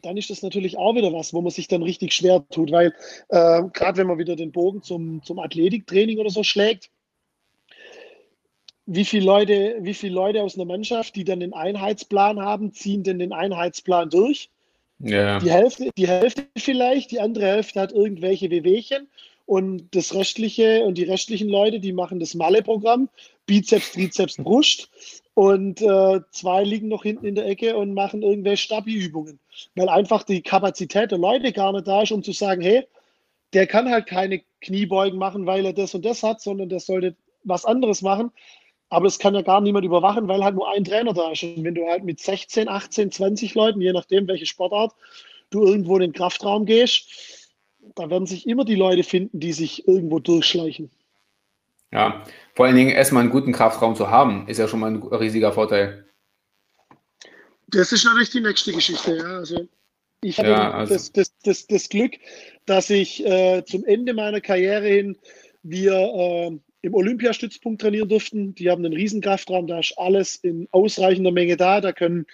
dann 0.03 0.17
ist 0.17 0.31
das 0.31 0.43
natürlich 0.43 0.77
auch 0.77 0.95
wieder 0.95 1.13
was, 1.13 1.33
wo 1.33 1.41
man 1.41 1.51
sich 1.51 1.69
dann 1.69 1.83
richtig 1.83 2.13
schwer 2.13 2.45
tut, 2.51 2.71
weil 2.71 2.95
äh, 3.29 3.63
gerade 3.73 3.99
wenn 3.99 4.07
man 4.07 4.19
wieder 4.19 4.37
den 4.37 4.53
Bogen 4.53 4.83
zum, 4.83 5.23
zum 5.23 5.39
Athletiktraining 5.39 6.19
oder 6.19 6.31
so 6.31 6.43
schlägt, 6.43 6.91
wie 8.87 9.05
viele, 9.05 9.25
Leute, 9.25 9.77
wie 9.81 9.95
viele 9.95 10.15
Leute 10.15 10.43
aus 10.43 10.57
einer 10.57 10.65
Mannschaft, 10.65 11.15
die 11.15 11.25
dann 11.25 11.41
den 11.41 11.55
Einheitsplan 11.55 12.41
haben, 12.41 12.73
ziehen 12.73 13.05
denn 13.05 13.21
den 13.21 13.33
Einheitsplan 13.33 14.11
durch? 14.11 14.51
Ja. 14.99 15.39
Die, 15.39 15.51
Hälfte, 15.51 15.91
die 15.97 16.09
Hälfte 16.09 16.47
vielleicht, 16.57 17.11
die 17.11 17.21
andere 17.21 17.47
Hälfte 17.47 17.81
hat 17.81 17.93
irgendwelche 17.93 18.51
Wehwehchen 18.51 19.09
und 19.47 19.95
das 19.95 20.15
restliche 20.15 20.83
und 20.83 20.99
die 20.99 21.05
restlichen 21.05 21.49
Leute, 21.49 21.81
die 21.81 21.93
machen 21.93 22.21
das 22.21 22.35
Malle-Programm, 22.35 23.09
Bizeps, 23.47 23.93
Trizeps, 23.93 24.37
Brust 24.37 24.91
und 25.41 25.81
äh, 25.81 26.21
zwei 26.33 26.65
liegen 26.65 26.89
noch 26.89 27.03
hinten 27.03 27.25
in 27.25 27.35
der 27.35 27.47
Ecke 27.47 27.75
und 27.75 27.95
machen 27.95 28.21
irgendwelche 28.21 28.63
Stabi-Übungen, 28.63 29.41
weil 29.75 29.89
einfach 29.89 30.23
die 30.23 30.43
Kapazität 30.43 31.13
der 31.13 31.19
Leute 31.19 31.51
gar 31.55 31.73
nicht 31.73 31.87
da 31.87 32.03
ist, 32.03 32.13
um 32.13 32.23
zu 32.23 32.33
sagen, 32.33 32.61
hey, 32.61 32.87
der 33.55 33.67
kann 33.67 33.91
halt 33.91 34.05
keine 34.05 34.43
Kniebeugen 34.61 35.19
machen, 35.19 35.47
weil 35.47 35.65
er 35.65 35.73
das 35.73 35.95
und 35.95 36.05
das 36.05 36.23
hat, 36.23 36.43
sondern 36.43 36.69
der 36.69 36.81
sollte 36.81 37.17
was 37.43 37.65
anderes 37.65 38.03
machen. 38.03 38.33
Aber 38.91 39.07
es 39.07 39.19
kann 39.19 39.35
ja 39.35 39.41
gar 39.41 39.63
niemand 39.63 39.87
überwachen, 39.87 40.29
weil 40.29 40.45
halt 40.45 40.57
nur 40.57 40.71
ein 40.71 40.85
Trainer 40.85 41.15
da 41.15 41.33
ist. 41.33 41.43
Und 41.43 41.65
wenn 41.65 41.75
du 41.75 41.87
halt 41.87 42.05
mit 42.05 42.21
16, 42.21 42.69
18, 42.69 43.11
20 43.11 43.55
Leuten, 43.55 43.81
je 43.81 43.95
nachdem 43.95 44.29
welche 44.29 44.45
Sportart, 44.45 44.93
du 45.49 45.65
irgendwo 45.65 45.95
in 45.95 46.03
den 46.03 46.13
Kraftraum 46.13 46.67
gehst, 46.67 47.49
da 47.95 48.11
werden 48.11 48.27
sich 48.27 48.47
immer 48.47 48.67
die 48.67 48.75
Leute 48.75 49.05
finden, 49.05 49.41
die 49.41 49.55
sich 49.55 49.89
irgendwo 49.89 50.19
durchschleichen. 50.19 50.91
Ja, 51.93 52.25
vor 52.55 52.67
allen 52.67 52.77
Dingen 52.77 52.91
erstmal 52.91 53.23
einen 53.23 53.33
guten 53.33 53.53
Kraftraum 53.53 53.97
zu 53.97 54.11
haben, 54.11 54.47
ist 54.47 54.59
ja 54.59 54.69
schon 54.69 54.81
mal 54.81 54.93
ein 54.93 55.03
riesiger 55.03 55.53
Vorteil. 55.53 56.07
Das 57.69 57.93
ist 57.93 58.05
natürlich 58.05 58.31
die 58.31 58.41
nächste 58.41 58.73
Geschichte, 58.73 59.17
ja. 59.17 59.39
Also 59.39 59.69
ich 60.23 60.39
hatte 60.39 60.51
ja, 60.51 60.71
also 60.73 60.95
das, 60.95 61.13
das, 61.13 61.33
das, 61.43 61.67
das, 61.67 61.89
Glück, 61.89 62.13
dass 62.67 62.91
ich 62.91 63.25
äh, 63.25 63.65
zum 63.65 63.85
Ende 63.85 64.13
meiner 64.13 64.41
Karriere 64.41 64.87
hin 64.87 65.17
wir 65.63 65.93
äh, 65.95 66.59
im 66.83 66.95
Olympiastützpunkt 66.95 67.81
trainieren 67.81 68.09
durften. 68.09 68.55
Die 68.55 68.71
haben 68.71 68.85
einen 68.85 68.95
riesen 68.95 69.21
Kraftraum, 69.21 69.67
da 69.67 69.81
ist 69.81 69.99
alles 69.99 70.37
in 70.37 70.69
ausreichender 70.73 71.33
Menge 71.33 71.57
da. 71.57 71.81
Da 71.81 71.93
können 71.93 72.27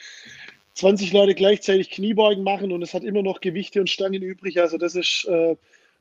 20 0.74 1.12
Leute 1.12 1.34
gleichzeitig 1.34 1.90
Kniebeugen 1.90 2.44
machen 2.44 2.72
und 2.72 2.82
es 2.82 2.94
hat 2.94 3.04
immer 3.04 3.22
noch 3.22 3.40
Gewichte 3.40 3.80
und 3.80 3.90
Stangen 3.90 4.22
übrig. 4.22 4.60
Also 4.60 4.78
das 4.78 4.94
ist 4.94 5.26
äh, 5.28 5.56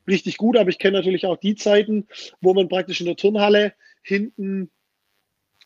richtig 0.08 0.36
gut, 0.36 0.56
aber 0.56 0.70
ich 0.70 0.78
kenne 0.78 0.98
natürlich 0.98 1.26
auch 1.26 1.36
die 1.36 1.54
Zeiten, 1.54 2.06
wo 2.40 2.54
man 2.54 2.68
praktisch 2.68 3.00
in 3.00 3.06
der 3.06 3.16
Turnhalle 3.16 3.72
hinten 4.02 4.70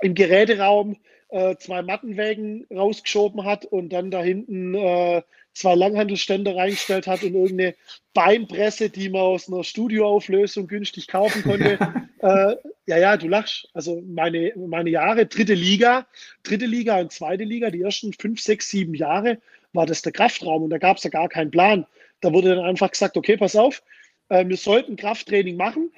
im 0.00 0.14
Geräteraum 0.14 0.96
äh, 1.28 1.56
zwei 1.56 1.82
Mattenwägen 1.82 2.66
rausgeschoben 2.74 3.44
hat 3.44 3.64
und 3.64 3.90
dann 3.90 4.10
da 4.10 4.22
hinten 4.22 4.74
äh, 4.74 5.22
zwei 5.52 5.74
Langhandelstände 5.74 6.54
reingestellt 6.56 7.06
hat 7.06 7.22
und 7.22 7.34
irgendeine 7.34 7.74
Beinpresse, 8.14 8.90
die 8.90 9.08
man 9.08 9.22
aus 9.22 9.48
einer 9.48 9.64
Studioauflösung 9.64 10.66
günstig 10.66 11.06
kaufen 11.06 11.42
konnte. 11.42 11.78
äh, 12.20 12.56
ja, 12.86 12.98
ja, 12.98 13.16
du 13.16 13.28
lachst. 13.28 13.68
Also 13.74 14.02
meine, 14.06 14.52
meine 14.56 14.90
Jahre, 14.90 15.26
dritte 15.26 15.54
Liga, 15.54 16.06
dritte 16.42 16.66
Liga 16.66 16.98
und 16.98 17.12
zweite 17.12 17.44
Liga, 17.44 17.70
die 17.70 17.82
ersten 17.82 18.12
fünf, 18.12 18.40
sechs, 18.40 18.68
sieben 18.68 18.94
Jahre 18.94 19.38
war 19.72 19.86
das 19.86 20.02
der 20.02 20.12
Kraftraum 20.12 20.64
und 20.64 20.70
da 20.70 20.78
gab 20.78 20.96
es 20.96 21.04
ja 21.04 21.10
gar 21.10 21.28
keinen 21.28 21.50
Plan. 21.50 21.86
Da 22.20 22.32
wurde 22.32 22.54
dann 22.54 22.64
einfach 22.64 22.90
gesagt, 22.90 23.16
okay, 23.16 23.36
pass 23.36 23.56
auf, 23.56 23.82
äh, 24.30 24.48
wir 24.48 24.56
sollten 24.56 24.96
Krafttraining 24.96 25.56
machen. 25.56 25.92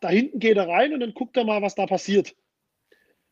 Da 0.00 0.08
hinten 0.08 0.40
geht 0.40 0.56
er 0.56 0.68
rein 0.68 0.92
und 0.92 1.00
dann 1.00 1.14
guckt 1.14 1.36
er 1.36 1.44
mal, 1.44 1.62
was 1.62 1.76
da 1.76 1.86
passiert. 1.86 2.34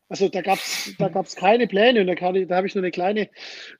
Also 0.09 0.29
da 0.29 0.41
gab 0.41 0.59
es 0.59 0.93
da 0.99 1.07
gab's 1.07 1.35
keine 1.35 1.65
Pläne 1.65 2.01
und 2.01 2.07
da, 2.07 2.13
da 2.13 2.55
habe 2.55 2.67
ich 2.67 2.75
nur 2.75 2.83
eine 2.83 2.91
kleine, 2.91 3.29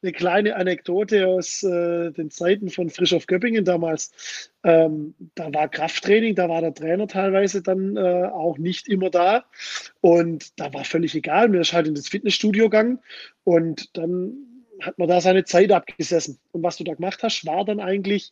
eine 0.01 0.11
kleine 0.13 0.55
Anekdote 0.55 1.27
aus 1.27 1.61
äh, 1.61 2.11
den 2.11 2.31
Zeiten 2.31 2.69
von 2.69 2.89
Frisch 2.89 3.13
auf 3.13 3.27
Göppingen 3.27 3.65
damals. 3.65 4.51
Ähm, 4.63 5.13
da 5.35 5.53
war 5.53 5.69
Krafttraining, 5.69 6.33
da 6.33 6.49
war 6.49 6.61
der 6.61 6.73
Trainer 6.73 7.07
teilweise 7.07 7.61
dann 7.61 7.97
äh, 7.97 8.25
auch 8.31 8.57
nicht 8.57 8.87
immer 8.87 9.11
da 9.11 9.45
und 10.01 10.59
da 10.59 10.73
war 10.73 10.85
völlig 10.85 11.13
egal. 11.13 11.49
Mir 11.49 11.61
ist 11.61 11.73
halt 11.73 11.87
in 11.87 11.93
das 11.93 12.07
Fitnessstudio 12.07 12.63
gegangen 12.63 12.99
und 13.43 13.95
dann 13.95 14.33
hat 14.81 14.97
man 14.97 15.07
da 15.07 15.21
seine 15.21 15.43
Zeit 15.43 15.71
abgesessen. 15.71 16.39
Und 16.51 16.63
was 16.63 16.77
du 16.77 16.83
da 16.83 16.95
gemacht 16.95 17.21
hast, 17.21 17.45
war 17.45 17.63
dann 17.63 17.79
eigentlich 17.79 18.31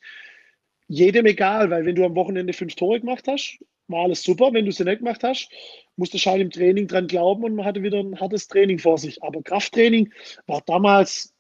jedem 0.92 1.26
egal, 1.26 1.70
weil 1.70 1.86
wenn 1.86 1.96
du 1.96 2.04
am 2.04 2.16
Wochenende 2.16 2.52
fünf 2.52 2.76
Tore 2.76 3.00
gemacht 3.00 3.26
hast, 3.28 3.60
war 3.88 4.04
alles 4.04 4.24
super. 4.24 4.52
Wenn 4.52 4.66
du 4.66 4.74
sie 4.74 4.84
nicht 4.84 5.00
gemacht 5.00 5.24
hast, 5.24 5.50
musste 5.96 6.18
du 6.18 6.26
halt 6.26 6.42
im 6.42 6.52
Training 6.52 6.88
dran 6.88 7.08
glauben 7.08 7.46
und 7.46 7.56
man 7.56 7.66
hatte 7.66 7.82
wieder 7.82 8.00
ein 8.00 8.20
hartes 8.20 8.50
Training 8.50 8.78
vor 8.78 8.98
sich. 8.98 9.24
Aber 9.24 9.42
Krafttraining 9.42 10.12
war 10.48 10.62
damals, 10.66 11.34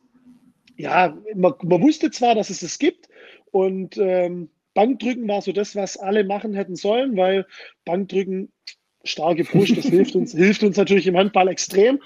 ja, 0.77 1.17
man, 1.35 1.53
man 1.63 1.81
wusste 1.81 2.11
zwar, 2.11 2.33
dass 2.33 2.49
es 2.49 2.61
es 2.61 2.79
gibt 2.79 3.09
und 3.51 3.97
ähm, 3.97 4.49
Bankdrücken 4.73 5.27
war 5.27 5.41
so 5.41 5.51
das, 5.51 5.75
was 5.75 5.97
alle 5.97 6.23
machen 6.23 6.53
hätten 6.53 6.77
sollen, 6.77 7.17
weil 7.17 7.45
Bankdrücken 7.83 8.53
starke 9.03 9.43
Brust, 9.43 9.75
das 9.75 9.85
hilft 9.85 10.15
uns, 10.15 10.31
hilft 10.35 10.63
uns 10.63 10.77
natürlich 10.77 11.07
im 11.07 11.17
Handball 11.17 11.49
extrem. 11.49 11.99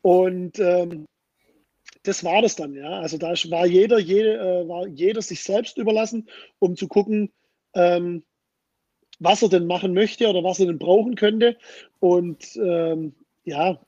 Und 0.00 0.58
ähm, 0.58 1.06
das 2.02 2.24
war 2.24 2.42
das 2.42 2.56
dann, 2.56 2.74
ja. 2.74 3.00
Also 3.00 3.18
da 3.18 3.28
war 3.50 3.66
jeder, 3.66 3.98
jede, 3.98 4.34
äh, 4.38 4.68
war 4.68 4.86
jeder 4.86 5.22
sich 5.22 5.42
selbst 5.42 5.78
überlassen, 5.78 6.28
um 6.58 6.76
zu 6.76 6.88
gucken, 6.88 7.32
ähm, 7.74 8.24
was 9.18 9.42
er 9.42 9.48
denn 9.48 9.66
machen 9.66 9.94
möchte 9.94 10.28
oder 10.28 10.42
was 10.42 10.58
er 10.58 10.66
denn 10.66 10.78
brauchen 10.78 11.14
könnte. 11.14 11.56
Und 12.00 12.56
ähm, 12.56 13.14
ja, 13.44 13.80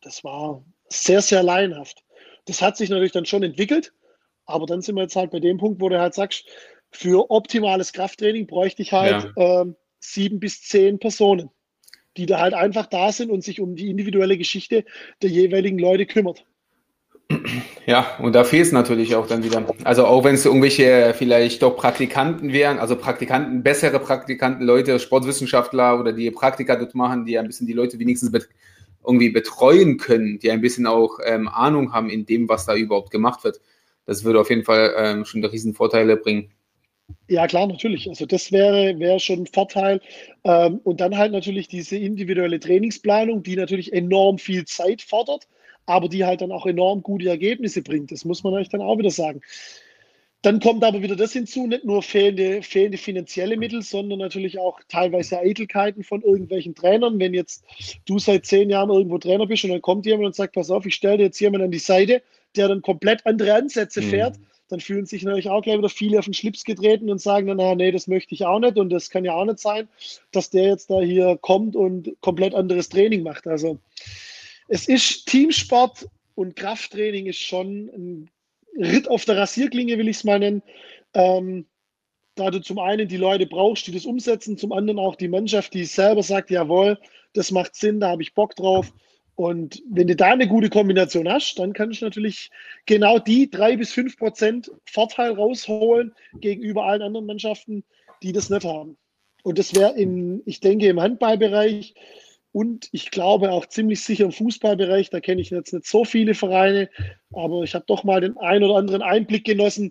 das 0.00 0.24
war 0.24 0.64
sehr, 0.88 1.22
sehr 1.22 1.42
laienhaft. 1.42 2.04
Das 2.46 2.60
hat 2.60 2.76
sich 2.76 2.90
natürlich 2.90 3.12
dann 3.12 3.26
schon 3.26 3.42
entwickelt, 3.42 3.92
aber 4.46 4.66
dann 4.66 4.82
sind 4.82 4.96
wir 4.96 5.02
jetzt 5.02 5.16
halt 5.16 5.30
bei 5.30 5.40
dem 5.40 5.58
Punkt, 5.58 5.80
wo 5.80 5.88
du 5.88 5.98
halt 5.98 6.14
sagst, 6.14 6.46
für 6.90 7.30
optimales 7.30 7.92
Krafttraining 7.92 8.46
bräuchte 8.46 8.82
ich 8.82 8.92
halt 8.92 9.32
ja. 9.36 9.62
ähm, 9.62 9.76
sieben 10.00 10.40
bis 10.40 10.62
zehn 10.62 10.98
Personen, 10.98 11.50
die 12.16 12.26
da 12.26 12.40
halt 12.40 12.54
einfach 12.54 12.86
da 12.86 13.10
sind 13.12 13.30
und 13.30 13.42
sich 13.42 13.60
um 13.60 13.74
die 13.74 13.90
individuelle 13.90 14.36
Geschichte 14.36 14.84
der 15.22 15.30
jeweiligen 15.30 15.78
Leute 15.78 16.06
kümmert. 16.06 16.44
Ja, 17.86 18.16
und 18.18 18.34
da 18.34 18.44
fehlt 18.44 18.66
es 18.66 18.72
natürlich 18.72 19.14
auch 19.14 19.26
dann 19.26 19.44
wieder. 19.44 19.64
Also 19.84 20.06
auch 20.06 20.24
wenn 20.24 20.34
es 20.34 20.44
irgendwelche 20.44 21.14
vielleicht 21.16 21.62
doch 21.62 21.76
Praktikanten 21.76 22.52
wären, 22.52 22.78
also 22.78 22.96
Praktikanten, 22.96 23.62
bessere 23.62 23.98
Praktikanten, 23.98 24.64
Leute, 24.64 24.98
Sportwissenschaftler 24.98 26.00
oder 26.00 26.12
die 26.12 26.30
Praktika 26.30 26.76
dort 26.76 26.94
machen, 26.94 27.26
die 27.26 27.38
ein 27.38 27.46
bisschen 27.46 27.66
die 27.66 27.72
Leute 27.72 27.98
wenigstens 27.98 28.32
bet 28.32 28.48
irgendwie 29.06 29.28
betreuen 29.28 29.98
können, 29.98 30.38
die 30.38 30.50
ein 30.50 30.62
bisschen 30.62 30.86
auch 30.86 31.18
ähm, 31.26 31.46
Ahnung 31.48 31.92
haben 31.92 32.08
in 32.08 32.24
dem, 32.24 32.48
was 32.48 32.64
da 32.64 32.74
überhaupt 32.74 33.10
gemacht 33.10 33.44
wird. 33.44 33.60
Das 34.06 34.24
würde 34.24 34.40
auf 34.40 34.48
jeden 34.48 34.64
Fall 34.64 34.94
ähm, 34.96 35.24
schon 35.26 35.44
riesen 35.44 35.74
Vorteile 35.74 36.16
bringen. 36.16 36.50
Ja, 37.28 37.46
klar, 37.46 37.66
natürlich. 37.66 38.08
Also 38.08 38.24
das 38.24 38.50
wäre, 38.50 38.98
wäre 38.98 39.20
schon 39.20 39.40
ein 39.40 39.46
Vorteil. 39.46 40.00
Ähm, 40.44 40.80
und 40.84 41.00
dann 41.00 41.18
halt 41.18 41.32
natürlich 41.32 41.68
diese 41.68 41.98
individuelle 41.98 42.58
Trainingsplanung, 42.58 43.42
die 43.42 43.56
natürlich 43.56 43.92
enorm 43.92 44.38
viel 44.38 44.64
Zeit 44.64 45.02
fordert 45.02 45.46
aber 45.86 46.08
die 46.08 46.24
halt 46.24 46.40
dann 46.40 46.52
auch 46.52 46.66
enorm 46.66 47.02
gute 47.02 47.28
Ergebnisse 47.28 47.82
bringt. 47.82 48.12
Das 48.12 48.24
muss 48.24 48.42
man 48.42 48.54
euch 48.54 48.68
dann 48.68 48.80
auch 48.80 48.98
wieder 48.98 49.10
sagen. 49.10 49.40
Dann 50.44 50.60
kommt 50.60 50.84
aber 50.84 51.00
wieder 51.00 51.16
das 51.16 51.32
hinzu, 51.32 51.66
nicht 51.66 51.86
nur 51.86 52.02
fehlende, 52.02 52.60
fehlende 52.60 52.98
finanzielle 52.98 53.56
Mittel, 53.56 53.80
sondern 53.80 54.18
natürlich 54.18 54.58
auch 54.58 54.78
teilweise 54.88 55.38
Eitelkeiten 55.38 56.04
von 56.04 56.20
irgendwelchen 56.20 56.74
Trainern. 56.74 57.18
Wenn 57.18 57.32
jetzt 57.32 57.64
du 58.04 58.18
seit 58.18 58.44
zehn 58.44 58.68
Jahren 58.68 58.90
irgendwo 58.90 59.16
Trainer 59.16 59.46
bist 59.46 59.64
und 59.64 59.70
dann 59.70 59.80
kommt 59.80 60.04
jemand 60.04 60.26
und 60.26 60.34
sagt, 60.34 60.54
pass 60.54 60.70
auf, 60.70 60.84
ich 60.84 60.96
stelle 60.96 61.16
dir 61.16 61.24
jetzt 61.24 61.40
jemand 61.40 61.64
an 61.64 61.70
die 61.70 61.78
Seite, 61.78 62.22
der 62.56 62.68
dann 62.68 62.82
komplett 62.82 63.24
andere 63.24 63.54
Ansätze 63.54 64.02
mhm. 64.02 64.10
fährt, 64.10 64.36
dann 64.68 64.80
fühlen 64.80 65.06
sich 65.06 65.22
natürlich 65.22 65.48
auch 65.48 65.62
gleich 65.62 65.78
wieder 65.78 65.88
viele 65.88 66.18
auf 66.18 66.26
den 66.26 66.34
Schlips 66.34 66.64
getreten 66.64 67.08
und 67.10 67.22
sagen 67.22 67.46
dann, 67.46 67.56
na, 67.56 67.74
nee, 67.74 67.90
das 67.90 68.06
möchte 68.06 68.34
ich 68.34 68.44
auch 68.44 68.58
nicht 68.58 68.76
und 68.76 68.90
das 68.90 69.08
kann 69.08 69.24
ja 69.24 69.32
auch 69.32 69.46
nicht 69.46 69.60
sein, 69.60 69.88
dass 70.30 70.50
der 70.50 70.64
jetzt 70.64 70.90
da 70.90 71.00
hier 71.00 71.38
kommt 71.40 71.74
und 71.74 72.16
komplett 72.20 72.54
anderes 72.54 72.90
Training 72.90 73.22
macht. 73.22 73.46
Also 73.46 73.78
es 74.68 74.88
ist 74.88 75.26
Teamsport 75.26 76.08
und 76.34 76.56
Krafttraining 76.56 77.26
ist 77.26 77.40
schon 77.40 77.88
ein 77.88 78.30
Ritt 78.76 79.08
auf 79.08 79.24
der 79.24 79.36
Rasierklinge, 79.36 79.98
will 79.98 80.08
ich 80.08 80.16
es 80.16 80.24
mal 80.24 80.38
nennen. 80.38 80.62
Ähm, 81.14 81.66
da 82.34 82.50
du 82.50 82.60
zum 82.60 82.80
einen 82.80 83.06
die 83.06 83.16
Leute 83.16 83.46
brauchst, 83.46 83.86
die 83.86 83.92
das 83.92 84.06
umsetzen, 84.06 84.58
zum 84.58 84.72
anderen 84.72 84.98
auch 84.98 85.14
die 85.14 85.28
Mannschaft, 85.28 85.72
die 85.74 85.84
selber 85.84 86.22
sagt, 86.22 86.50
jawohl, 86.50 86.98
das 87.32 87.52
macht 87.52 87.76
Sinn, 87.76 88.00
da 88.00 88.10
habe 88.10 88.22
ich 88.22 88.34
Bock 88.34 88.56
drauf. 88.56 88.92
Und 89.36 89.82
wenn 89.88 90.06
du 90.06 90.16
da 90.16 90.32
eine 90.32 90.46
gute 90.46 90.70
Kombination 90.70 91.28
hast, 91.28 91.58
dann 91.58 91.72
kannst 91.72 92.00
du 92.00 92.06
natürlich 92.06 92.50
genau 92.86 93.18
die 93.18 93.50
drei 93.50 93.76
bis 93.76 93.92
fünf 93.92 94.16
Prozent 94.16 94.70
Vorteil 94.84 95.32
rausholen 95.32 96.14
gegenüber 96.40 96.84
allen 96.84 97.02
anderen 97.02 97.26
Mannschaften, 97.26 97.84
die 98.22 98.32
das 98.32 98.50
nicht 98.50 98.64
haben. 98.64 98.96
Und 99.42 99.58
das 99.58 99.74
wäre 99.74 99.94
ich 100.46 100.60
denke, 100.60 100.86
im 100.86 101.00
Handballbereich 101.00 101.94
und 102.54 102.88
ich 102.92 103.10
glaube 103.10 103.50
auch 103.50 103.66
ziemlich 103.66 104.04
sicher 104.04 104.26
im 104.26 104.30
Fußballbereich, 104.30 105.10
da 105.10 105.18
kenne 105.18 105.40
ich 105.40 105.50
jetzt 105.50 105.72
nicht 105.72 105.86
so 105.86 106.04
viele 106.04 106.34
Vereine, 106.34 106.88
aber 107.32 107.64
ich 107.64 107.74
habe 107.74 107.84
doch 107.88 108.04
mal 108.04 108.20
den 108.20 108.36
einen 108.36 108.62
oder 108.62 108.76
anderen 108.76 109.02
Einblick 109.02 109.44
genossen. 109.44 109.90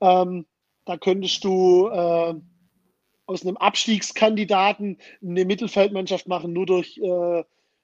Ähm, 0.00 0.46
da 0.84 0.96
könntest 0.96 1.42
du 1.42 1.88
äh, 1.88 2.34
aus 3.26 3.44
einem 3.44 3.56
Abstiegskandidaten 3.56 4.98
eine 5.24 5.44
Mittelfeldmannschaft 5.44 6.28
machen, 6.28 6.52
nur 6.52 6.66
durch 6.66 6.98
äh, 6.98 7.42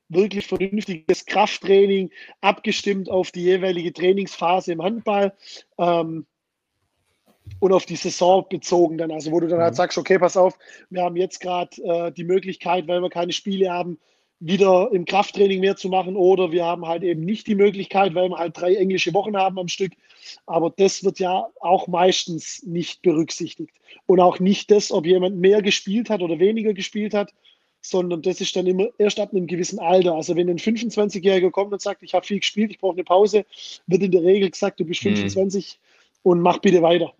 wirklich 0.08 0.46
vernünftiges 0.46 1.26
Krafttraining, 1.26 2.10
abgestimmt 2.40 3.10
auf 3.10 3.32
die 3.32 3.42
jeweilige 3.42 3.92
Trainingsphase 3.92 4.70
im 4.70 4.82
Handball. 4.82 5.34
Ähm, 5.76 6.24
und 7.58 7.72
auf 7.72 7.84
die 7.84 7.96
Saison 7.96 8.46
bezogen 8.48 8.96
dann. 8.96 9.10
Also 9.10 9.32
wo 9.32 9.40
du 9.40 9.48
dann 9.48 9.58
halt 9.58 9.72
mhm. 9.72 9.78
sagst, 9.78 9.98
okay, 9.98 10.20
pass 10.20 10.36
auf, 10.36 10.56
wir 10.88 11.02
haben 11.02 11.16
jetzt 11.16 11.40
gerade 11.40 11.82
äh, 11.82 12.12
die 12.12 12.22
Möglichkeit, 12.22 12.86
weil 12.86 13.02
wir 13.02 13.10
keine 13.10 13.32
Spiele 13.32 13.72
haben, 13.72 13.98
wieder 14.40 14.90
im 14.92 15.04
Krafttraining 15.04 15.60
mehr 15.60 15.76
zu 15.76 15.90
machen 15.90 16.16
oder 16.16 16.50
wir 16.50 16.64
haben 16.64 16.86
halt 16.86 17.02
eben 17.02 17.24
nicht 17.24 17.46
die 17.46 17.54
Möglichkeit, 17.54 18.14
weil 18.14 18.30
wir 18.30 18.38
halt 18.38 18.58
drei 18.58 18.74
englische 18.74 19.12
Wochen 19.12 19.36
haben 19.36 19.58
am 19.58 19.68
Stück. 19.68 19.92
Aber 20.46 20.70
das 20.70 21.04
wird 21.04 21.18
ja 21.18 21.46
auch 21.60 21.86
meistens 21.88 22.62
nicht 22.64 23.02
berücksichtigt. 23.02 23.74
Und 24.06 24.18
auch 24.18 24.40
nicht 24.40 24.70
das, 24.70 24.90
ob 24.92 25.04
jemand 25.04 25.36
mehr 25.36 25.60
gespielt 25.60 26.08
hat 26.08 26.22
oder 26.22 26.38
weniger 26.38 26.72
gespielt 26.72 27.12
hat, 27.12 27.34
sondern 27.82 28.22
das 28.22 28.40
ist 28.40 28.56
dann 28.56 28.66
immer 28.66 28.88
erst 28.98 29.20
ab 29.20 29.32
einem 29.32 29.46
gewissen 29.46 29.78
Alter. 29.78 30.14
Also 30.14 30.36
wenn 30.36 30.48
ein 30.48 30.58
25-Jähriger 30.58 31.50
kommt 31.50 31.72
und 31.72 31.82
sagt, 31.82 32.02
ich 32.02 32.14
habe 32.14 32.26
viel 32.26 32.40
gespielt, 32.40 32.70
ich 32.70 32.78
brauche 32.78 32.94
eine 32.94 33.04
Pause, 33.04 33.44
wird 33.86 34.02
in 34.02 34.10
der 34.10 34.22
Regel 34.22 34.50
gesagt, 34.50 34.80
du 34.80 34.84
bist 34.84 35.00
25 35.00 35.78
mhm. 35.78 36.30
und 36.30 36.40
mach 36.40 36.58
bitte 36.58 36.80
weiter. 36.80 37.12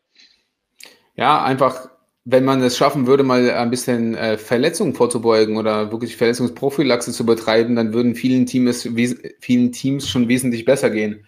Ja, 1.17 1.45
einfach 1.45 1.91
wenn 2.25 2.45
man 2.45 2.63
es 2.63 2.77
schaffen 2.77 3.07
würde, 3.07 3.23
mal 3.23 3.51
ein 3.51 3.71
bisschen 3.71 4.15
äh, 4.15 4.37
Verletzungen 4.37 4.95
vorzubeugen 4.95 5.57
oder 5.57 5.91
wirklich 5.91 6.17
Verletzungsprophylaxe 6.17 7.13
zu 7.13 7.25
betreiben, 7.25 7.77
dann 7.77 7.93
würden 7.93 8.15
vielen 8.15 8.47
Teams, 8.47 8.89
vielen 9.41 9.73
Teams 9.73 10.09
schon 10.09 10.29
wesentlich 10.29 10.65
besser 10.65 10.91
gehen. 10.91 11.27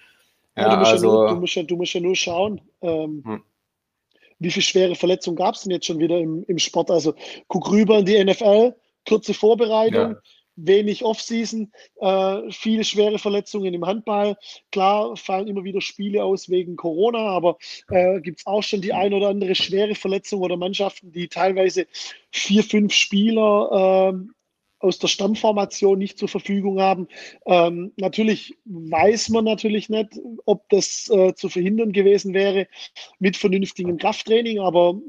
Ja, 0.56 0.64
ja, 0.64 0.70
du, 0.70 0.76
musst 0.80 0.92
also, 0.92 1.06
ja 1.06 1.12
nur, 1.12 1.28
du, 1.28 1.40
musst 1.40 1.54
ja, 1.54 1.62
du, 1.62 1.76
musst 1.76 1.94
ja 1.94 2.00
nur, 2.00 2.14
schauen, 2.14 2.60
ähm, 2.82 3.22
hm. 3.24 3.42
wie 4.38 4.50
viele 4.50 4.62
schwere 4.62 4.94
Verletzungen 4.94 5.36
gab 5.36 5.54
es 5.54 5.62
denn 5.62 5.72
jetzt 5.72 5.86
schon 5.86 5.98
wieder 5.98 6.18
im, 6.18 6.44
im 6.46 6.58
Sport. 6.58 6.90
Also 6.90 7.14
guck 7.48 7.70
rüber 7.70 7.98
in 7.98 8.04
die 8.04 8.22
NFL, 8.22 8.74
kurze 9.08 9.32
Vorbereitung, 9.32 10.16
wenig 10.56 11.04
Offseason, 11.04 11.72
äh, 12.00 12.50
viele 12.50 12.84
schwere 12.84 13.18
Verletzungen 13.18 13.74
im 13.74 13.86
Handball. 13.86 14.36
Klar 14.70 15.16
fallen 15.16 15.48
immer 15.48 15.64
wieder 15.64 15.80
Spiele 15.80 16.24
aus 16.24 16.48
wegen 16.48 16.76
Corona, 16.76 17.18
aber 17.18 17.58
äh, 17.90 18.20
gibt 18.20 18.40
es 18.40 18.46
auch 18.46 18.62
schon 18.62 18.80
die 18.80 18.92
ein 18.92 19.14
oder 19.14 19.28
andere 19.28 19.54
schwere 19.54 19.94
Verletzung 19.94 20.40
oder 20.40 20.56
Mannschaften, 20.56 21.12
die 21.12 21.28
teilweise 21.28 21.86
vier, 22.30 22.62
fünf 22.62 22.92
Spieler 22.92 24.12
äh, 24.14 24.32
aus 24.82 24.98
der 24.98 25.08
Stammformation 25.08 25.98
nicht 25.98 26.18
zur 26.18 26.28
Verfügung 26.28 26.80
haben. 26.80 27.08
Ähm, 27.46 27.92
natürlich 27.96 28.54
weiß 28.64 29.28
man 29.28 29.44
natürlich 29.44 29.88
nicht, 29.88 30.18
ob 30.44 30.68
das 30.70 31.08
äh, 31.08 31.34
zu 31.34 31.48
verhindern 31.48 31.92
gewesen 31.92 32.34
wäre 32.34 32.66
mit 33.20 33.36
vernünftigem 33.36 33.96
Krafttraining, 33.96 34.58
aber 34.58 35.00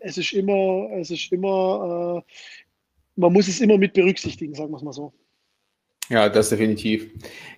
es 0.00 0.18
ist 0.18 0.32
immer, 0.32 0.90
es 0.98 1.10
ist 1.10 1.32
immer 1.32 2.22
äh, 2.26 2.32
man 3.16 3.32
muss 3.32 3.48
es 3.48 3.60
immer 3.60 3.78
mit 3.78 3.92
berücksichtigen, 3.92 4.54
sagen 4.54 4.70
wir 4.70 4.76
es 4.76 4.82
mal 4.82 4.92
so. 4.92 5.12
Ja, 6.10 6.28
das 6.28 6.50
definitiv. 6.50 7.10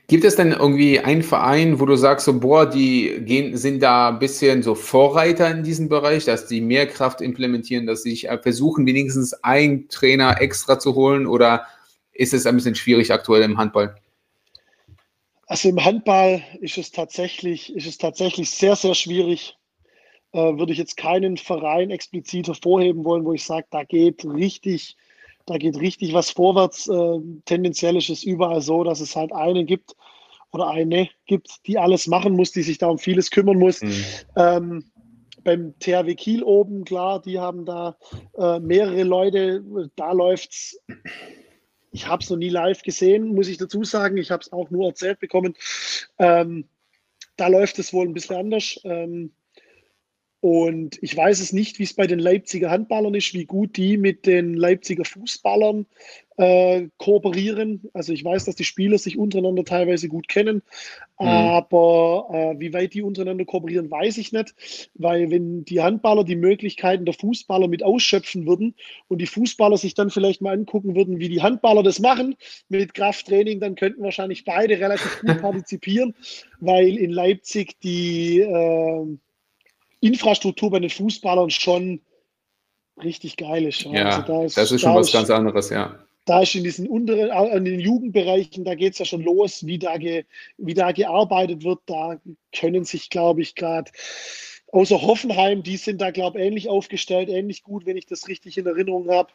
Gibt 0.07 0.25
es 0.25 0.37
denn 0.37 0.53
irgendwie 0.53 1.01
einen 1.01 1.25
Verein, 1.25 1.81
wo 1.81 1.87
du 1.87 1.97
sagst, 1.97 2.27
so, 2.27 2.39
boah, 2.39 2.65
die 2.65 3.21
gehen, 3.25 3.57
sind 3.57 3.83
da 3.83 4.11
ein 4.11 4.21
bisschen 4.21 4.63
so 4.63 4.77
Vorreiter 4.77 5.51
in 5.51 5.65
diesem 5.65 5.89
Bereich, 5.89 6.27
dass 6.27 6.47
die 6.47 6.61
mehr 6.61 6.87
Kraft 6.87 7.21
implementieren, 7.21 7.87
dass 7.87 8.05
sie 8.05 8.11
sich 8.11 8.29
versuchen, 8.43 8.87
wenigstens 8.87 9.33
einen 9.43 9.89
Trainer 9.89 10.41
extra 10.41 10.79
zu 10.79 10.95
holen 10.95 11.27
oder 11.27 11.67
ist 12.13 12.35
es 12.35 12.47
ein 12.47 12.55
bisschen 12.55 12.77
schwierig 12.77 13.13
aktuell 13.13 13.43
im 13.43 13.59
Handball? 13.59 13.97
Also 15.49 15.69
im 15.69 15.85
Handball 15.85 16.43
ist 16.61 16.79
es 16.79 16.93
tatsächlich, 16.93 17.75
ist 17.75 17.87
es 17.87 17.99
tatsächlich 17.99 18.51
sehr, 18.51 18.77
sehr 18.77 18.95
schwierig. 18.95 19.57
Äh, 20.33 20.59
würde 20.59 20.73
ich 20.73 20.79
jetzt 20.79 20.97
keinen 20.97 21.37
Verein 21.37 21.91
explizit 21.91 22.47
hervorheben 22.47 23.05
wollen, 23.05 23.25
wo 23.25 23.33
ich 23.33 23.45
sage, 23.45 23.67
da 23.71 23.85
geht 23.85 24.25
richtig 24.25 24.97
da 25.47 25.57
geht 25.59 25.81
richtig 25.81 26.13
was 26.13 26.31
vorwärts. 26.31 26.89
Äh, 26.89 27.21
tendenziell 27.45 27.97
ist 27.97 28.11
es 28.11 28.25
überall 28.25 28.61
so, 28.61 28.85
dass 28.85 29.01
es 29.01 29.17
halt 29.17 29.33
einen 29.33 29.67
gibt 29.67 29.95
oder 30.53 30.69
eine 30.69 31.09
gibt, 31.27 31.67
die 31.67 31.79
alles 31.79 32.07
machen 32.07 32.35
muss, 32.35 32.53
die 32.53 32.63
sich 32.63 32.79
da 32.79 32.89
um 32.89 32.99
vieles 32.99 33.31
kümmern 33.31 33.59
muss. 33.59 33.83
Mhm. 33.83 34.05
Ähm, 34.37 34.85
beim 35.45 35.79
THW 35.79 36.15
Kiel 36.17 36.43
oben, 36.43 36.85
klar, 36.85 37.23
die 37.23 37.39
haben 37.39 37.65
da 37.65 37.97
äh, 38.37 38.59
mehrere 38.59 39.05
Leute, 39.05 39.63
da 39.95 40.13
läuft 40.13 40.51
es. 40.51 40.81
Ich 41.93 42.09
habe 42.09 42.23
es 42.23 42.29
noch 42.29 42.37
nie 42.37 42.49
live 42.49 42.83
gesehen, 42.83 43.29
muss 43.29 43.49
ich 43.49 43.57
dazu 43.57 43.85
sagen. 43.85 44.17
Ich 44.17 44.31
habe 44.33 44.43
es 44.43 44.53
auch 44.53 44.71
nur 44.71 44.89
erzählt 44.89 45.21
bekommen. 45.21 45.55
Ähm, 46.19 46.69
da 47.37 47.47
läuft 47.47 47.79
es 47.79 47.93
wohl 47.93 48.07
ein 48.07 48.13
bisschen 48.13 48.37
anders. 48.37 48.81
Ähm, 48.85 49.33
Und 50.47 51.03
ich 51.03 51.17
weiß 51.17 51.41
es 51.41 51.53
nicht, 51.53 51.81
wie 51.81 51.83
es 51.83 51.95
bei 51.95 52.07
den 52.07 52.21
Leipziger 52.21 52.71
Handballern 52.71 53.15
ist, 53.15 53.35
wie 53.35 53.47
gut 53.47 53.77
die 53.77 53.97
mit 53.97 54.27
den 54.27 54.55
Leipziger 54.55 55.05
Fußballern 55.05 55.87
äh, 56.37 56.87
kooperieren. 56.99 57.91
Also 57.95 58.13
ich 58.13 58.25
weiß, 58.25 58.45
dass 58.45 58.55
die 58.55 58.63
Spieler 58.63 58.97
sich 58.97 59.19
untereinander 59.19 59.65
teilweise 59.65 60.07
gut 60.07 60.29
kennen, 60.29 60.63
mhm. 61.19 61.27
aber 61.27 62.29
äh, 62.31 62.61
wie 62.61 62.73
weit 62.73 62.95
die 62.95 63.03
untereinander 63.03 63.45
kooperieren, 63.45 63.91
weiß 63.91 64.19
ich 64.19 64.31
nicht, 64.31 64.55
weil 64.95 65.33
wenn 65.33 65.65
die 65.65 65.81
Handballer 65.81 66.23
die 66.23 66.37
Möglichkeiten 66.37 67.07
der 67.07 67.15
Fußballer 67.15 67.67
mit 67.67 67.83
ausschöpfen 67.83 68.47
würden 68.47 68.77
und 69.09 69.21
die 69.21 69.27
Fußballer 69.27 69.79
sich 69.79 69.95
dann 69.95 70.11
vielleicht 70.11 70.43
mal 70.43 70.53
angucken 70.53 70.95
würden, 70.95 71.19
wie 71.19 71.29
die 71.29 71.43
Handballer 71.43 71.83
das 71.83 71.99
machen 71.99 72.37
mit 72.69 72.95
Krafttraining, 72.95 73.59
dann 73.59 73.75
könnten 73.75 74.05
wahrscheinlich 74.05 74.45
beide 74.45 74.79
relativ 74.79 75.23
gut 75.23 75.41
partizipieren, 75.41 76.15
weil 76.61 76.97
in 76.97 77.11
Leipzig 77.11 77.81
die 77.81 78.39
äh, 78.43 79.17
Infrastruktur 80.01 80.71
bei 80.71 80.81
den 80.81 80.91
Fußballern 80.91 81.51
schon 81.51 82.01
richtig 83.03 83.37
geil 83.37 83.67
ist. 83.67 83.83
Ja, 83.83 84.05
also 84.05 84.23
da 84.23 84.45
ist, 84.45 84.57
das 84.57 84.73
ist 84.73 84.81
schon 84.81 84.95
was 84.95 85.09
ist, 85.09 85.13
ganz 85.13 85.31
anderes, 85.31 85.71
ja 85.71 85.99
da 86.27 86.43
ist 86.43 86.55
in 86.57 86.65
diesen 86.65 86.89
unteren, 86.89 87.31
in 87.57 87.65
den 87.65 87.81
Jugendbereichen, 87.81 88.65
da 88.65 88.75
geht 88.75 88.93
es 88.93 88.99
ja 88.99 89.05
schon 89.05 89.23
los, 89.23 89.65
wie 89.65 89.79
da, 89.79 89.97
ge, 89.97 90.25
wie 90.59 90.75
da 90.75 90.91
gearbeitet 90.93 91.65
wird. 91.65 91.79
Da 91.87 92.21
können 92.53 92.85
sich, 92.85 93.11
glaube 93.11 93.43
ich, 93.43 93.55
gerade 93.55 93.93
außer 94.73 95.01
Hoffenheim, 95.01 95.63
die 95.63 95.77
sind 95.77 96.01
da, 96.01 96.11
glaube 96.11 96.39
ich, 96.39 96.45
ähnlich 96.45 96.69
aufgestellt, 96.69 97.29
ähnlich 97.29 97.63
gut, 97.63 97.87
wenn 97.87 97.97
ich 97.97 98.07
das 98.07 98.27
richtig 98.27 98.59
in 98.59 98.67
Erinnerung 98.67 99.09
habe. 99.09 99.33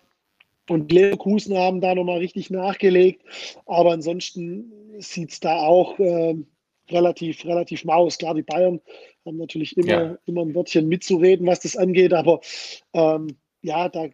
Und 0.69 0.91
Leverkusen 0.91 1.57
haben 1.57 1.79
da 1.79 1.95
nochmal 1.95 2.19
richtig 2.19 2.49
nachgelegt. 2.49 3.23
Aber 3.65 3.93
ansonsten 3.93 4.71
sieht 4.99 5.31
es 5.31 5.39
da 5.39 5.57
auch 5.57 5.97
äh, 5.97 6.35
relativ, 6.91 7.45
relativ 7.45 7.83
mau. 7.85 8.07
Klar, 8.07 8.35
die 8.35 8.43
Bayern 8.43 8.81
haben 9.25 9.37
natürlich 9.37 9.77
immer, 9.77 9.87
ja. 9.87 10.17
immer 10.25 10.41
ein 10.41 10.55
Wörtchen 10.55 10.87
mitzureden, 10.87 11.47
was 11.47 11.61
das 11.61 11.75
angeht. 11.75 12.13
Aber 12.13 12.41
ähm, 12.93 13.35
ja, 13.61 13.89
da, 13.89 14.07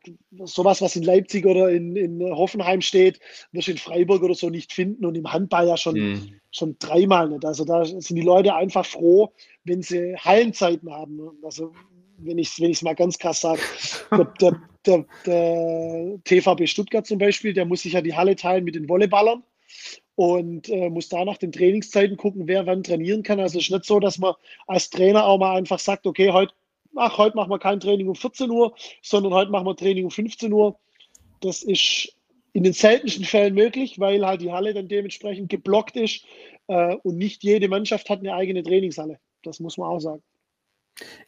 sowas, 0.43 0.81
was 0.81 0.95
in 0.95 1.03
Leipzig 1.03 1.45
oder 1.45 1.69
in, 1.69 1.95
in 1.95 2.21
Hoffenheim 2.21 2.81
steht, 2.81 3.19
wirst 3.51 3.67
du 3.67 3.71
in 3.71 3.77
Freiburg 3.77 4.21
oder 4.21 4.35
so 4.35 4.49
nicht 4.49 4.73
finden 4.73 5.05
und 5.05 5.15
im 5.15 5.31
Handball 5.31 5.67
ja 5.67 5.77
schon, 5.77 5.95
mhm. 5.95 6.39
schon 6.51 6.75
dreimal 6.79 7.29
nicht. 7.29 7.45
Also 7.45 7.63
da 7.63 7.85
sind 7.85 8.15
die 8.15 8.21
Leute 8.21 8.55
einfach 8.55 8.85
froh, 8.85 9.31
wenn 9.63 9.81
sie 9.81 10.15
Hallenzeiten 10.17 10.91
haben. 10.91 11.19
Also 11.43 11.71
wenn 12.17 12.37
ich 12.37 12.49
es 12.49 12.59
wenn 12.59 12.75
mal 12.85 12.95
ganz 12.95 13.17
krass 13.17 13.41
sage, 13.41 13.61
der, 14.11 14.33
der, 14.41 14.59
der, 14.85 15.05
der, 15.25 16.19
TVB 16.23 16.67
Stuttgart 16.67 17.05
zum 17.05 17.17
Beispiel, 17.17 17.53
der 17.53 17.65
muss 17.65 17.83
sich 17.83 17.93
ja 17.93 18.01
die 18.01 18.15
Halle 18.15 18.35
teilen 18.35 18.63
mit 18.63 18.75
den 18.75 18.89
Volleyballern 18.89 19.43
und 20.17 20.67
äh, 20.67 20.89
muss 20.89 21.09
da 21.09 21.23
nach 21.23 21.37
den 21.37 21.51
Trainingszeiten 21.51 22.17
gucken, 22.17 22.47
wer 22.47 22.65
wann 22.65 22.81
trainieren 22.81 23.21
kann. 23.21 23.39
Also 23.39 23.59
es 23.59 23.65
ist 23.65 23.71
nicht 23.71 23.85
so, 23.85 23.99
dass 23.99 24.17
man 24.17 24.33
als 24.65 24.89
Trainer 24.89 25.25
auch 25.25 25.37
mal 25.37 25.55
einfach 25.55 25.77
sagt, 25.79 26.07
okay, 26.07 26.31
heute 26.31 26.53
ach, 26.95 27.19
heute 27.19 27.35
machen 27.35 27.51
wir 27.51 27.59
kein 27.59 27.79
Training 27.79 28.07
um 28.07 28.15
14 28.15 28.49
Uhr, 28.49 28.73
sondern 29.03 29.33
heute 29.33 29.51
machen 29.51 29.67
wir 29.67 29.75
Training 29.75 30.05
um 30.05 30.11
15 30.11 30.51
Uhr. 30.51 30.75
Das 31.41 31.61
ist 31.61 32.15
in 32.53 32.63
den 32.63 32.73
seltensten 32.73 33.25
Fällen 33.25 33.53
möglich, 33.53 33.99
weil 33.99 34.25
halt 34.25 34.41
die 34.41 34.51
Halle 34.51 34.73
dann 34.73 34.87
dementsprechend 34.87 35.49
geblockt 35.49 35.95
ist 35.95 36.25
äh, 36.65 36.95
und 36.95 37.17
nicht 37.17 37.43
jede 37.43 37.67
Mannschaft 37.67 38.09
hat 38.09 38.19
eine 38.19 38.33
eigene 38.33 38.63
Trainingshalle. 38.63 39.19
Das 39.43 39.59
muss 39.59 39.77
man 39.77 39.89
auch 39.89 39.99
sagen. 39.99 40.23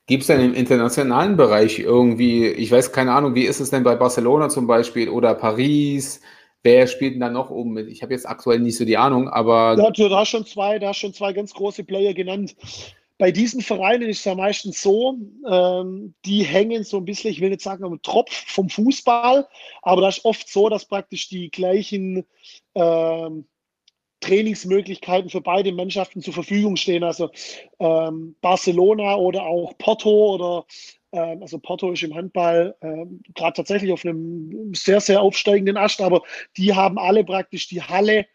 Gibt 0.08 0.22
es 0.22 0.28
denn 0.28 0.42
im 0.42 0.56
internationalen 0.56 1.38
Bereich 1.38 1.78
irgendwie, 1.78 2.48
ich 2.48 2.72
weiß 2.72 2.92
keine 2.92 3.12
Ahnung, 3.12 3.36
wie 3.36 3.46
ist 3.46 3.60
es 3.60 3.70
denn 3.70 3.84
bei 3.84 3.96
Barcelona 3.96 4.50
zum 4.50 4.66
Beispiel 4.66 5.10
oder 5.10 5.36
Paris? 5.36 6.22
Wer 6.64 6.88
spielt 6.88 7.14
denn 7.14 7.22
da 7.22 7.30
noch 7.30 7.50
oben 7.50 7.72
mit? 7.72 7.88
Ich 7.88 8.02
habe 8.02 8.14
jetzt 8.14 8.28
aktuell 8.28 8.60
nicht 8.60 8.78
so 8.78 8.86
die 8.86 8.98
Ahnung, 8.98 9.30
aber. 9.30 9.78
Ja, 9.78 9.92
da 9.92 10.20
hast 10.20 10.30
schon 10.30 10.46
zwei, 10.46 10.78
da 10.78 10.94
schon 10.94 11.14
zwei 11.14 11.32
ganz 11.34 11.54
große 11.54 11.84
Player 11.84 12.14
genannt. 12.14 12.56
Bei 13.18 13.32
diesen 13.32 13.62
Vereinen 13.62 14.10
ist 14.10 14.20
es 14.20 14.26
ja 14.26 14.36
meistens 14.36 14.82
so, 14.82 15.18
ähm, 15.50 16.14
die 16.26 16.44
hängen 16.44 16.86
so 16.86 16.98
ein 16.98 17.06
bisschen, 17.06 17.32
ich 17.32 17.42
will 17.42 17.50
nicht 17.50 17.62
sagen 17.62 17.84
am 17.84 18.02
Tropf 18.02 18.32
vom 18.32 18.70
Fußball, 18.70 19.46
aber 19.82 20.02
das 20.02 20.20
ist 20.20 20.26
oft 20.26 20.48
so, 20.48 20.70
dass 20.70 20.86
praktisch 20.86 21.28
die 21.28 21.50
gleichen 21.50 22.26
ähm, 22.76 23.46
Trainingsmöglichkeiten 24.22 25.30
für 25.30 25.42
beide 25.42 25.72
Mannschaften 25.74 26.22
zur 26.22 26.34
Verfügung 26.34 26.78
stehen. 26.78 27.04
Also 27.04 27.30
ähm, 27.80 28.36
Barcelona 28.42 29.16
oder 29.16 29.44
auch 29.44 29.78
Porto 29.78 30.36
oder 30.36 30.66
also 31.18 31.60
Porto 31.60 31.92
ist 31.92 32.04
im 32.04 32.16
Handball 32.16 32.76
ähm, 32.82 33.22
gerade 33.36 33.54
tatsächlich 33.54 33.92
auf 33.92 34.06
einem 34.06 34.74
sehr, 34.74 35.02
sehr 35.02 35.22
aufsteigenden 35.22 35.78
Ast, 35.78 36.02
aber 36.02 36.22
die 36.58 36.74
haben 36.74 36.98
alle 37.00 37.24
praktisch 37.24 37.68
die 37.68 37.82
Halle 37.82 38.26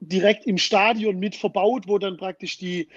direkt 0.00 0.46
im 0.46 0.58
Stadion 0.58 1.18
mit 1.18 1.36
verbaut, 1.36 1.88
wo 1.88 1.98
dann 1.98 2.16
praktisch 2.16 2.58
die 2.58 2.88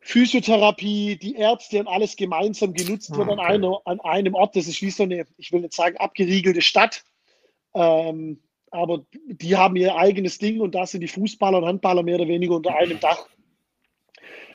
Physiotherapie, 0.00 1.16
die 1.16 1.34
Ärzte 1.34 1.80
und 1.80 1.86
alles 1.86 2.16
gemeinsam 2.16 2.72
genutzt 2.72 3.10
wird 3.10 3.28
okay. 3.28 3.32
an, 3.32 3.40
einer, 3.40 3.80
an 3.84 4.00
einem 4.00 4.34
Ort. 4.34 4.56
Das 4.56 4.66
ist 4.66 4.80
wie 4.80 4.90
so 4.90 5.02
eine, 5.02 5.26
ich 5.36 5.52
will 5.52 5.60
nicht 5.60 5.74
sagen, 5.74 5.96
abgeriegelte 5.98 6.62
Stadt. 6.62 7.04
Ähm, 7.74 8.40
aber 8.70 9.04
die 9.26 9.56
haben 9.56 9.76
ihr 9.76 9.96
eigenes 9.96 10.38
Ding 10.38 10.60
und 10.60 10.74
da 10.74 10.86
sind 10.86 11.00
die 11.02 11.08
Fußballer 11.08 11.58
und 11.58 11.66
Handballer 11.66 12.02
mehr 12.02 12.16
oder 12.16 12.28
weniger 12.28 12.56
unter 12.56 12.74
einem 12.76 13.00
Dach. 13.00 13.28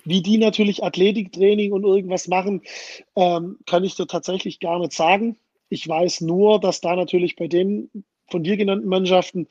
Wie 0.05 0.21
die 0.21 0.37
natürlich 0.37 0.83
Athletiktraining 0.83 1.71
und 1.71 1.83
irgendwas 1.83 2.27
machen, 2.27 2.61
ähm, 3.15 3.57
kann 3.65 3.83
ich 3.83 3.95
dir 3.95 4.07
tatsächlich 4.07 4.59
gar 4.59 4.79
nicht 4.79 4.93
sagen. 4.93 5.37
Ich 5.69 5.87
weiß 5.87 6.21
nur, 6.21 6.59
dass 6.59 6.81
da 6.81 6.95
natürlich 6.95 7.35
bei 7.35 7.47
den 7.47 7.89
von 8.29 8.43
dir 8.43 8.57
genannten 8.57 8.87
Mannschaften 8.87 9.47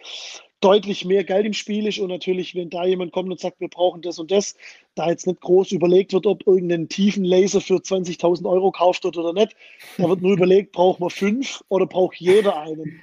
deutlich 0.63 1.05
mehr 1.05 1.25
Geld 1.25 1.45
im 1.45 1.53
Spiel 1.53 1.87
ist 1.87 1.99
und 1.99 2.09
natürlich, 2.09 2.55
wenn 2.55 2.71
da 2.71 2.85
jemand 2.85 3.13
kommt 3.13 3.31
und 3.31 3.41
sagt, 3.41 3.61
wir 3.61 3.69
brauchen 3.69 4.01
das 4.01 4.19
und 4.19 4.31
das, 4.31 4.57
da 4.95 5.09
jetzt 5.09 5.27
nicht 5.27 5.41
groß 5.41 5.73
überlegt 5.73 6.13
wird, 6.13 6.27
ob 6.27 6.47
irgendeinen 6.47 6.89
tiefen 6.89 7.25
Laser 7.25 7.61
für 7.61 7.77
20.000 7.77 8.49
Euro 8.49 8.71
kauft 8.71 9.05
wird 9.05 9.17
oder 9.17 9.33
nicht. 9.33 9.57
Da 9.99 10.09
wird 10.09 10.23
nur 10.23 10.33
überlegt, 10.37 10.73
braucht 10.73 11.01
man 11.01 11.11
fünf 11.11 11.63
oder 11.69 11.87
braucht 11.87 12.17
jeder 12.17 12.61
einen. 12.61 13.01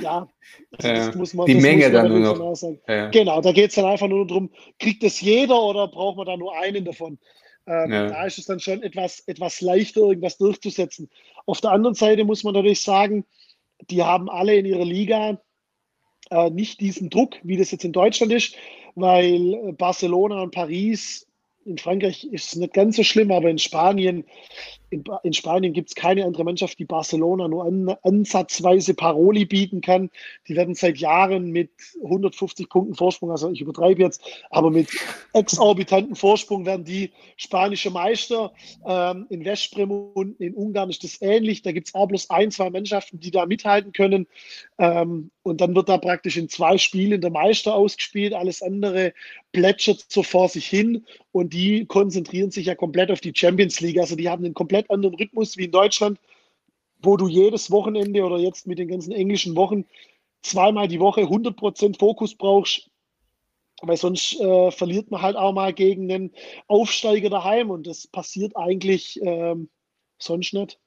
Ja, 0.00 0.28
ja 0.80 1.12
muss 1.14 1.34
man, 1.34 1.46
die 1.46 1.54
Menge 1.54 1.90
dann 1.90 2.08
nur 2.08 2.34
noch. 2.34 2.62
Ja. 2.88 3.08
Genau, 3.10 3.40
da 3.40 3.52
geht 3.52 3.70
es 3.70 3.76
dann 3.76 3.84
einfach 3.86 4.08
nur 4.08 4.26
darum, 4.26 4.50
kriegt 4.78 5.02
das 5.02 5.20
jeder 5.20 5.60
oder 5.62 5.88
braucht 5.88 6.16
man 6.16 6.26
da 6.26 6.36
nur 6.36 6.56
einen 6.56 6.84
davon? 6.84 7.18
Ähm, 7.66 7.92
ja. 7.92 8.08
Da 8.08 8.24
ist 8.24 8.38
es 8.38 8.46
dann 8.46 8.60
schon 8.60 8.82
etwas, 8.82 9.20
etwas 9.26 9.60
leichter, 9.60 10.02
irgendwas 10.02 10.38
durchzusetzen. 10.38 11.10
Auf 11.46 11.60
der 11.60 11.72
anderen 11.72 11.94
Seite 11.94 12.24
muss 12.24 12.44
man 12.44 12.54
natürlich 12.54 12.80
sagen, 12.80 13.24
die 13.90 14.02
haben 14.02 14.30
alle 14.30 14.54
in 14.54 14.66
ihrer 14.66 14.84
Liga 14.84 15.40
äh, 16.30 16.50
nicht 16.50 16.80
diesen 16.80 17.10
Druck, 17.10 17.36
wie 17.42 17.56
das 17.56 17.70
jetzt 17.70 17.84
in 17.84 17.92
Deutschland 17.92 18.32
ist, 18.32 18.56
weil 18.94 19.54
äh, 19.54 19.72
Barcelona 19.72 20.42
und 20.42 20.52
Paris 20.52 21.26
in 21.64 21.78
Frankreich 21.78 22.24
ist 22.24 22.46
es 22.46 22.56
nicht 22.56 22.74
ganz 22.74 22.96
so 22.96 23.02
schlimm, 23.02 23.32
aber 23.32 23.50
in 23.50 23.58
Spanien, 23.58 24.24
in, 24.90 25.04
in 25.22 25.32
Spanien 25.32 25.72
gibt 25.72 25.88
es 25.88 25.94
keine 25.94 26.24
andere 26.24 26.44
Mannschaft, 26.44 26.78
die 26.78 26.84
Barcelona 26.84 27.48
nur 27.48 27.64
an, 27.64 27.96
ansatzweise 28.02 28.94
Paroli 28.94 29.44
bieten 29.44 29.80
kann. 29.80 30.10
Die 30.48 30.56
werden 30.56 30.74
seit 30.74 30.98
Jahren 30.98 31.50
mit 31.50 31.70
150 32.02 32.68
Punkten 32.68 32.94
Vorsprung, 32.94 33.30
also 33.30 33.50
ich 33.50 33.60
übertreibe 33.60 34.02
jetzt, 34.02 34.22
aber 34.50 34.70
mit 34.70 34.88
exorbitanten 35.32 36.14
Vorsprung 36.14 36.66
werden 36.66 36.84
die 36.84 37.10
spanische 37.36 37.90
Meister. 37.90 38.52
Ähm, 38.84 39.26
in 39.30 39.44
Westbrem 39.44 39.90
und 39.90 40.40
in 40.40 40.54
Ungarn 40.54 40.90
ist 40.90 41.04
das 41.04 41.20
ähnlich. 41.20 41.62
Da 41.62 41.72
gibt 41.72 41.88
es 41.88 41.94
auch 41.94 42.06
bloß 42.06 42.30
ein, 42.30 42.50
zwei 42.50 42.70
Mannschaften, 42.70 43.18
die 43.18 43.30
da 43.30 43.46
mithalten 43.46 43.92
können. 43.92 44.26
Ähm, 44.78 45.30
und 45.46 45.60
dann 45.60 45.76
wird 45.76 45.88
da 45.88 45.96
praktisch 45.96 46.36
in 46.36 46.48
zwei 46.48 46.76
Spielen 46.76 47.20
der 47.20 47.30
Meister 47.30 47.74
ausgespielt. 47.74 48.34
Alles 48.34 48.62
andere 48.62 49.14
plätschert 49.52 50.04
so 50.08 50.24
vor 50.24 50.48
sich 50.48 50.66
hin 50.66 51.06
und 51.30 51.54
die 51.54 51.86
konzentrieren 51.86 52.50
sich 52.50 52.66
ja 52.66 52.74
komplett 52.74 53.12
auf 53.12 53.20
die 53.20 53.32
Champions 53.34 53.80
League. 53.80 53.98
Also 53.98 54.16
die 54.16 54.28
haben 54.28 54.44
einen 54.44 54.54
komplett 54.54 54.90
anderen 54.90 55.14
Rhythmus 55.14 55.56
wie 55.56 55.66
in 55.66 55.70
Deutschland, 55.70 56.18
wo 57.00 57.16
du 57.16 57.28
jedes 57.28 57.70
Wochenende 57.70 58.24
oder 58.24 58.38
jetzt 58.38 58.66
mit 58.66 58.80
den 58.80 58.88
ganzen 58.88 59.12
englischen 59.12 59.54
Wochen 59.54 59.84
zweimal 60.42 60.88
die 60.88 61.00
Woche 61.00 61.22
100% 61.22 61.96
Fokus 61.96 62.34
brauchst, 62.34 62.90
weil 63.82 63.96
sonst 63.96 64.40
äh, 64.40 64.70
verliert 64.72 65.12
man 65.12 65.22
halt 65.22 65.36
auch 65.36 65.52
mal 65.52 65.72
gegen 65.72 66.10
einen 66.10 66.32
Aufsteiger 66.66 67.30
daheim 67.30 67.70
und 67.70 67.86
das 67.86 68.08
passiert 68.08 68.56
eigentlich 68.56 69.20
ähm, 69.22 69.68
sonst 70.18 70.54
nicht. 70.54 70.80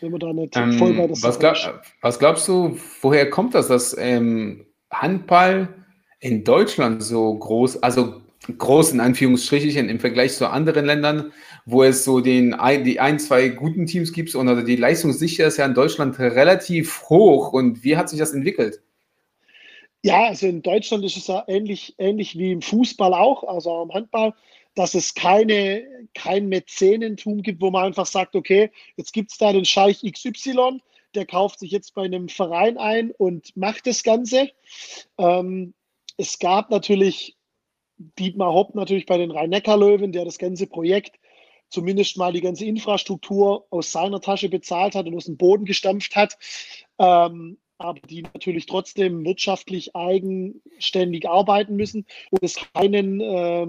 Wenn 0.00 0.10
man 0.10 0.20
da 0.20 0.32
nicht 0.32 0.56
ähm, 0.56 0.72
voll 0.78 0.94
bei 0.94 1.08
was, 1.10 1.38
glaub, 1.38 1.56
was 2.00 2.18
glaubst 2.18 2.48
du, 2.48 2.78
woher 3.00 3.30
kommt 3.30 3.54
das, 3.54 3.68
dass 3.68 3.96
ähm, 3.98 4.66
Handball 4.90 5.68
in 6.20 6.44
Deutschland 6.44 7.02
so 7.02 7.34
groß, 7.34 7.82
also 7.82 8.20
groß 8.58 8.92
in 8.92 9.00
Anführungsstrichen 9.00 9.88
im 9.88 10.00
Vergleich 10.00 10.34
zu 10.34 10.50
anderen 10.50 10.86
Ländern, 10.86 11.32
wo 11.64 11.82
es 11.82 12.04
so 12.04 12.20
den 12.20 12.56
die 12.84 13.00
ein, 13.00 13.18
zwei 13.18 13.48
guten 13.48 13.86
Teams 13.86 14.12
gibt 14.12 14.34
und 14.34 14.48
also 14.48 14.62
die 14.62 14.76
Leistungsdichte 14.76 15.44
ist 15.44 15.56
ja 15.56 15.66
in 15.66 15.74
Deutschland 15.74 16.18
relativ 16.18 17.02
hoch. 17.08 17.52
Und 17.52 17.82
wie 17.82 17.96
hat 17.96 18.08
sich 18.08 18.18
das 18.18 18.32
entwickelt? 18.32 18.82
Ja, 20.02 20.26
also 20.26 20.46
in 20.46 20.62
Deutschland 20.62 21.04
ist 21.04 21.16
es 21.16 21.26
ja 21.26 21.42
ähnlich, 21.48 21.94
ähnlich 21.98 22.38
wie 22.38 22.52
im 22.52 22.62
Fußball 22.62 23.12
auch, 23.12 23.42
also 23.42 23.72
am 23.72 23.92
Handball, 23.92 24.34
dass 24.76 24.94
es 24.94 25.14
keine, 25.14 25.84
kein 26.14 26.48
Mäzenentum 26.48 27.42
gibt, 27.42 27.60
wo 27.60 27.70
man 27.70 27.86
einfach 27.86 28.06
sagt, 28.06 28.36
okay, 28.36 28.70
jetzt 28.96 29.12
gibt 29.12 29.32
es 29.32 29.38
da 29.38 29.52
den 29.52 29.64
Scheich 29.64 30.02
XY, 30.02 30.80
der 31.14 31.26
kauft 31.26 31.58
sich 31.58 31.72
jetzt 31.72 31.94
bei 31.94 32.02
einem 32.02 32.28
Verein 32.28 32.76
ein 32.76 33.10
und 33.10 33.56
macht 33.56 33.86
das 33.86 34.04
Ganze. 34.04 34.50
Ähm, 35.18 35.74
es 36.18 36.38
gab 36.38 36.70
natürlich 36.70 37.36
Dietmar 37.96 38.52
Hopp 38.52 38.74
natürlich 38.74 39.06
bei 39.06 39.16
den 39.16 39.30
Rhein-Neckar-Löwen, 39.30 40.12
der 40.12 40.26
das 40.26 40.38
ganze 40.38 40.66
Projekt 40.66 41.18
zumindest 41.68 42.16
mal 42.18 42.32
die 42.32 42.42
ganze 42.42 42.66
Infrastruktur 42.66 43.66
aus 43.70 43.90
seiner 43.90 44.20
Tasche 44.20 44.48
bezahlt 44.48 44.94
hat 44.94 45.06
und 45.06 45.16
aus 45.16 45.24
dem 45.24 45.36
Boden 45.36 45.64
gestampft 45.64 46.14
hat, 46.14 46.38
ähm, 46.98 47.58
aber 47.78 48.00
die 48.00 48.22
natürlich 48.22 48.66
trotzdem 48.66 49.24
wirtschaftlich 49.24 49.96
eigenständig 49.96 51.28
arbeiten 51.28 51.76
müssen 51.76 52.06
und 52.30 52.42
es 52.42 52.56
keinen 52.74 53.20
äh, 53.20 53.66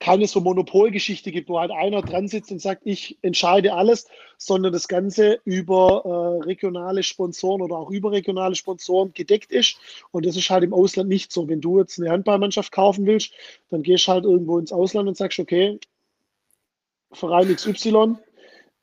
keine 0.00 0.26
so 0.26 0.40
Monopolgeschichte 0.40 1.30
gibt, 1.30 1.50
wo 1.50 1.60
halt 1.60 1.70
einer 1.70 2.00
dran 2.00 2.26
sitzt 2.26 2.50
und 2.50 2.60
sagt, 2.60 2.82
ich 2.84 3.18
entscheide 3.20 3.74
alles, 3.74 4.08
sondern 4.38 4.72
das 4.72 4.88
Ganze 4.88 5.40
über 5.44 6.40
äh, 6.40 6.44
regionale 6.44 7.02
Sponsoren 7.02 7.60
oder 7.60 7.76
auch 7.76 7.90
überregionale 7.90 8.54
Sponsoren 8.54 9.12
gedeckt 9.12 9.52
ist. 9.52 9.76
Und 10.10 10.24
das 10.24 10.36
ist 10.36 10.48
halt 10.48 10.64
im 10.64 10.72
Ausland 10.72 11.10
nicht 11.10 11.30
so. 11.30 11.46
Wenn 11.48 11.60
du 11.60 11.78
jetzt 11.78 12.00
eine 12.00 12.10
Handballmannschaft 12.10 12.72
kaufen 12.72 13.04
willst, 13.04 13.32
dann 13.68 13.82
gehst 13.82 14.08
du 14.08 14.12
halt 14.12 14.24
irgendwo 14.24 14.58
ins 14.58 14.72
Ausland 14.72 15.06
und 15.06 15.18
sagst, 15.18 15.38
okay, 15.38 15.78
Verein 17.12 17.54
XY, 17.54 18.16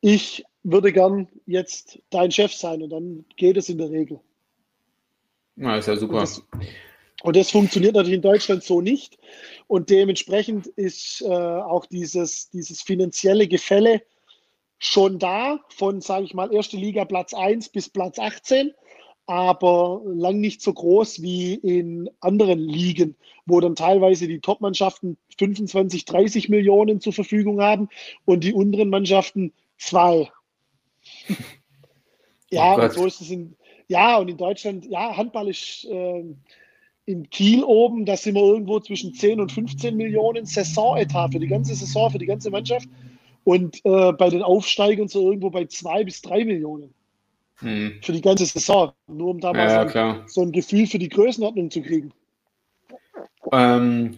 ich 0.02 0.46
würde 0.62 0.94
gern 0.94 1.28
jetzt 1.48 2.00
dein 2.12 2.32
Chef 2.32 2.54
sein 2.54 2.84
und 2.84 2.92
dann 2.92 3.26
geht 3.38 3.58
es 3.58 3.70
in 3.70 3.80
der 3.80 3.90
Regel. 3.90 4.20
Na, 5.56 5.78
ist 5.78 5.88
ja 5.88 5.96
super. 5.96 6.20
Das, 6.20 6.44
und 7.24 7.36
das 7.36 7.50
funktioniert 7.50 7.96
natürlich 7.96 8.16
in 8.16 8.22
Deutschland 8.22 8.64
so 8.64 8.82
nicht. 8.82 9.18
Und 9.68 9.90
dementsprechend 9.90 10.68
ist 10.68 11.22
äh, 11.22 11.28
auch 11.28 11.86
dieses, 11.88 12.50
dieses 12.52 12.82
finanzielle 12.82 13.48
Gefälle 13.48 14.02
schon 14.80 15.18
da, 15.18 15.60
von, 15.70 16.02
sage 16.02 16.26
ich 16.26 16.34
mal, 16.34 16.54
erste 16.54 16.78
Liga 16.78 17.06
Platz 17.06 17.34
1 17.34 17.70
bis 17.70 17.90
Platz 17.90 18.20
18, 18.20 18.72
aber 19.26 20.02
lang 20.06 20.40
nicht 20.40 20.62
so 20.62 20.72
groß 20.72 21.22
wie 21.22 21.56
in 21.56 22.10
anderen 22.20 22.60
Ligen, 22.60 23.16
wo 23.48 23.60
dann 23.60 23.76
teilweise 23.76 24.28
die 24.28 24.40
Top-Mannschaften 24.40 25.18
25, 25.40 26.06
30 26.06 26.50
Millionen 26.50 27.02
zur 27.02 27.14
Verfügung 27.14 27.62
haben 27.62 27.90
und 28.26 28.44
die 28.44 28.54
unteren 28.54 28.90
Mannschaften 28.90 29.54
zwei. 29.78 30.32
ja, 32.52 32.76
oh 32.76 32.82
und 32.84 32.94
so 32.94 33.06
ist 33.08 33.22
es 33.22 33.32
in, 33.32 33.56
ja, 33.88 34.18
und 34.18 34.30
in 34.30 34.38
Deutschland, 34.38 34.86
ja, 34.86 35.18
Handball 35.18 35.50
ist. 35.50 35.86
Äh, 35.86 36.24
in 37.08 37.30
Kiel 37.30 37.64
oben, 37.64 38.06
da 38.06 38.18
sind 38.18 38.36
wir 38.36 38.44
irgendwo 38.44 38.82
zwischen 38.82 39.14
10 39.14 39.40
und 39.40 39.52
15 39.52 39.96
Millionen 39.96 40.46
Saisonetat 40.46 41.32
für 41.32 41.40
die 41.40 41.48
ganze 41.48 41.74
Saison, 41.74 42.12
für 42.12 42.20
die 42.20 42.26
ganze 42.26 42.52
Mannschaft. 42.52 42.88
Und 43.46 43.78
äh, 43.86 44.12
bei 44.12 44.30
den 44.30 44.44
Aufsteigern 44.44 45.08
so 45.08 45.30
irgendwo 45.30 45.50
bei 45.50 45.66
2 45.66 46.04
bis 46.04 46.22
3 46.22 46.44
Millionen. 46.44 46.94
Hm. 47.60 47.94
Für 48.04 48.12
die 48.12 48.22
ganze 48.22 48.46
Saison. 48.46 48.92
Nur 49.08 49.30
um 49.30 49.40
da 49.40 49.54
mal 49.54 49.70
ja, 49.70 49.90
so, 49.90 49.98
ein, 49.98 50.22
so, 50.28 50.42
ein, 50.42 50.52
Gefühl 50.52 50.86
für 50.86 51.00
die 51.00 51.08
Größenordnung 51.08 51.72
zu 51.72 51.82
kriegen. 51.82 52.12
Ähm, 53.54 54.18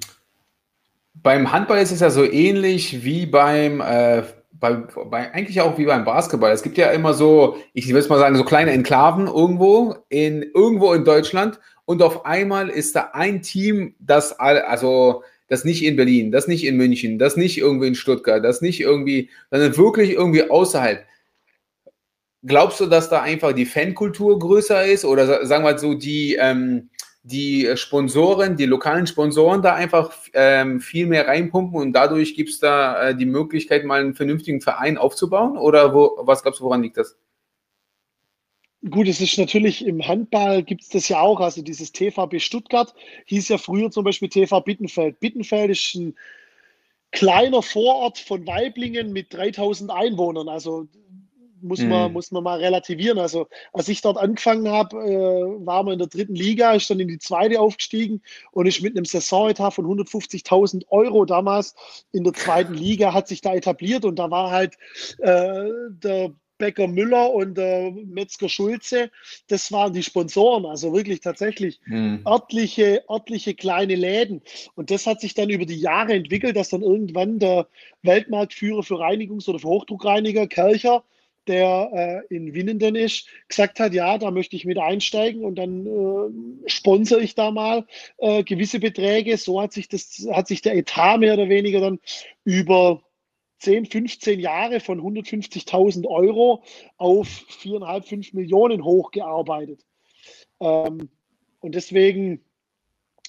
beim 1.13 1.51
Handball 1.51 1.77
ist 1.77 1.91
es 1.91 1.99
ja 1.99 2.09
so 2.09 2.23
ähnlich 2.23 3.05
wie 3.05 3.27
beim, 3.27 3.81
äh, 3.81 4.23
bei, 4.51 4.73
bei, 4.73 5.31
eigentlich 5.31 5.61
auch 5.61 5.77
wie 5.77 5.85
beim 5.85 6.05
Basketball. 6.05 6.51
Es 6.51 6.63
gibt 6.63 6.79
ja 6.79 6.89
immer 6.89 7.13
so, 7.13 7.57
ich 7.73 7.87
will 7.87 7.97
es 7.97 8.09
mal 8.09 8.17
sagen, 8.17 8.35
so 8.35 8.43
kleine 8.43 8.71
Enklaven 8.71 9.27
irgendwo 9.27 9.95
in, 10.09 10.41
irgendwo 10.55 10.91
in 10.93 11.05
Deutschland 11.05 11.59
und 11.89 12.03
auf 12.03 12.23
einmal 12.23 12.69
ist 12.69 12.95
da 12.95 13.09
ein 13.13 13.41
Team, 13.41 13.95
das 13.97 14.39
also 14.39 15.23
das 15.47 15.65
nicht 15.65 15.83
in 15.83 15.95
Berlin, 15.95 16.31
das 16.31 16.47
nicht 16.47 16.63
in 16.63 16.77
München, 16.77 17.17
das 17.17 17.35
nicht 17.35 17.57
irgendwie 17.57 17.87
in 17.87 17.95
Stuttgart, 17.95 18.45
das 18.45 18.61
nicht 18.61 18.79
irgendwie, 18.79 19.31
sondern 19.49 19.75
wirklich 19.75 20.11
irgendwie 20.11 20.47
außerhalb. 20.47 21.03
Glaubst 22.45 22.79
du, 22.79 22.85
dass 22.85 23.09
da 23.09 23.23
einfach 23.23 23.53
die 23.53 23.65
Fankultur 23.65 24.37
größer 24.37 24.85
ist 24.85 25.03
oder 25.03 25.47
sagen 25.47 25.63
wir 25.63 25.79
so 25.79 25.95
die, 25.95 26.35
ähm, 26.35 26.91
die 27.23 27.67
Sponsoren, 27.73 28.55
die 28.55 28.67
lokalen 28.67 29.07
Sponsoren 29.07 29.63
da 29.63 29.73
einfach 29.73 30.13
ähm, 30.33 30.81
viel 30.81 31.07
mehr 31.07 31.27
reinpumpen 31.27 31.81
und 31.81 31.93
dadurch 31.93 32.35
gibt 32.35 32.51
es 32.51 32.59
da 32.59 33.09
äh, 33.09 33.15
die 33.15 33.25
Möglichkeit, 33.25 33.83
mal 33.83 34.01
einen 34.01 34.13
vernünftigen 34.13 34.61
Verein 34.61 34.99
aufzubauen? 34.99 35.57
Oder 35.57 35.95
wo, 35.95 36.19
was 36.19 36.43
glaubst 36.43 36.59
du, 36.59 36.65
woran 36.65 36.83
liegt 36.83 36.97
das? 36.97 37.17
Gut, 38.87 39.09
es 39.09 39.19
ist 39.19 39.37
natürlich 39.37 39.85
im 39.85 40.07
Handball 40.07 40.63
gibt 40.63 40.83
es 40.83 40.89
das 40.89 41.09
ja 41.09 41.19
auch. 41.19 41.41
Also 41.41 41.61
dieses 41.61 41.91
TVB 41.91 42.39
Stuttgart 42.39 42.93
hieß 43.25 43.49
ja 43.49 43.57
früher 43.57 43.91
zum 43.91 44.05
Beispiel 44.05 44.29
TV 44.29 44.61
Bittenfeld. 44.61 45.19
Bittenfeld 45.19 45.71
ist 45.71 45.95
ein 45.95 46.15
kleiner 47.11 47.61
Vorort 47.61 48.17
von 48.17 48.47
Weiblingen 48.47 49.11
mit 49.11 49.33
3000 49.33 49.91
Einwohnern. 49.91 50.47
Also 50.47 50.87
muss 51.61 51.81
man, 51.81 52.07
mhm. 52.07 52.13
muss 52.13 52.31
man 52.31 52.43
mal 52.43 52.59
relativieren. 52.59 53.19
Also 53.19 53.47
als 53.73 53.89
ich 53.89 54.01
dort 54.01 54.17
angefangen 54.17 54.69
habe, 54.69 54.95
äh, 54.97 55.65
war 55.65 55.83
man 55.83 55.93
in 55.93 55.99
der 55.99 56.07
dritten 56.07 56.35
Liga, 56.35 56.71
ist 56.71 56.89
dann 56.89 57.01
in 57.01 57.09
die 57.09 57.19
zweite 57.19 57.59
aufgestiegen 57.59 58.21
und 58.51 58.65
ist 58.65 58.81
mit 58.81 58.95
einem 58.95 59.03
Saisonetat 59.03 59.73
von 59.73 59.85
150.000 59.85 60.85
Euro 60.89 61.25
damals 61.25 61.75
in 62.13 62.23
der 62.23 62.33
zweiten 62.33 62.75
Liga, 62.75 63.13
hat 63.13 63.27
sich 63.27 63.41
da 63.41 63.53
etabliert 63.53 64.05
und 64.05 64.17
da 64.17 64.31
war 64.31 64.51
halt 64.51 64.75
äh, 65.19 65.67
der 65.89 66.31
Becker 66.59 66.87
Müller 66.87 67.33
und 67.33 67.57
äh, 67.57 67.89
Metzger 67.89 68.49
Schulze, 68.49 69.09
das 69.47 69.71
waren 69.71 69.93
die 69.93 70.03
Sponsoren, 70.03 70.67
also 70.67 70.93
wirklich 70.93 71.21
tatsächlich 71.21 71.79
mhm. 71.85 72.21
örtliche, 72.27 73.03
örtliche 73.09 73.55
kleine 73.55 73.95
Läden. 73.95 74.43
Und 74.75 74.91
das 74.91 75.07
hat 75.07 75.21
sich 75.21 75.33
dann 75.33 75.49
über 75.49 75.65
die 75.65 75.79
Jahre 75.79 76.13
entwickelt, 76.13 76.55
dass 76.55 76.69
dann 76.69 76.83
irgendwann 76.83 77.39
der 77.39 77.67
Weltmarktführer 78.03 78.83
für 78.83 78.95
Reinigungs- 78.95 79.49
oder 79.49 79.57
für 79.57 79.69
Hochdruckreiniger, 79.69 80.45
Kercher, 80.47 81.03
der 81.47 82.23
äh, 82.29 82.35
in 82.35 82.53
Winnenden 82.53 82.95
ist, 82.95 83.27
gesagt 83.47 83.79
hat, 83.79 83.93
ja, 83.93 84.17
da 84.17 84.29
möchte 84.29 84.55
ich 84.55 84.65
mit 84.65 84.77
einsteigen 84.77 85.43
und 85.43 85.55
dann 85.55 85.87
äh, 85.87 86.69
sponsere 86.69 87.21
ich 87.21 87.33
da 87.33 87.49
mal 87.49 87.85
äh, 88.19 88.43
gewisse 88.43 88.79
Beträge. 88.79 89.35
So 89.37 89.59
hat 89.59 89.73
sich 89.73 89.87
das, 89.87 90.27
hat 90.31 90.47
sich 90.47 90.61
der 90.61 90.75
Etat 90.75 91.17
mehr 91.17 91.33
oder 91.33 91.49
weniger 91.49 91.79
dann 91.79 91.99
über 92.43 93.01
10, 93.59 93.85
15 93.85 94.39
Jahre 94.39 94.79
von 94.79 95.01
150.000 95.01 96.07
Euro 96.07 96.63
auf 96.97 97.27
4,5, 97.27 98.03
5 98.03 98.33
Millionen 98.33 98.83
hochgearbeitet. 98.83 99.85
Ähm, 100.59 101.09
und 101.59 101.75
deswegen 101.75 102.41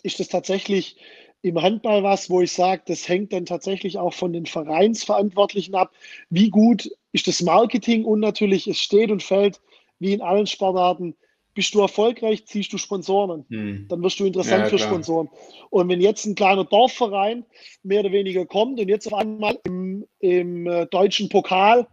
ist 0.03 0.21
das 0.21 0.29
tatsächlich 0.29 0.97
im 1.43 1.61
Handball 1.61 2.03
was, 2.03 2.29
wo 2.29 2.43
ich 2.43 2.53
sage, 2.53 2.83
das 2.87 3.09
hängt 3.09 3.33
dann 3.33 3.47
tatsächlich 3.47 3.99
auch 3.99 4.13
von 4.13 4.33
den 4.33 4.47
Vereinsverantwortlichen 4.47 5.75
ab. 5.75 5.93
Wie 6.29 6.51
gut 6.51 6.91
ist 7.13 7.27
das 7.27 7.43
Marketing 7.43 8.05
und 8.05 8.21
natürlich, 8.21 8.67
es 8.67 8.79
steht 8.79 9.11
und 9.11 9.23
fällt 9.23 9.61
wie 9.99 10.13
in 10.13 10.23
allen 10.23 10.47
Sportarten 10.47 11.17
bist 11.55 11.75
du 11.75 11.81
erfolgreich, 11.81 12.47
ziehst 12.47 12.73
du 12.73 12.79
Sponsoren 12.79 13.45
Hm. 13.49 13.87
Dann 13.89 14.03
wirst 14.03 14.21
du 14.21 14.25
interessant 14.25 14.65
ja, 14.65 14.69
für 14.69 14.79
Sponsoren. 14.79 15.29
Und 15.71 15.89
wenn 15.89 16.01
jetzt 16.01 16.25
ein 16.27 16.35
kleiner 16.35 16.65
Dorfverein 16.65 17.45
mehr 17.83 18.01
oder 18.01 18.13
weniger 18.13 18.47
kommt 18.47 18.81
und 18.81 18.89
jetzt 18.89 19.07
auf 19.07 19.15
einmal 19.15 19.59
im, 19.65 20.07
im 20.21 20.67
äh, 20.67 20.87
deutschen 20.87 21.29
Pokal 21.29 21.87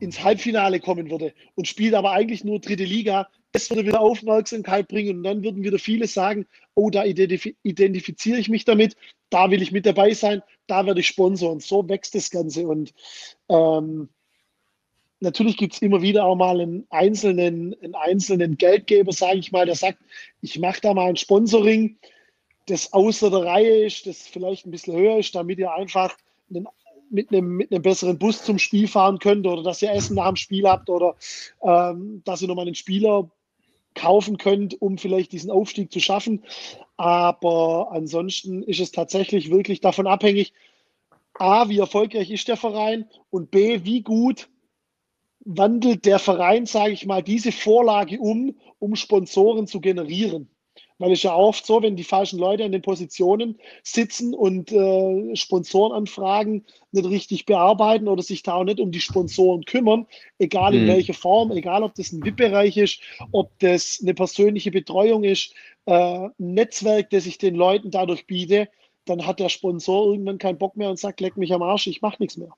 ins 0.00 0.22
Halbfinale 0.22 0.80
kommen 0.80 1.10
würde 1.10 1.32
und 1.54 1.66
spielt 1.66 1.94
aber 1.94 2.12
eigentlich 2.12 2.44
nur 2.44 2.60
dritte 2.60 2.84
Liga, 2.84 3.28
das 3.52 3.70
würde 3.70 3.86
wieder 3.86 4.00
Aufmerksamkeit 4.00 4.88
bringen 4.88 5.18
und 5.18 5.22
dann 5.22 5.42
würden 5.42 5.64
wieder 5.64 5.78
viele 5.78 6.06
sagen, 6.06 6.46
oh, 6.74 6.90
da 6.90 7.04
identif 7.04 7.48
identifiziere 7.62 8.38
ich 8.38 8.50
mich 8.50 8.66
damit, 8.66 8.96
da 9.30 9.50
will 9.50 9.62
ich 9.62 9.72
mit 9.72 9.86
dabei 9.86 10.12
sein, 10.12 10.42
da 10.66 10.84
werde 10.84 11.00
ich 11.00 11.06
Sponsor 11.06 11.58
so 11.60 11.88
wächst 11.88 12.14
das 12.14 12.30
Ganze 12.30 12.66
und 12.66 12.92
ähm, 13.48 14.10
natürlich 15.20 15.56
gibt 15.56 15.74
es 15.74 15.82
immer 15.82 16.02
wieder 16.02 16.24
auch 16.24 16.36
mal 16.36 16.60
einen 16.60 16.86
einzelnen, 16.90 17.74
einen 17.82 17.94
einzelnen 17.94 18.56
Geldgeber, 18.56 19.12
sage 19.12 19.38
ich 19.38 19.52
mal, 19.52 19.66
der 19.66 19.74
sagt, 19.74 19.98
ich 20.42 20.58
mache 20.58 20.80
da 20.80 20.94
mal 20.94 21.08
ein 21.08 21.16
Sponsoring, 21.16 21.98
das 22.66 22.92
außer 22.92 23.30
der 23.30 23.44
Reihe 23.44 23.86
ist, 23.86 24.06
das 24.06 24.26
vielleicht 24.26 24.66
ein 24.66 24.70
bisschen 24.70 24.96
höher 24.96 25.18
ist, 25.18 25.34
damit 25.34 25.58
ihr 25.58 25.72
einfach 25.72 26.16
einen, 26.50 26.66
mit, 27.10 27.30
einem, 27.30 27.56
mit 27.56 27.72
einem 27.72 27.82
besseren 27.82 28.18
Bus 28.18 28.42
zum 28.42 28.58
Spiel 28.58 28.88
fahren 28.88 29.18
könnt 29.18 29.46
oder 29.46 29.62
dass 29.62 29.82
ihr 29.82 29.92
Essen 29.92 30.16
nach 30.16 30.28
dem 30.28 30.36
Spiel 30.36 30.68
habt 30.68 30.90
oder 30.90 31.14
ähm, 31.62 32.22
dass 32.24 32.42
ihr 32.42 32.48
nochmal 32.48 32.66
einen 32.66 32.74
Spieler 32.74 33.30
kaufen 33.94 34.36
könnt, 34.36 34.80
um 34.82 34.98
vielleicht 34.98 35.32
diesen 35.32 35.50
Aufstieg 35.50 35.92
zu 35.92 36.00
schaffen. 36.00 36.44
Aber 36.96 37.88
ansonsten 37.92 38.62
ist 38.62 38.80
es 38.80 38.92
tatsächlich 38.92 39.50
wirklich 39.50 39.80
davon 39.80 40.06
abhängig, 40.06 40.52
A, 41.34 41.68
wie 41.68 41.78
erfolgreich 41.78 42.30
ist 42.30 42.48
der 42.48 42.56
Verein 42.56 43.08
und 43.30 43.50
B, 43.50 43.84
wie 43.84 44.02
gut 44.02 44.48
wandelt 45.46 46.04
der 46.04 46.18
Verein, 46.18 46.66
sage 46.66 46.92
ich 46.92 47.06
mal, 47.06 47.22
diese 47.22 47.52
Vorlage 47.52 48.18
um, 48.18 48.56
um 48.78 48.96
Sponsoren 48.96 49.66
zu 49.66 49.80
generieren. 49.80 50.50
Weil 50.98 51.12
es 51.12 51.22
ja 51.22 51.34
oft 51.34 51.64
so, 51.64 51.82
wenn 51.82 51.96
die 51.96 52.04
falschen 52.04 52.38
Leute 52.38 52.64
an 52.64 52.72
den 52.72 52.82
Positionen 52.82 53.58
sitzen 53.82 54.34
und 54.34 54.72
äh, 54.72 55.36
Sponsorenanfragen 55.36 56.64
nicht 56.90 57.08
richtig 57.08 57.46
bearbeiten 57.46 58.08
oder 58.08 58.22
sich 58.22 58.42
da 58.42 58.54
auch 58.54 58.64
nicht 58.64 58.80
um 58.80 58.90
die 58.90 59.00
Sponsoren 59.00 59.64
kümmern, 59.64 60.06
egal 60.38 60.74
in 60.74 60.84
mhm. 60.84 60.88
welcher 60.88 61.14
Form, 61.14 61.52
egal 61.52 61.82
ob 61.82 61.94
das 61.94 62.12
ein 62.12 62.24
VIP-Bereich 62.24 62.76
ist, 62.78 63.00
ob 63.32 63.58
das 63.58 64.00
eine 64.02 64.14
persönliche 64.14 64.70
Betreuung 64.70 65.22
ist, 65.22 65.54
äh, 65.84 65.92
ein 65.92 66.32
Netzwerk, 66.38 67.10
das 67.10 67.26
ich 67.26 67.38
den 67.38 67.54
Leuten 67.54 67.90
dadurch 67.90 68.26
biete, 68.26 68.68
dann 69.04 69.26
hat 69.26 69.38
der 69.38 69.50
Sponsor 69.50 70.10
irgendwann 70.10 70.38
keinen 70.38 70.58
Bock 70.58 70.76
mehr 70.76 70.90
und 70.90 70.98
sagt, 70.98 71.20
leck 71.20 71.36
mich 71.36 71.52
am 71.52 71.62
Arsch, 71.62 71.86
ich 71.86 72.02
mache 72.02 72.16
nichts 72.20 72.38
mehr. 72.38 72.50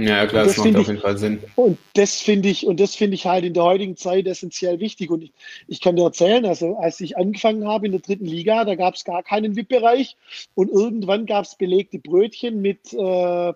Ja, 0.00 0.26
klar, 0.26 0.44
das, 0.44 0.56
das 0.56 0.64
macht 0.64 0.76
auf 0.76 0.86
jeden 0.86 1.00
Fall 1.00 1.18
Sinn. 1.18 1.40
Und 1.56 1.78
das 1.94 2.20
finde 2.20 2.48
ich, 2.48 2.66
und 2.66 2.80
das 2.80 2.94
finde 2.94 3.14
ich 3.16 3.26
halt 3.26 3.44
in 3.44 3.52
der 3.52 3.64
heutigen 3.64 3.96
Zeit 3.96 4.26
essentiell 4.26 4.80
wichtig. 4.80 5.10
Und 5.10 5.22
ich, 5.22 5.32
ich 5.68 5.80
kann 5.80 5.96
dir 5.96 6.04
erzählen, 6.04 6.46
also 6.46 6.76
als 6.76 7.00
ich 7.00 7.18
angefangen 7.18 7.66
habe 7.68 7.86
in 7.86 7.92
der 7.92 8.00
dritten 8.00 8.24
Liga, 8.24 8.64
da 8.64 8.76
gab 8.76 8.94
es 8.94 9.04
gar 9.04 9.22
keinen 9.22 9.56
VIP-Bereich 9.56 10.16
und 10.54 10.70
irgendwann 10.70 11.26
gab 11.26 11.44
es 11.44 11.54
belegte 11.54 11.98
Brötchen 11.98 12.62
mit 12.62 12.92
äh, 12.94 13.52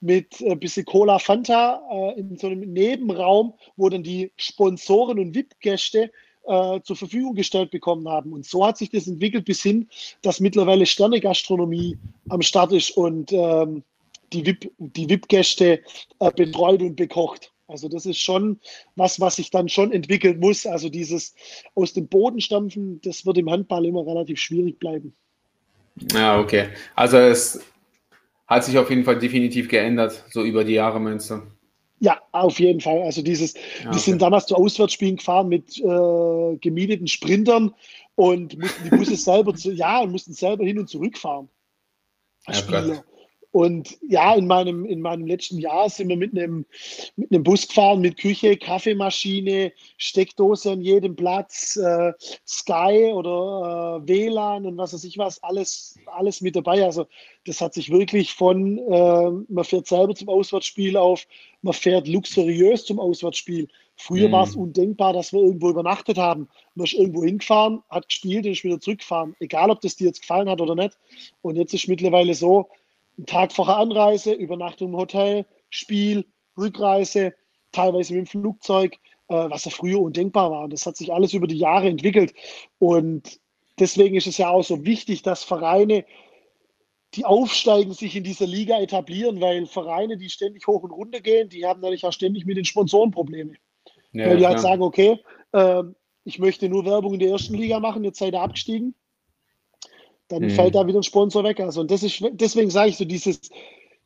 mit 0.00 0.40
ein 0.40 0.58
bisschen 0.58 0.84
Cola 0.84 1.20
Fanta 1.20 1.80
äh, 1.90 2.20
in 2.20 2.36
so 2.36 2.48
einem 2.48 2.72
Nebenraum, 2.72 3.54
wo 3.76 3.88
dann 3.88 4.02
die 4.02 4.32
Sponsoren 4.36 5.18
und 5.20 5.34
VIP-Gäste 5.34 6.10
äh, 6.44 6.80
zur 6.82 6.96
Verfügung 6.96 7.34
gestellt 7.34 7.70
bekommen 7.70 8.08
haben. 8.08 8.32
Und 8.32 8.44
so 8.44 8.66
hat 8.66 8.78
sich 8.78 8.90
das 8.90 9.06
entwickelt 9.06 9.44
bis 9.44 9.62
hin, 9.62 9.88
dass 10.22 10.40
mittlerweile 10.40 10.86
Sterne-Gastronomie 10.86 11.96
am 12.28 12.42
Start 12.42 12.72
ist 12.72 12.90
und 12.96 13.32
ähm, 13.32 13.84
die 14.32 14.46
VIP-Gäste 14.46 15.76
die 15.76 15.80
VIP 15.80 15.92
äh, 16.20 16.30
betreut 16.34 16.82
und 16.82 16.96
bekocht. 16.96 17.52
Also 17.68 17.88
das 17.88 18.06
ist 18.06 18.18
schon 18.18 18.60
was, 18.96 19.18
was 19.18 19.36
sich 19.36 19.50
dann 19.50 19.68
schon 19.68 19.92
entwickeln 19.92 20.38
muss. 20.40 20.66
Also 20.66 20.88
dieses 20.88 21.34
aus 21.74 21.92
dem 21.92 22.06
Boden 22.08 22.40
stampfen, 22.40 23.00
das 23.02 23.24
wird 23.24 23.38
im 23.38 23.50
Handball 23.50 23.86
immer 23.86 24.06
relativ 24.06 24.38
schwierig 24.38 24.78
bleiben. 24.78 25.14
Ja, 26.12 26.38
okay. 26.38 26.68
Also 26.94 27.16
es 27.16 27.60
hat 28.46 28.64
sich 28.64 28.76
auf 28.76 28.90
jeden 28.90 29.04
Fall 29.04 29.18
definitiv 29.18 29.68
geändert, 29.68 30.24
so 30.30 30.42
über 30.42 30.64
die 30.64 30.74
Jahre, 30.74 31.00
meinst 31.00 31.30
du? 31.30 31.42
Ja, 32.00 32.20
auf 32.32 32.58
jeden 32.58 32.80
Fall. 32.80 33.02
Also 33.02 33.22
dieses, 33.22 33.54
ja, 33.54 33.60
okay. 33.82 33.92
wir 33.92 34.00
sind 34.00 34.20
damals 34.20 34.46
zu 34.46 34.56
Auswärtsspielen 34.56 35.16
gefahren 35.16 35.48
mit 35.48 35.78
äh, 35.78 36.56
gemieteten 36.56 37.06
Sprintern 37.06 37.72
und 38.16 38.58
mussten 38.58 38.84
die 38.84 38.90
Busse 38.90 39.16
selber 39.16 39.54
zu, 39.54 39.72
ja, 39.72 40.00
und 40.00 40.10
mussten 40.10 40.32
selber 40.32 40.64
hin 40.64 40.78
und 40.78 40.88
zurück 40.88 41.16
fahren. 41.16 41.48
Ja, 42.48 42.54
Spieler. 42.54 43.04
Und 43.52 43.98
ja, 44.08 44.34
in 44.34 44.46
meinem, 44.46 44.86
in 44.86 45.02
meinem 45.02 45.26
letzten 45.26 45.58
Jahr 45.58 45.90
sind 45.90 46.08
wir 46.08 46.16
mit 46.16 46.36
einem, 46.36 46.64
mit 47.16 47.30
einem 47.30 47.42
Bus 47.42 47.68
gefahren, 47.68 48.00
mit 48.00 48.16
Küche, 48.18 48.56
Kaffeemaschine, 48.56 49.72
Steckdose 49.98 50.72
an 50.72 50.80
jedem 50.80 51.14
Platz, 51.14 51.76
äh, 51.76 52.14
Sky 52.46 53.12
oder 53.14 54.00
äh, 54.02 54.08
WLAN 54.08 54.64
und 54.64 54.78
was 54.78 54.94
weiß 54.94 55.04
ich 55.04 55.18
was, 55.18 55.42
alles, 55.42 55.98
alles 56.06 56.40
mit 56.40 56.56
dabei. 56.56 56.82
Also 56.82 57.06
das 57.44 57.60
hat 57.60 57.74
sich 57.74 57.90
wirklich 57.90 58.32
von, 58.32 58.78
äh, 58.78 59.30
man 59.48 59.64
fährt 59.64 59.86
selber 59.86 60.14
zum 60.14 60.30
Auswärtsspiel 60.30 60.96
auf, 60.96 61.26
man 61.60 61.74
fährt 61.74 62.08
luxuriös 62.08 62.86
zum 62.86 62.98
Auswärtsspiel. 62.98 63.68
Früher 63.96 64.28
mhm. 64.28 64.32
war 64.32 64.44
es 64.44 64.56
undenkbar, 64.56 65.12
dass 65.12 65.34
wir 65.34 65.40
irgendwo 65.40 65.68
übernachtet 65.68 66.16
haben. 66.16 66.48
Man 66.74 66.86
ist 66.86 66.94
irgendwo 66.94 67.22
hingefahren, 67.22 67.82
hat 67.90 68.08
gespielt 68.08 68.46
und 68.46 68.52
ist 68.52 68.64
wieder 68.64 68.80
zurückgefahren. 68.80 69.36
Egal, 69.40 69.70
ob 69.70 69.82
das 69.82 69.96
dir 69.96 70.06
jetzt 70.06 70.22
gefallen 70.22 70.48
hat 70.48 70.62
oder 70.62 70.74
nicht. 70.74 70.96
Und 71.42 71.56
jetzt 71.56 71.74
ist 71.74 71.86
mittlerweile 71.86 72.34
so, 72.34 72.68
Tag 73.26 73.52
vorher 73.52 73.76
Anreise, 73.76 74.32
Übernachtung 74.32 74.88
im 74.88 74.96
Hotel, 74.96 75.46
Spiel, 75.70 76.26
Rückreise, 76.56 77.34
teilweise 77.72 78.14
mit 78.14 78.26
dem 78.26 78.26
Flugzeug, 78.26 78.94
äh, 79.28 79.50
was 79.50 79.64
ja 79.64 79.70
früher 79.70 80.00
undenkbar 80.00 80.50
war. 80.50 80.64
Und 80.64 80.72
das 80.72 80.86
hat 80.86 80.96
sich 80.96 81.12
alles 81.12 81.32
über 81.32 81.46
die 81.46 81.58
Jahre 81.58 81.88
entwickelt. 81.88 82.34
Und 82.78 83.40
deswegen 83.78 84.16
ist 84.16 84.26
es 84.26 84.38
ja 84.38 84.50
auch 84.50 84.64
so 84.64 84.84
wichtig, 84.84 85.22
dass 85.22 85.44
Vereine, 85.44 86.04
die 87.14 87.24
aufsteigen, 87.24 87.92
sich 87.92 88.16
in 88.16 88.24
dieser 88.24 88.46
Liga 88.46 88.80
etablieren, 88.80 89.40
weil 89.40 89.66
Vereine, 89.66 90.16
die 90.16 90.30
ständig 90.30 90.66
hoch 90.66 90.82
und 90.82 90.92
runter 90.92 91.20
gehen, 91.20 91.48
die 91.48 91.66
haben 91.66 91.80
natürlich 91.80 92.04
auch 92.04 92.12
ständig 92.12 92.46
mit 92.46 92.56
den 92.56 92.64
Sponsoren 92.64 93.10
Probleme. 93.10 93.54
Ja, 94.12 94.26
weil 94.26 94.38
die 94.38 94.46
halt 94.46 94.60
sagen, 94.60 94.82
okay, 94.82 95.18
äh, 95.52 95.82
ich 96.24 96.38
möchte 96.38 96.68
nur 96.68 96.84
Werbung 96.84 97.14
in 97.14 97.20
der 97.20 97.30
ersten 97.30 97.54
Liga 97.54 97.80
machen, 97.80 98.04
jetzt 98.04 98.18
seid 98.18 98.34
ihr 98.34 98.40
abgestiegen 98.40 98.94
dann 100.32 100.42
mhm. 100.42 100.50
fällt 100.50 100.74
da 100.74 100.86
wieder 100.86 100.98
ein 100.98 101.04
Sponsor 101.04 101.44
weg. 101.44 101.60
Also 101.60 101.82
und 101.82 101.90
das 101.90 102.02
ist, 102.02 102.22
deswegen 102.32 102.70
sage 102.70 102.90
ich 102.90 102.96
so, 102.96 103.04
dieses, 103.04 103.50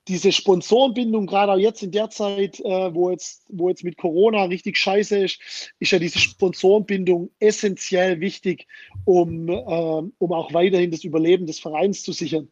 diese 0.09 0.31
Sponsorenbindung, 0.33 1.27
gerade 1.27 1.53
auch 1.53 1.59
jetzt 1.59 1.83
in 1.83 1.91
der 1.91 2.11
Zeit, 2.11 2.61
äh, 2.61 2.95
wo, 2.95 3.11
jetzt, 3.11 3.45
wo 3.49 3.69
jetzt 3.69 3.85
mit 3.85 3.97
Corona 3.97 4.45
richtig 4.45 4.77
scheiße 4.77 5.19
ist, 5.19 5.41
ist 5.81 5.93
ja 5.93 5.99
diese 5.99 6.19
Sponsorenbindung 6.19 7.31
essentiell 7.39 8.21
wichtig, 8.21 8.67
um, 9.05 9.49
äh, 9.49 9.53
um 9.55 10.33
auch 10.33 10.53
weiterhin 10.53 10.91
das 10.91 11.05
Überleben 11.05 11.47
des 11.47 11.59
Vereins 11.59 12.03
zu 12.03 12.13
sichern. 12.13 12.49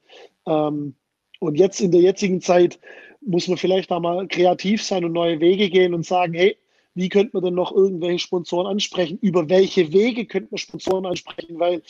Ähm, 0.46 0.94
und 1.40 1.56
jetzt 1.56 1.80
in 1.80 1.92
der 1.92 2.00
jetzigen 2.00 2.40
Zeit 2.40 2.78
muss 3.20 3.48
man 3.48 3.56
vielleicht 3.56 3.90
auch 3.90 4.00
mal 4.00 4.26
kreativ 4.28 4.82
sein 4.82 5.04
und 5.04 5.12
neue 5.12 5.40
Wege 5.40 5.70
gehen 5.70 5.94
und 5.94 6.04
sagen, 6.04 6.34
hey, 6.34 6.56
wie 6.94 7.08
könnte 7.08 7.30
man 7.34 7.44
denn 7.44 7.54
noch 7.54 7.72
irgendwelche 7.72 8.20
Sponsoren 8.20 8.66
ansprechen? 8.66 9.18
Über 9.20 9.48
welche 9.48 9.92
Wege 9.92 10.26
könnte 10.26 10.48
man 10.52 10.58
Sponsoren 10.58 11.06
ansprechen? 11.06 11.58
Weil 11.58 11.82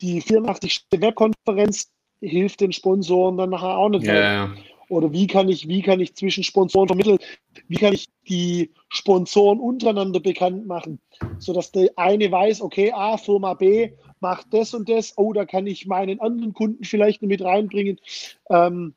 die 0.00 0.20
84. 0.20 0.86
Webkonferenz 0.90 1.90
hilft 2.20 2.60
den 2.60 2.72
Sponsoren 2.72 3.36
dann 3.36 3.50
nachher 3.50 3.76
auch 3.76 3.88
nicht. 3.88 4.06
Yeah. 4.06 4.54
Oder 4.88 5.12
wie 5.12 5.26
kann 5.26 5.48
ich, 5.48 5.66
wie 5.68 5.82
kann 5.82 6.00
ich 6.00 6.14
zwischen 6.14 6.44
Sponsoren 6.44 6.88
vermitteln? 6.88 7.18
Wie 7.66 7.76
kann 7.76 7.92
ich 7.92 8.08
die 8.28 8.72
Sponsoren 8.88 9.58
untereinander 9.58 10.20
bekannt 10.20 10.66
machen, 10.66 11.00
sodass 11.38 11.72
der 11.72 11.90
eine 11.96 12.30
weiß, 12.30 12.60
okay, 12.60 12.92
A, 12.92 13.16
Firma 13.16 13.54
B 13.54 13.92
macht 14.20 14.46
das 14.52 14.74
und 14.74 14.88
das, 14.88 15.14
oh, 15.16 15.32
da 15.32 15.44
kann 15.44 15.66
ich 15.66 15.86
meinen 15.86 16.20
anderen 16.20 16.54
Kunden 16.54 16.84
vielleicht 16.84 17.22
mit 17.22 17.42
reinbringen, 17.42 18.00
ähm, 18.48 18.94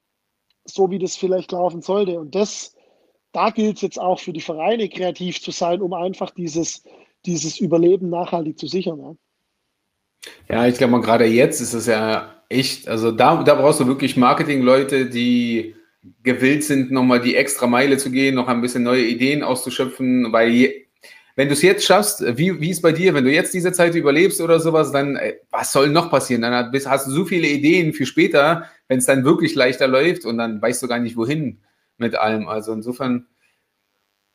so 0.66 0.92
wie 0.92 1.00
das 1.00 1.16
vielleicht 1.16 1.52
laufen 1.52 1.82
sollte. 1.82 2.20
Und 2.20 2.36
das, 2.36 2.76
da 3.32 3.50
gilt 3.50 3.78
es 3.78 3.82
jetzt 3.82 4.00
auch 4.00 4.20
für 4.20 4.34
die 4.34 4.42
Vereine 4.42 4.90
kreativ 4.90 5.42
zu 5.42 5.52
sein, 5.52 5.82
um 5.82 5.94
einfach 5.94 6.30
dieses, 6.30 6.84
dieses 7.26 7.60
Überleben 7.60 8.10
nachhaltig 8.10 8.60
zu 8.60 8.68
sichern. 8.68 9.00
Ja. 9.00 9.16
Ja, 10.50 10.68
ich 10.68 10.78
glaube 10.78 10.92
mal, 10.92 11.02
gerade 11.02 11.26
jetzt 11.26 11.62
ist 11.62 11.74
es 11.74 11.86
ja 11.86 12.44
echt, 12.50 12.88
also 12.88 13.12
da, 13.12 13.44
da 13.44 13.56
brauchst 13.56 13.80
du 13.80 13.88
wirklich 13.88 14.18
Marketing-Leute, 14.18 15.06
die 15.06 15.76
gewillt 16.24 16.64
sind, 16.64 16.92
nochmal 16.92 17.22
die 17.22 17.36
extra 17.36 17.68
Meile 17.68 17.98
zu 17.98 18.10
gehen, 18.12 18.36
noch 18.36 18.48
ein 18.48 18.62
bisschen 18.62 18.84
neue 18.84 19.04
Ideen 19.04 19.44
auszuschöpfen, 19.44 20.32
weil 20.32 20.50
je, 20.50 20.86
wenn 21.36 21.48
du 21.48 21.54
es 21.54 21.62
jetzt 21.62 21.86
schaffst, 21.86 22.22
wie, 22.38 22.60
wie 22.60 22.72
ist 22.72 22.82
bei 22.82 22.92
dir, 22.92 23.14
wenn 23.14 23.24
du 23.24 23.32
jetzt 23.32 23.54
diese 23.54 23.72
Zeit 23.72 23.96
überlebst 23.96 24.42
oder 24.42 24.60
sowas, 24.60 24.92
dann 24.92 25.16
äh, 25.16 25.36
was 25.52 25.72
soll 25.72 25.90
noch 25.90 26.10
passieren? 26.10 26.42
Dann 26.42 26.72
hast 26.86 27.08
du 27.08 27.12
so 27.12 27.26
viele 27.26 27.48
Ideen 27.48 27.94
für 27.94 28.06
später, 28.06 28.66
wenn 28.88 29.00
es 29.00 29.06
dann 29.06 29.24
wirklich 29.24 29.56
leichter 29.56 29.88
läuft 29.88 30.26
und 30.26 30.38
dann 30.38 30.62
weißt 30.62 30.84
du 30.84 30.88
gar 30.88 31.00
nicht, 31.00 31.16
wohin 31.16 31.60
mit 31.98 32.16
allem. 32.16 32.48
Also 32.48 32.74
insofern 32.74 33.28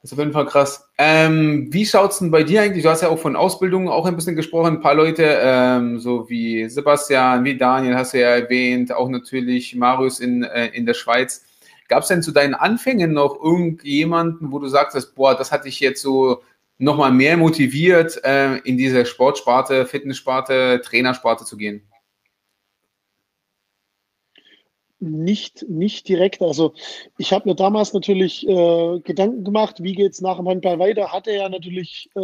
das 0.04 0.12
ist 0.12 0.18
auf 0.18 0.22
jeden 0.22 0.34
Fall 0.34 0.44
krass. 0.44 0.86
Ähm, 0.98 1.68
wie 1.70 1.86
schaut 1.86 2.10
es 2.10 2.18
denn 2.18 2.30
bei 2.30 2.42
dir 2.42 2.60
eigentlich? 2.60 2.82
Du 2.82 2.90
hast 2.90 3.00
ja 3.00 3.08
auch 3.08 3.18
von 3.18 3.36
Ausbildung 3.36 3.88
auch 3.88 4.04
ein 4.04 4.14
bisschen 4.14 4.36
gesprochen. 4.36 4.76
Ein 4.76 4.80
paar 4.82 4.94
Leute, 4.94 5.24
ähm, 5.40 5.98
so 5.98 6.28
wie 6.28 6.68
Sebastian, 6.68 7.42
wie 7.44 7.56
Daniel, 7.56 7.94
hast 7.94 8.12
du 8.12 8.20
ja 8.20 8.28
erwähnt, 8.28 8.92
auch 8.92 9.08
natürlich 9.08 9.74
Marius 9.74 10.20
in, 10.20 10.42
äh, 10.42 10.66
in 10.74 10.84
der 10.84 10.92
Schweiz. 10.92 11.46
Gab 11.88 12.02
es 12.02 12.08
denn 12.08 12.22
zu 12.22 12.32
deinen 12.32 12.52
Anfängen 12.52 13.14
noch 13.14 13.42
irgendjemanden, 13.42 14.52
wo 14.52 14.58
du 14.58 14.68
sagst, 14.68 15.14
boah, 15.14 15.34
das 15.34 15.50
hat 15.50 15.64
dich 15.64 15.80
jetzt 15.80 16.02
so 16.02 16.42
nochmal 16.76 17.10
mehr 17.10 17.38
motiviert, 17.38 18.22
äh, 18.24 18.58
in 18.58 18.76
diese 18.76 19.06
Sportsparte, 19.06 19.86
Fitnesssparte, 19.86 20.82
Trainersparte 20.84 21.46
zu 21.46 21.56
gehen? 21.56 21.80
Nicht, 25.04 25.68
nicht 25.68 26.08
direkt. 26.08 26.42
Also 26.42 26.74
ich 27.18 27.32
habe 27.32 27.48
mir 27.48 27.54
damals 27.54 27.92
natürlich 27.92 28.46
äh, 28.46 29.00
Gedanken 29.00 29.44
gemacht, 29.44 29.82
wie 29.82 29.94
geht 29.94 30.12
es 30.12 30.20
nach 30.20 30.36
dem 30.36 30.48
Handball 30.48 30.78
weiter. 30.78 31.12
Hatte 31.12 31.32
ja 31.32 31.48
natürlich 31.48 32.10
äh, 32.14 32.20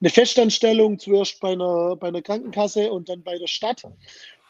eine 0.00 0.10
Festanstellung, 0.10 0.98
zuerst 0.98 1.40
bei 1.40 1.52
einer, 1.52 1.96
bei 1.96 2.08
einer 2.08 2.22
Krankenkasse 2.22 2.92
und 2.92 3.08
dann 3.08 3.22
bei 3.22 3.38
der 3.38 3.48
Stadt. 3.48 3.82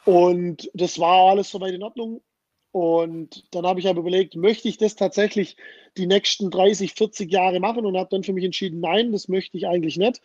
Und 0.04 0.70
das 0.74 0.98
war 0.98 1.30
alles 1.30 1.50
soweit 1.50 1.74
in 1.74 1.82
Ordnung. 1.82 2.20
Und 2.74 3.44
dann 3.54 3.64
habe 3.64 3.78
ich 3.78 3.86
aber 3.86 4.00
überlegt, 4.00 4.34
möchte 4.34 4.68
ich 4.68 4.78
das 4.78 4.96
tatsächlich 4.96 5.56
die 5.96 6.08
nächsten 6.08 6.50
30, 6.50 6.94
40 6.94 7.30
Jahre 7.30 7.60
machen 7.60 7.86
und 7.86 7.96
habe 7.96 8.08
dann 8.10 8.24
für 8.24 8.32
mich 8.32 8.42
entschieden, 8.42 8.80
nein, 8.80 9.12
das 9.12 9.28
möchte 9.28 9.56
ich 9.56 9.68
eigentlich 9.68 9.96
nicht, 9.96 10.20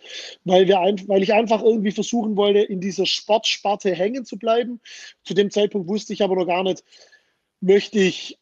weil, 0.45 0.67
wir 0.67 0.79
ein, 0.79 1.07
weil 1.07 1.21
ich 1.21 1.31
einfach 1.31 1.61
irgendwie 1.61 1.91
versuchen 1.91 2.35
wollte, 2.37 2.61
in 2.61 2.81
dieser 2.81 3.05
Sportsparte 3.05 3.93
hängen 3.93 4.25
zu 4.25 4.39
bleiben. 4.39 4.81
Zu 5.23 5.35
dem 5.35 5.51
Zeitpunkt 5.51 5.87
wusste 5.87 6.11
ich 6.13 6.23
aber 6.23 6.35
noch 6.35 6.47
gar 6.47 6.63
nicht, 6.63 6.83
möchte 7.62 7.99
ich 7.99 8.39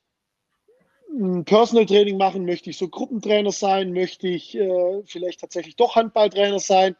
ein 1.10 1.46
Personal 1.46 1.86
Training 1.86 2.18
machen, 2.18 2.46
möchte 2.46 2.70
ich 2.70 2.78
so 2.78 2.88
Gruppentrainer 2.90 3.52
sein, 3.52 3.94
möchte 3.94 4.28
ich 4.28 4.56
äh, 4.56 5.02
vielleicht 5.06 5.40
tatsächlich 5.42 5.76
doch 5.76 5.96
Handballtrainer 5.96 6.60
sein. 6.60 6.96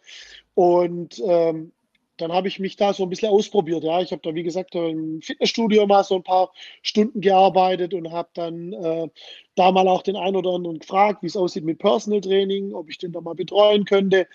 Und 0.56 1.22
ähm, 1.26 1.72
dann 2.18 2.32
habe 2.34 2.48
ich 2.48 2.60
mich 2.60 2.76
da 2.76 2.94
so 2.94 3.04
ein 3.04 3.10
bisschen 3.10 3.30
ausprobiert. 3.30 3.84
Ja, 3.84 4.02
ich 4.02 4.12
habe 4.12 4.22
da, 4.24 4.34
wie 4.34 4.44
gesagt, 4.44 4.74
im 4.76 5.22
Fitnessstudio 5.22 5.86
mal 5.86 6.04
so 6.04 6.16
ein 6.16 6.24
paar 6.24 6.52
Stunden 6.82 7.22
gearbeitet 7.22 7.94
und 7.94 8.12
habe 8.12 8.30
dann 8.34 8.74
äh, 8.74 9.08
da 9.56 9.72
mal 9.72 9.88
auch 9.88 10.02
den 10.02 10.16
einen 10.16 10.36
oder 10.36 10.52
anderen 10.52 10.80
gefragt, 10.80 11.22
wie 11.22 11.28
es 11.28 11.38
aussieht 11.38 11.64
mit 11.64 11.78
Personal 11.78 12.22
Training, 12.22 12.74
ob 12.74 12.90
ich 12.90 12.98
den 12.98 13.12
da 13.12 13.22
mal 13.22 13.36
betreuen 13.36 13.86
könnte. 13.86 14.28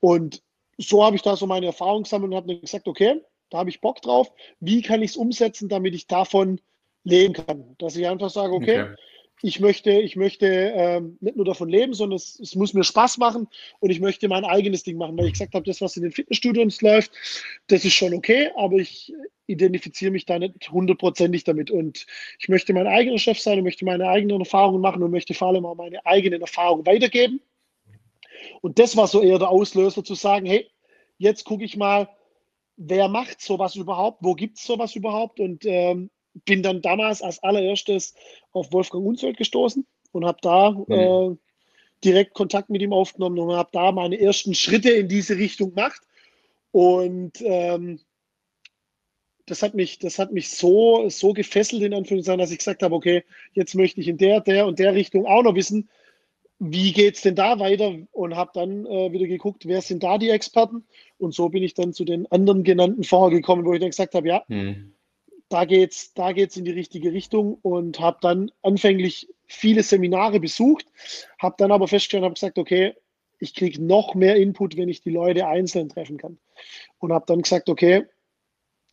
Und 0.00 0.42
so 0.76 1.04
habe 1.04 1.16
ich 1.16 1.22
da 1.22 1.36
so 1.36 1.46
meine 1.46 1.66
Erfahrung 1.66 2.02
gesammelt 2.02 2.32
und 2.32 2.36
habe 2.36 2.48
dann 2.48 2.60
gesagt, 2.60 2.86
okay, 2.86 3.20
da 3.48 3.58
habe 3.58 3.70
ich 3.70 3.80
Bock 3.80 4.02
drauf. 4.02 4.30
Wie 4.60 4.82
kann 4.82 5.02
ich 5.02 5.12
es 5.12 5.16
umsetzen, 5.16 5.68
damit 5.68 5.94
ich 5.94 6.06
davon 6.06 6.60
leben 7.04 7.34
kann. 7.34 7.76
Dass 7.78 7.96
ich 7.96 8.06
einfach 8.06 8.30
sage, 8.30 8.52
okay, 8.52 8.82
okay. 8.82 8.94
ich 9.42 9.60
möchte, 9.60 9.90
ich 9.90 10.16
möchte 10.16 10.46
ähm, 10.46 11.16
nicht 11.20 11.36
nur 11.36 11.44
davon 11.44 11.68
leben, 11.68 11.94
sondern 11.94 12.16
es, 12.16 12.38
es, 12.40 12.54
muss 12.54 12.74
mir 12.74 12.84
Spaß 12.84 13.18
machen 13.18 13.48
und 13.80 13.90
ich 13.90 14.00
möchte 14.00 14.28
mein 14.28 14.44
eigenes 14.44 14.82
Ding 14.82 14.98
machen, 14.98 15.16
weil 15.16 15.26
ich 15.26 15.32
gesagt 15.32 15.54
habe, 15.54 15.64
das, 15.64 15.80
was 15.80 15.96
in 15.96 16.02
den 16.02 16.12
Fitnessstudios 16.12 16.82
läuft, 16.82 17.12
das 17.68 17.84
ist 17.84 17.94
schon 17.94 18.14
okay, 18.14 18.50
aber 18.56 18.76
ich 18.76 19.12
identifiziere 19.46 20.12
mich 20.12 20.26
da 20.26 20.38
nicht 20.38 20.70
hundertprozentig 20.70 21.44
damit 21.44 21.70
und 21.70 22.06
ich 22.38 22.48
möchte 22.48 22.72
mein 22.72 22.86
eigener 22.86 23.18
Chef 23.18 23.40
sein 23.40 23.58
und 23.58 23.64
möchte 23.64 23.84
meine 23.84 24.08
eigenen 24.08 24.40
Erfahrungen 24.40 24.80
machen 24.80 25.02
und 25.02 25.10
möchte 25.10 25.34
vor 25.34 25.48
allem 25.48 25.66
auch 25.66 25.74
meine 25.74 26.04
eigenen 26.06 26.40
Erfahrungen 26.40 26.86
weitergeben. 26.86 27.40
Und 28.62 28.78
das 28.78 28.96
war 28.96 29.06
so 29.06 29.20
eher 29.20 29.38
der 29.38 29.50
Auslöser 29.50 30.04
zu 30.04 30.14
sagen, 30.14 30.46
hey, 30.46 30.70
jetzt 31.18 31.44
gucke 31.44 31.64
ich 31.64 31.76
mal, 31.76 32.08
wer 32.76 33.08
macht 33.08 33.40
sowas 33.40 33.76
überhaupt, 33.76 34.18
wo 34.22 34.34
gibt 34.34 34.58
es 34.58 34.64
sowas 34.64 34.94
überhaupt 34.96 35.40
und 35.40 35.64
ähm, 35.66 36.10
bin 36.44 36.62
dann 36.62 36.82
damals 36.82 37.22
als 37.22 37.42
allererstes 37.42 38.14
auf 38.52 38.72
Wolfgang 38.72 39.04
Unzold 39.04 39.36
gestoßen 39.36 39.86
und 40.12 40.24
habe 40.24 40.38
da 40.42 40.70
mhm. 40.70 40.86
äh, 40.88 41.36
direkt 42.04 42.34
Kontakt 42.34 42.70
mit 42.70 42.82
ihm 42.82 42.92
aufgenommen 42.92 43.38
und 43.38 43.56
habe 43.56 43.70
da 43.72 43.92
meine 43.92 44.20
ersten 44.20 44.54
Schritte 44.54 44.90
in 44.90 45.08
diese 45.08 45.36
Richtung 45.36 45.74
gemacht. 45.74 46.00
Und 46.72 47.32
ähm, 47.40 48.00
das 49.46 49.62
hat 49.62 49.74
mich, 49.74 49.98
das 49.98 50.18
hat 50.18 50.32
mich 50.32 50.50
so, 50.50 51.08
so 51.08 51.32
gefesselt, 51.32 51.82
in 51.82 51.92
Anführungszeichen, 51.92 52.38
dass 52.38 52.52
ich 52.52 52.58
gesagt 52.58 52.82
habe, 52.82 52.94
okay, 52.94 53.24
jetzt 53.52 53.74
möchte 53.74 54.00
ich 54.00 54.08
in 54.08 54.16
der, 54.16 54.40
der 54.40 54.66
und 54.66 54.78
der 54.78 54.94
Richtung 54.94 55.26
auch 55.26 55.42
noch 55.42 55.54
wissen, 55.54 55.88
wie 56.60 56.92
geht 56.92 57.16
es 57.16 57.22
denn 57.22 57.34
da 57.34 57.58
weiter? 57.58 57.96
Und 58.12 58.36
habe 58.36 58.50
dann 58.54 58.86
äh, 58.86 59.10
wieder 59.12 59.26
geguckt, 59.26 59.66
wer 59.66 59.80
sind 59.80 60.02
da 60.02 60.18
die 60.18 60.28
Experten? 60.28 60.84
Und 61.18 61.34
so 61.34 61.48
bin 61.48 61.62
ich 61.62 61.74
dann 61.74 61.94
zu 61.94 62.04
den 62.04 62.30
anderen 62.30 62.64
genannten 62.64 63.02
vorgekommen, 63.02 63.64
wo 63.64 63.72
ich 63.72 63.80
dann 63.80 63.90
gesagt 63.90 64.14
habe, 64.14 64.28
ja, 64.28 64.44
hm. 64.46 64.92
Da 65.50 65.64
geht's, 65.64 66.14
da 66.14 66.32
geht's 66.32 66.56
in 66.56 66.64
die 66.64 66.70
richtige 66.70 67.12
Richtung 67.12 67.58
und 67.62 68.00
habe 68.00 68.18
dann 68.22 68.50
anfänglich 68.62 69.28
viele 69.46 69.82
Seminare 69.82 70.40
besucht, 70.40 70.86
habe 71.38 71.56
dann 71.58 71.72
aber 71.72 71.88
festgestellt, 71.88 72.24
habe 72.24 72.34
gesagt, 72.34 72.58
okay, 72.58 72.94
ich 73.40 73.54
kriege 73.54 73.82
noch 73.82 74.14
mehr 74.14 74.36
Input, 74.36 74.76
wenn 74.76 74.88
ich 74.88 75.02
die 75.02 75.10
Leute 75.10 75.46
einzeln 75.46 75.88
treffen 75.88 76.18
kann. 76.18 76.38
Und 76.98 77.12
habe 77.12 77.24
dann 77.26 77.42
gesagt, 77.42 77.68
okay, 77.68 78.04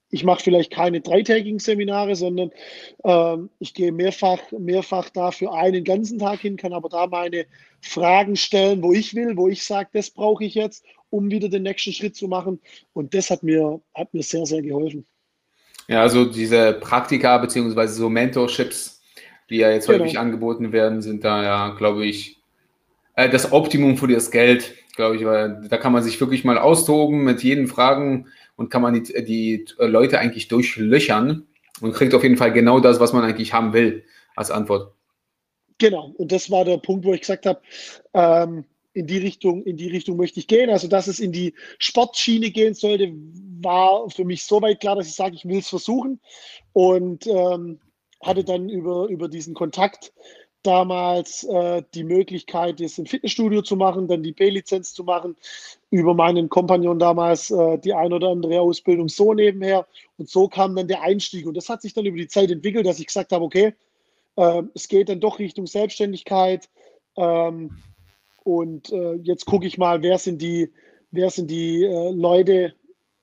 ich 0.10 0.24
mache 0.24 0.42
vielleicht 0.42 0.72
keine 0.72 1.02
dreitägigen 1.02 1.60
Seminare, 1.60 2.16
sondern 2.16 2.52
ähm, 3.04 3.50
ich 3.60 3.74
gehe 3.74 3.92
mehrfach, 3.92 4.40
mehrfach 4.58 5.10
da 5.10 5.32
für 5.32 5.52
einen 5.52 5.84
ganzen 5.84 6.18
Tag 6.18 6.40
hin, 6.40 6.56
kann 6.56 6.72
aber 6.74 6.90
da 6.90 7.08
meine 7.08 7.46
Fragen 7.82 8.38
stellen, 8.38 8.82
wo 8.82 8.94
ich 8.94 9.16
will, 9.16 9.36
wo 9.36 9.50
ich 9.50 9.64
sage, 9.64 9.90
das 9.94 10.10
brauche 10.10 10.46
ich 10.46 10.56
jetzt, 10.56 10.86
um 11.10 11.30
wieder 11.30 11.50
den 11.50 11.64
nächsten 11.64 11.92
Schritt 11.92 12.16
zu 12.16 12.28
machen. 12.30 12.62
Und 12.94 13.14
das 13.14 13.30
hat 13.30 13.44
mir, 13.44 13.82
hat 13.94 14.14
mir 14.14 14.24
sehr, 14.24 14.46
sehr 14.46 14.62
geholfen. 14.62 15.06
Ja, 15.88 16.02
also 16.02 16.26
diese 16.26 16.74
Praktika 16.74 17.38
beziehungsweise 17.38 17.94
so 17.94 18.10
Mentorships, 18.10 19.02
die 19.50 19.58
ja 19.58 19.72
jetzt 19.72 19.88
genau. 19.88 20.04
häufig 20.04 20.20
angeboten 20.20 20.72
werden, 20.72 21.02
sind 21.02 21.24
da 21.24 21.44
ja, 21.44 21.70
glaube 21.76 22.06
ich, 22.06 22.42
äh, 23.16 23.30
das 23.30 23.52
Optimum 23.52 23.98
für 23.98 24.08
das 24.08 24.32
Geld, 24.32 24.74
glaube 24.96 25.16
ich, 25.16 25.26
weil 25.26 25.66
da 25.70 25.78
kann 25.78 25.94
man 25.94 26.04
sich 26.04 26.20
wirklich 26.20 26.44
mal 26.44 26.58
austoben 26.58 27.24
mit 27.24 27.42
jeden 27.42 27.68
Fragen 27.68 28.28
und 28.58 28.70
kann 28.70 28.82
man 28.82 28.94
die, 28.94 29.24
die 29.24 29.66
Leute 29.78 30.20
eigentlich 30.20 30.50
durchlöchern 30.50 31.48
und 31.80 31.94
kriegt 31.94 32.14
auf 32.14 32.24
jeden 32.24 32.38
Fall 32.38 32.52
genau 32.52 32.80
das, 32.80 33.00
was 33.00 33.14
man 33.14 33.24
eigentlich 33.24 33.54
haben 33.54 33.72
will 33.72 34.04
als 34.36 34.52
Antwort. 34.52 34.94
Genau, 35.78 36.14
und 36.18 36.32
das 36.32 36.50
war 36.50 36.66
der 36.66 36.78
Punkt, 36.78 37.06
wo 37.06 37.14
ich 37.14 37.22
gesagt 37.22 37.46
habe, 37.46 37.62
ähm, 38.14 38.66
in 38.98 39.06
die 39.06 39.20
Richtung, 39.20 39.64
in 39.64 39.78
die 39.78 39.90
Richtung 39.90 40.18
möchte 40.18 40.40
ich 40.40 40.48
gehen. 40.48 40.70
Also, 40.70 40.88
dass 40.88 41.08
es 41.08 41.20
in 41.20 41.32
die 41.32 41.54
Sportschiene 41.78 42.50
gehen 42.50 42.74
sollte, 42.74 43.14
war 43.62 44.10
für 44.10 44.26
mich 44.26 44.44
so 44.44 44.62
weit 44.62 44.80
klar, 44.80 44.96
dass 44.96 45.08
ich 45.08 45.16
sage, 45.16 45.36
ich 45.36 45.46
will 45.46 45.60
es 45.60 45.70
versuchen. 45.70 46.20
Und 46.74 47.28
ähm, 47.28 47.80
hatte 48.24 48.44
dann 48.44 48.70
über, 48.70 49.08
über 49.08 49.28
diesen 49.28 49.54
Kontakt 49.54 50.12
damals 50.64 51.44
äh, 51.44 51.84
die 51.94 52.04
Möglichkeit, 52.04 52.80
das 52.80 52.98
im 52.98 53.06
Fitnessstudio 53.06 53.62
zu 53.62 53.76
machen, 53.76 54.08
dann 54.08 54.24
die 54.24 54.34
B-Lizenz 54.34 54.94
zu 54.94 55.04
machen, 55.04 55.36
über 55.92 56.16
meinen 56.16 56.50
Kompagnon 56.50 56.98
damals 56.98 57.52
äh, 57.52 57.78
die 57.78 57.94
ein 57.94 58.12
oder 58.12 58.30
andere 58.30 58.60
Ausbildung 58.60 59.08
so 59.08 59.34
nebenher. 59.34 59.88
Und 60.18 60.30
so 60.30 60.48
kam 60.48 60.76
dann 60.76 60.88
der 60.88 61.04
Einstieg. 61.04 61.46
Und 61.46 61.56
das 61.56 61.70
hat 61.70 61.84
sich 61.84 61.94
dann 61.94 62.06
über 62.06 62.18
die 62.18 62.28
Zeit 62.28 62.50
entwickelt, 62.50 62.88
dass 62.88 63.00
ich 63.00 63.08
gesagt 63.08 63.32
habe, 63.32 63.46
okay, 63.46 63.76
äh, 64.36 64.64
es 64.74 64.88
geht 64.88 65.10
dann 65.10 65.20
doch 65.20 65.40
Richtung 65.40 65.68
Selbstständigkeit. 65.68 66.68
Ähm, 67.16 67.78
und 68.48 68.94
äh, 68.94 69.16
jetzt 69.24 69.46
gucke 69.46 69.68
ich 69.68 69.78
mal, 69.78 70.02
wer 70.04 70.18
sind 70.18 70.42
die, 70.42 70.72
wer 71.12 71.30
sind 71.30 71.52
die 71.52 71.84
äh, 71.84 72.12
Leute, 72.12 72.74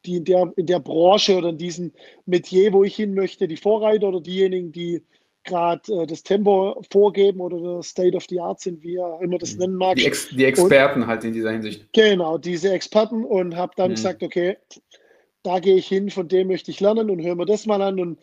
die 0.05 0.16
in 0.16 0.27
der, 0.27 0.53
in 0.57 0.66
der 0.66 0.81
Branche 0.81 1.39
oder 1.39 1.49
in 1.49 1.57
diesem 1.57 1.93
Metier, 2.27 2.75
wo 2.75 2.85
ich 2.85 2.95
hin 2.95 3.14
möchte, 3.14 3.49
die 3.49 3.57
Vorreiter 3.57 4.09
oder 4.09 4.20
diejenigen, 4.20 4.70
die 4.70 5.03
gerade 5.43 5.91
äh, 5.95 6.07
das 6.07 6.25
Tempo 6.25 6.79
vorgeben 6.93 7.41
oder 7.41 7.77
das 7.77 7.89
State 7.89 8.14
of 8.14 8.27
the 8.29 8.39
Art 8.39 8.61
sind, 8.61 8.83
wie 8.83 8.97
er 8.97 9.18
immer 9.22 9.39
das 9.39 9.55
mhm. 9.55 9.61
nennen 9.61 9.75
mag. 9.77 9.97
Die, 9.97 10.05
Ex 10.05 10.29
die 10.29 10.45
Experten 10.45 11.03
und, 11.03 11.07
halt 11.07 11.25
in 11.25 11.33
dieser 11.33 11.53
Hinsicht. 11.53 11.91
Genau, 11.95 12.37
diese 12.37 12.70
Experten 12.70 13.25
und 13.25 13.57
habe 13.57 13.72
dann 13.77 13.93
mhm. 13.93 13.95
gesagt, 13.95 14.22
okay, 14.22 14.59
da 15.43 15.59
gehe 15.59 15.77
ich 15.77 15.89
hin, 15.89 16.11
von 16.11 16.29
dem 16.29 16.49
möchte 16.49 16.70
ich 16.70 16.81
lernen 16.81 17.09
und 17.09 17.22
höre 17.22 17.35
mir 17.35 17.47
das 17.47 17.64
mal 17.64 17.81
an 17.81 17.99
und 17.99 18.18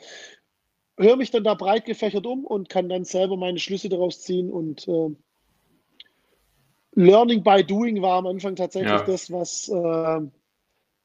höre 1.00 1.16
mich 1.16 1.32
dann 1.32 1.44
da 1.44 1.56
breit 1.56 1.86
gefächert 1.86 2.28
um 2.28 2.46
und 2.46 2.70
kann 2.70 2.90
dann 2.90 3.06
selber 3.06 3.38
meine 3.38 3.58
Schlüsse 3.58 3.90
daraus 3.90 4.22
ziehen 4.22 4.52
und 4.52 4.88
äh, 4.88 5.10
Learning 6.94 7.44
by 7.44 7.64
Doing 7.64 8.02
war 8.02 8.18
am 8.18 8.28
Anfang 8.28 8.56
tatsächlich 8.56 8.92
ja. 8.92 9.04
das, 9.04 9.32
was 9.32 9.70
äh, 9.70 10.22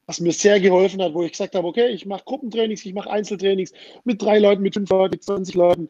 was 0.06 0.20
mir 0.20 0.32
sehr 0.32 0.60
geholfen 0.60 1.02
hat, 1.02 1.14
wo 1.14 1.22
ich 1.22 1.32
gesagt 1.32 1.54
habe, 1.54 1.66
okay, 1.66 1.88
ich 1.88 2.06
mache 2.06 2.22
Gruppentrainings, 2.24 2.84
ich 2.84 2.94
mache 2.94 3.10
Einzeltrainings 3.10 3.72
mit 4.04 4.22
drei 4.22 4.38
Leuten, 4.38 4.62
mit 4.62 4.74
fünf 4.74 4.88
Leuten, 4.88 5.14
mit 5.14 5.24
20 5.24 5.54
Leuten 5.54 5.88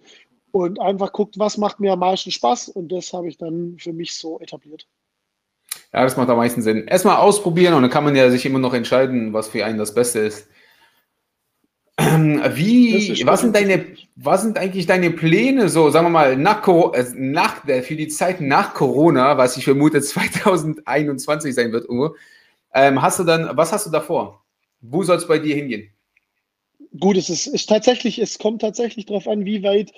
und 0.53 0.81
einfach 0.81 1.13
guckt, 1.13 1.39
was 1.39 1.59
macht 1.59 1.81
mir 1.81 1.93
am 1.93 1.99
meisten 1.99 2.31
Spaß 2.31 2.71
und 2.71 2.91
das 2.91 3.13
habe 3.13 3.29
ich 3.29 3.37
dann 3.37 3.77
für 3.79 3.93
mich 3.93 4.15
so 4.15 4.41
etabliert. 4.41 4.87
Ja, 5.93 6.03
das 6.03 6.17
macht 6.17 6.29
am 6.31 6.39
meisten 6.39 6.63
Sinn. 6.63 6.87
Erstmal 6.89 7.17
ausprobieren 7.17 7.75
und 7.75 7.83
dann 7.83 7.91
kann 7.91 8.05
man 8.05 8.17
ja 8.17 8.31
sich 8.31 8.47
immer 8.47 8.59
noch 8.59 8.75
entscheiden, 8.75 9.33
was 9.33 9.49
für 9.49 9.65
einen 9.65 9.79
das 9.79 9.95
Beste 9.95 10.21
ist. 10.21 10.49
Wie, 11.99 13.25
was 13.25 13.41
sind 13.41 13.57
deine, 13.57 13.87
was 14.17 14.43
sind 14.43 14.59
eigentlich 14.59 14.87
deine 14.87 15.11
Pläne 15.11 15.71
so, 15.71 15.89
sagen 15.89 16.07
wir 16.07 16.11
mal, 16.11 16.37
nach, 16.37 16.67
äh, 16.93 17.05
nach, 17.15 17.65
für 17.65 17.97
die 17.97 18.09
Zeit 18.09 18.41
nach 18.43 18.75
Corona, 18.75 19.39
was 19.39 19.57
ich 19.57 19.65
vermute 19.65 20.01
2021 20.03 21.55
sein 21.55 21.73
wird, 21.73 21.89
Uwe, 21.89 22.15
ähm, 22.75 23.01
hast 23.01 23.19
du 23.19 23.25
dann, 23.25 23.57
was 23.57 23.73
hast 23.73 23.87
du 23.87 23.91
davor? 23.91 24.43
Wo 24.83 25.03
soll 25.03 25.17
es 25.17 25.27
bei 25.27 25.39
dir 25.39 25.55
hingehen? 25.55 25.91
Gut, 27.01 27.17
es 27.17 27.31
ist, 27.31 27.47
ist 27.47 27.69
tatsächlich, 27.69 28.19
es 28.19 28.39
kommt 28.39 28.61
tatsächlich 28.61 29.07
darauf 29.07 29.27
an, 29.27 29.47
wie 29.47 29.63
weit 29.63 29.93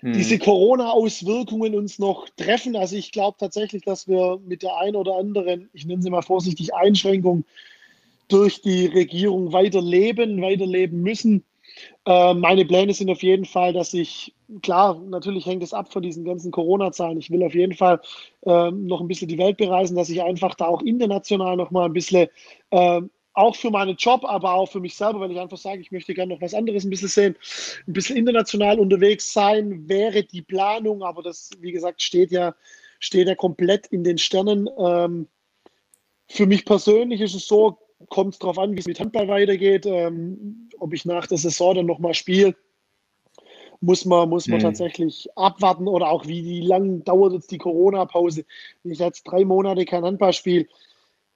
hm. 0.00 0.12
diese 0.12 0.38
Corona-Auswirkungen 0.38 1.76
uns 1.76 2.00
noch 2.00 2.28
treffen. 2.30 2.74
Also 2.74 2.96
ich 2.96 3.12
glaube 3.12 3.36
tatsächlich, 3.38 3.82
dass 3.82 4.08
wir 4.08 4.40
mit 4.44 4.62
der 4.62 4.76
einen 4.78 4.96
oder 4.96 5.16
anderen, 5.16 5.70
ich 5.72 5.86
nenne 5.86 6.02
sie 6.02 6.10
mal 6.10 6.22
vorsichtig, 6.22 6.74
Einschränkung 6.74 7.44
durch 8.32 8.62
die 8.62 8.86
Regierung 8.86 9.52
weiterleben, 9.52 10.40
weiterleben 10.40 11.02
müssen. 11.02 11.44
Äh, 12.06 12.34
meine 12.34 12.64
Pläne 12.64 12.94
sind 12.94 13.10
auf 13.10 13.22
jeden 13.22 13.44
Fall, 13.44 13.72
dass 13.72 13.94
ich, 13.94 14.34
klar, 14.62 15.00
natürlich 15.00 15.46
hängt 15.46 15.62
es 15.62 15.72
ab 15.72 15.92
von 15.92 16.02
diesen 16.02 16.24
ganzen 16.24 16.50
Corona-Zahlen. 16.50 17.18
Ich 17.18 17.30
will 17.30 17.42
auf 17.42 17.54
jeden 17.54 17.74
Fall 17.74 18.00
äh, 18.42 18.70
noch 18.70 19.00
ein 19.00 19.08
bisschen 19.08 19.28
die 19.28 19.38
Welt 19.38 19.56
bereisen, 19.56 19.96
dass 19.96 20.08
ich 20.08 20.22
einfach 20.22 20.54
da 20.54 20.66
auch 20.66 20.82
international 20.82 21.56
noch 21.56 21.70
mal 21.70 21.86
ein 21.86 21.92
bisschen, 21.92 22.28
äh, 22.70 23.00
auch 23.32 23.54
für 23.54 23.70
meinen 23.70 23.96
Job, 23.96 24.24
aber 24.24 24.54
auch 24.54 24.66
für 24.66 24.80
mich 24.80 24.96
selber, 24.96 25.20
weil 25.20 25.30
ich 25.30 25.38
einfach 25.38 25.56
sage, 25.56 25.80
ich 25.80 25.92
möchte 25.92 26.14
gerne 26.14 26.34
noch 26.34 26.40
was 26.40 26.54
anderes 26.54 26.84
ein 26.84 26.90
bisschen 26.90 27.08
sehen, 27.08 27.36
ein 27.86 27.92
bisschen 27.92 28.16
international 28.16 28.80
unterwegs 28.80 29.32
sein, 29.32 29.88
wäre 29.88 30.24
die 30.24 30.42
Planung, 30.42 31.02
aber 31.02 31.22
das, 31.22 31.50
wie 31.60 31.72
gesagt, 31.72 32.02
steht 32.02 32.32
ja, 32.32 32.54
steht 32.98 33.28
ja 33.28 33.34
komplett 33.34 33.86
in 33.86 34.02
den 34.02 34.18
Sternen. 34.18 34.68
Ähm, 34.78 35.28
für 36.28 36.46
mich 36.46 36.64
persönlich 36.64 37.20
ist 37.20 37.34
es 37.34 37.46
so, 37.46 37.78
kommt 38.08 38.34
es 38.34 38.38
darauf 38.38 38.58
an, 38.58 38.74
wie 38.74 38.80
es 38.80 38.86
mit 38.86 39.00
Handball 39.00 39.28
weitergeht, 39.28 39.86
ähm, 39.86 40.68
ob 40.78 40.92
ich 40.94 41.04
nach 41.04 41.26
der 41.26 41.38
Saison 41.38 41.74
dann 41.74 41.86
nochmal 41.86 42.14
spiele. 42.14 42.56
Muss 43.82 44.04
man, 44.04 44.28
muss 44.28 44.46
man 44.46 44.58
mhm. 44.58 44.64
tatsächlich 44.64 45.28
abwarten 45.36 45.88
oder 45.88 46.10
auch 46.10 46.26
wie, 46.26 46.44
wie 46.44 46.60
lang 46.60 47.02
dauert 47.04 47.32
jetzt 47.32 47.50
die 47.50 47.58
Corona-Pause. 47.58 48.44
Wenn 48.82 48.92
ich 48.92 48.98
jetzt 48.98 49.24
drei 49.24 49.44
Monate 49.44 49.86
kein 49.86 50.04
Handball 50.04 50.34
spiele, 50.34 50.66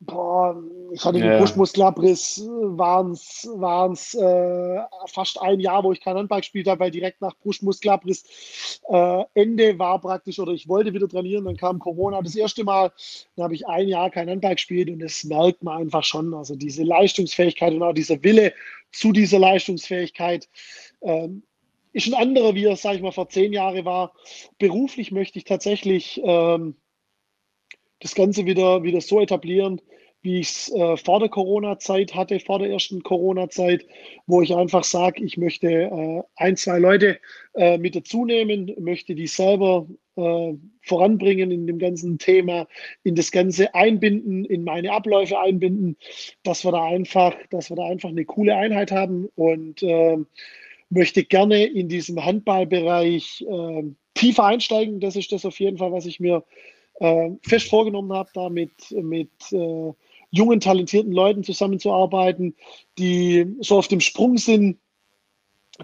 Boah, 0.00 0.62
ich 0.92 1.04
hatte 1.04 1.18
den 1.18 1.38
Brustmuskelabriss, 1.38 2.44
waren 2.46 3.12
es 3.12 4.14
äh, 4.14 4.80
fast 5.06 5.40
ein 5.40 5.60
Jahr, 5.60 5.82
wo 5.82 5.92
ich 5.92 6.00
kein 6.00 6.16
Handball 6.16 6.40
gespielt 6.40 6.68
habe, 6.68 6.80
weil 6.80 6.90
direkt 6.90 7.22
nach 7.22 7.34
Brustmuskelabriss 7.38 8.80
äh, 8.88 9.24
Ende 9.34 9.78
war 9.78 10.00
praktisch, 10.00 10.38
oder 10.38 10.52
ich 10.52 10.68
wollte 10.68 10.92
wieder 10.92 11.08
trainieren, 11.08 11.46
dann 11.46 11.56
kam 11.56 11.78
Corona 11.78 12.20
das 12.20 12.36
erste 12.36 12.64
Mal, 12.64 12.92
dann 13.36 13.44
habe 13.44 13.54
ich 13.54 13.66
ein 13.66 13.88
Jahr 13.88 14.10
kein 14.10 14.28
Handball 14.28 14.56
gespielt 14.56 14.90
und 14.90 14.98
das 14.98 15.24
merkt 15.24 15.62
man 15.62 15.78
einfach 15.78 16.04
schon. 16.04 16.34
Also 16.34 16.54
diese 16.54 16.82
Leistungsfähigkeit 16.82 17.72
und 17.72 17.82
auch 17.82 17.94
dieser 17.94 18.22
Wille 18.22 18.52
zu 18.92 19.12
dieser 19.12 19.38
Leistungsfähigkeit 19.38 20.48
ähm, 21.02 21.44
ist 21.92 22.08
ein 22.08 22.14
anderer, 22.14 22.54
wie 22.54 22.64
er, 22.64 22.76
sage 22.76 22.96
ich 22.96 23.02
mal, 23.02 23.12
vor 23.12 23.28
zehn 23.28 23.52
Jahren 23.52 23.84
war. 23.84 24.12
Beruflich 24.58 25.12
möchte 25.12 25.38
ich 25.38 25.44
tatsächlich 25.44 26.20
ähm, 26.24 26.76
das 28.00 28.14
Ganze 28.14 28.46
wieder, 28.46 28.82
wieder 28.82 29.00
so 29.00 29.20
etablieren, 29.20 29.80
wie 30.24 30.40
ich 30.40 30.48
es 30.48 30.72
äh, 30.72 30.96
vor 30.96 31.20
der 31.20 31.28
Corona-Zeit 31.28 32.14
hatte, 32.14 32.40
vor 32.40 32.58
der 32.58 32.70
ersten 32.70 33.02
Corona-Zeit, 33.02 33.86
wo 34.26 34.40
ich 34.40 34.54
einfach 34.54 34.82
sage, 34.82 35.22
ich 35.22 35.36
möchte 35.36 35.68
äh, 35.68 36.22
ein, 36.36 36.56
zwei 36.56 36.78
Leute 36.78 37.18
äh, 37.54 37.76
mit 37.76 37.94
dazu 37.94 38.24
nehmen, 38.24 38.74
möchte 38.78 39.14
die 39.14 39.26
selber 39.26 39.86
äh, 40.16 40.54
voranbringen 40.80 41.50
in 41.50 41.66
dem 41.66 41.78
ganzen 41.78 42.18
Thema, 42.18 42.66
in 43.02 43.14
das 43.14 43.32
Ganze 43.32 43.74
einbinden, 43.74 44.46
in 44.46 44.64
meine 44.64 44.92
Abläufe 44.92 45.38
einbinden, 45.38 45.98
dass 46.42 46.64
wir 46.64 46.72
da 46.72 46.84
einfach, 46.84 47.36
dass 47.50 47.70
wir 47.70 47.76
da 47.76 47.84
einfach 47.84 48.08
eine 48.08 48.24
coole 48.24 48.56
Einheit 48.56 48.92
haben 48.92 49.28
und 49.34 49.82
ähm, 49.82 50.26
möchte 50.88 51.22
gerne 51.24 51.64
in 51.64 51.90
diesem 51.90 52.24
Handballbereich 52.24 53.44
ähm, 53.46 53.96
tiefer 54.14 54.44
einsteigen. 54.44 55.00
Das 55.00 55.16
ist 55.16 55.32
das 55.32 55.44
auf 55.44 55.60
jeden 55.60 55.76
Fall, 55.76 55.92
was 55.92 56.06
ich 56.06 56.18
mir 56.18 56.44
äh, 57.00 57.30
fest 57.42 57.68
vorgenommen 57.68 58.12
habe, 58.12 58.30
da 58.34 58.48
mit, 58.48 58.90
mit 58.90 59.30
äh, 59.52 59.92
jungen, 60.30 60.60
talentierten 60.60 61.12
Leuten 61.12 61.44
zusammenzuarbeiten, 61.44 62.56
die 62.98 63.56
so 63.60 63.78
auf 63.78 63.88
dem 63.88 64.00
Sprung 64.00 64.36
sind, 64.36 64.78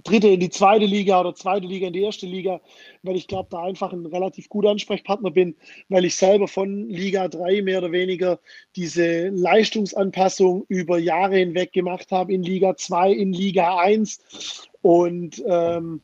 dritte 0.05 0.29
in 0.29 0.41
die 0.41 0.51
zweite 0.51 0.85
Liga 0.85 1.21
oder 1.21 1.35
zweite 1.35 1.67
Liga 1.67 1.89
in 1.89 1.93
die 1.93 2.03
erste 2.03 2.27
Liga, 2.27 2.61
weil 3.03 3.17
ich 3.17 3.27
glaube, 3.27 3.49
da 3.51 3.63
einfach 3.63 3.93
ein 3.93 4.07
relativ 4.07 4.49
guter 4.49 4.71
Ansprechpartner 4.71 5.31
bin, 5.31 5.57
weil 5.89 6.05
ich 6.05 6.15
selber 6.15 6.47
von 6.47 6.89
Liga 6.89 7.29
3 7.29 7.63
mehr 7.63 7.79
oder 7.79 7.93
weniger 7.93 8.39
diese 8.77 9.29
Leistungsanpassung 9.29 10.65
über 10.69 10.99
Jahre 10.99 11.39
hinweg 11.39 11.73
gemacht 11.73 12.13
habe 12.13 12.33
in 12.33 12.43
Liga 12.43 12.77
2, 12.77 13.13
in 13.13 13.33
Liga 13.33 13.79
1 13.79 14.69
und 14.83 15.43
ähm, 15.47 16.03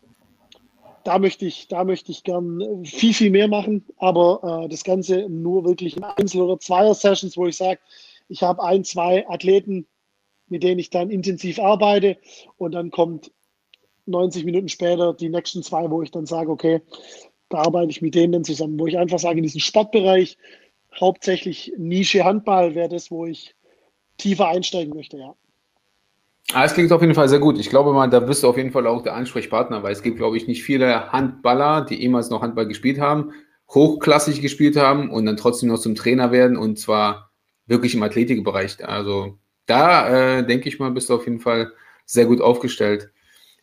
da 1.06 1.20
möchte 1.20 1.46
ich, 1.46 1.68
da 1.68 1.84
möchte 1.84 2.10
ich 2.10 2.24
gern 2.24 2.84
viel, 2.84 3.14
viel 3.14 3.30
mehr 3.30 3.46
machen, 3.46 3.84
aber 3.96 4.64
äh, 4.64 4.68
das 4.68 4.82
Ganze 4.82 5.28
nur 5.28 5.64
wirklich 5.64 5.96
in 5.96 6.02
Einzel- 6.02 6.42
oder 6.42 6.58
Zweier-Sessions, 6.58 7.36
wo 7.36 7.46
ich 7.46 7.56
sage, 7.56 7.78
ich 8.28 8.42
habe 8.42 8.62
ein, 8.64 8.82
zwei 8.82 9.28
Athleten, 9.28 9.86
mit 10.48 10.64
denen 10.64 10.80
ich 10.80 10.90
dann 10.90 11.10
intensiv 11.10 11.60
arbeite. 11.60 12.16
Und 12.56 12.72
dann 12.72 12.90
kommt 12.90 13.30
90 14.06 14.44
Minuten 14.44 14.68
später 14.68 15.14
die 15.14 15.28
nächsten 15.28 15.62
zwei, 15.62 15.88
wo 15.90 16.02
ich 16.02 16.10
dann 16.10 16.26
sage, 16.26 16.50
okay, 16.50 16.80
da 17.50 17.58
arbeite 17.58 17.90
ich 17.90 18.02
mit 18.02 18.16
denen 18.16 18.32
dann 18.32 18.44
zusammen, 18.44 18.78
wo 18.78 18.88
ich 18.88 18.98
einfach 18.98 19.20
sage, 19.20 19.38
in 19.38 19.44
diesem 19.44 19.60
Sportbereich, 19.60 20.36
hauptsächlich 20.98 21.72
Nische 21.76 22.24
Handball 22.24 22.74
wäre 22.74 22.88
das, 22.88 23.12
wo 23.12 23.26
ich 23.26 23.54
tiefer 24.18 24.48
einsteigen 24.48 24.94
möchte, 24.94 25.18
ja. 25.18 25.36
Ah, 26.52 26.64
es 26.64 26.74
klingt 26.74 26.92
auf 26.92 27.00
jeden 27.00 27.14
Fall 27.14 27.28
sehr 27.28 27.40
gut. 27.40 27.58
Ich 27.58 27.70
glaube 27.70 27.92
mal, 27.92 28.08
da 28.08 28.20
bist 28.20 28.42
du 28.42 28.48
auf 28.48 28.56
jeden 28.56 28.70
Fall 28.70 28.86
auch 28.86 29.02
der 29.02 29.14
Ansprechpartner, 29.14 29.82
weil 29.82 29.92
es 29.92 30.02
gibt, 30.02 30.16
glaube 30.16 30.36
ich, 30.36 30.46
nicht 30.46 30.62
viele 30.62 31.12
Handballer, 31.12 31.84
die 31.84 32.00
ehemals 32.02 32.30
noch 32.30 32.42
Handball 32.42 32.68
gespielt 32.68 33.00
haben, 33.00 33.32
hochklassig 33.68 34.40
gespielt 34.40 34.76
haben 34.76 35.10
und 35.10 35.26
dann 35.26 35.36
trotzdem 35.36 35.68
noch 35.68 35.80
zum 35.80 35.96
Trainer 35.96 36.30
werden 36.30 36.56
und 36.56 36.78
zwar 36.78 37.30
wirklich 37.66 37.94
im 37.94 38.02
Athletikbereich. 38.02 38.86
Also 38.86 39.38
da 39.66 40.38
äh, 40.38 40.46
denke 40.46 40.68
ich 40.68 40.78
mal, 40.78 40.92
bist 40.92 41.10
du 41.10 41.14
auf 41.14 41.24
jeden 41.26 41.40
Fall 41.40 41.72
sehr 42.04 42.26
gut 42.26 42.40
aufgestellt. 42.40 43.10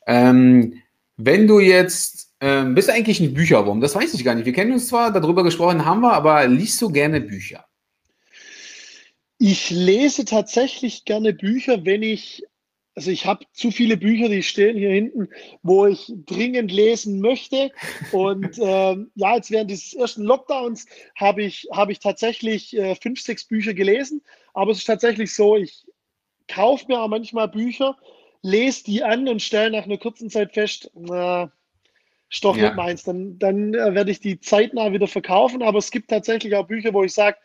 Ähm, 0.05 0.81
wenn 1.15 1.47
du 1.47 1.59
jetzt, 1.59 2.34
ähm, 2.41 2.75
bist 2.75 2.89
du 2.89 2.93
eigentlich 2.93 3.21
ein 3.21 3.34
Bücherwurm? 3.34 3.79
Das 3.79 3.95
weiß 3.95 4.13
ich 4.13 4.25
gar 4.25 4.36
nicht. 4.36 4.45
Wir 4.45 4.53
kennen 4.53 4.73
uns 4.73 4.88
zwar, 4.88 5.11
darüber 5.11 5.43
gesprochen 5.43 5.86
haben 5.86 6.01
wir, 6.01 6.13
aber 6.13 6.47
liest 6.47 6.81
du 6.81 6.89
gerne 6.89 7.21
Bücher? 7.21 7.65
Ich 9.38 9.69
lese 9.69 10.25
tatsächlich 10.25 11.05
gerne 11.05 11.34
Bücher, 11.34 11.86
wenn 11.86 12.03
ich, 12.03 12.43
also 12.96 13.10
ich 13.10 13.26
habe 13.26 13.46
zu 13.54 13.72
viele 13.72 13.98
Bücher, 13.98 14.30
die 14.30 14.44
stehen 14.44 14.78
hier 14.78 14.91
hinten, 14.91 15.30
wo 15.64 15.88
ich 15.88 16.12
dringend 16.26 16.72
lesen 16.72 17.20
möchte. 17.22 17.72
Und 18.12 18.58
ähm, 18.62 19.12
ja, 19.16 19.36
jetzt 19.36 19.52
während 19.52 19.72
dieses 19.72 19.94
ersten 19.94 20.24
Lockdowns 20.24 20.86
habe 21.16 21.44
ich, 21.44 21.68
hab 21.72 21.89
ich 21.89 22.00
tatsächlich 22.00 22.78
äh, 22.78 22.96
fünf, 22.96 23.20
sechs 23.20 23.46
Bücher 23.46 23.74
gelesen. 23.74 24.22
Aber 24.54 24.72
es 24.72 24.80
ist 24.80 24.86
tatsächlich 24.86 25.34
so, 25.34 25.58
ich 25.58 25.86
kaufe 26.48 26.86
mir 26.88 27.00
auch 27.00 27.08
manchmal 27.08 27.48
Bücher, 27.48 27.98
lese 28.41 28.84
die 28.84 29.04
an 29.04 29.28
und 29.28 29.41
stelle 29.41 29.72
nach 29.72 29.86
einer 29.86 29.98
kurzen 29.98 30.30
Zeit 30.30 30.54
fest, 30.54 30.91
na, 30.94 31.52
Stoff 32.30 32.58
ja. 32.58 32.66
nicht 32.66 32.76
meins. 32.76 33.04
Dann, 33.04 33.38
dann 33.39 33.74
äh, 33.74 33.94
werde 33.94 34.12
ich 34.12 34.20
die 34.20 34.39
zeitnah 34.39 34.91
wieder 34.91 35.08
verkaufen. 35.08 35.62
Aber 35.62 35.80
es 35.80 35.91
gibt 35.91 36.10
tatsächlich 36.10 36.56
auch 36.56 36.68
Bücher, 36.68 36.94
wo 36.94 37.04
ich 37.04 37.14
sage, 37.14 37.38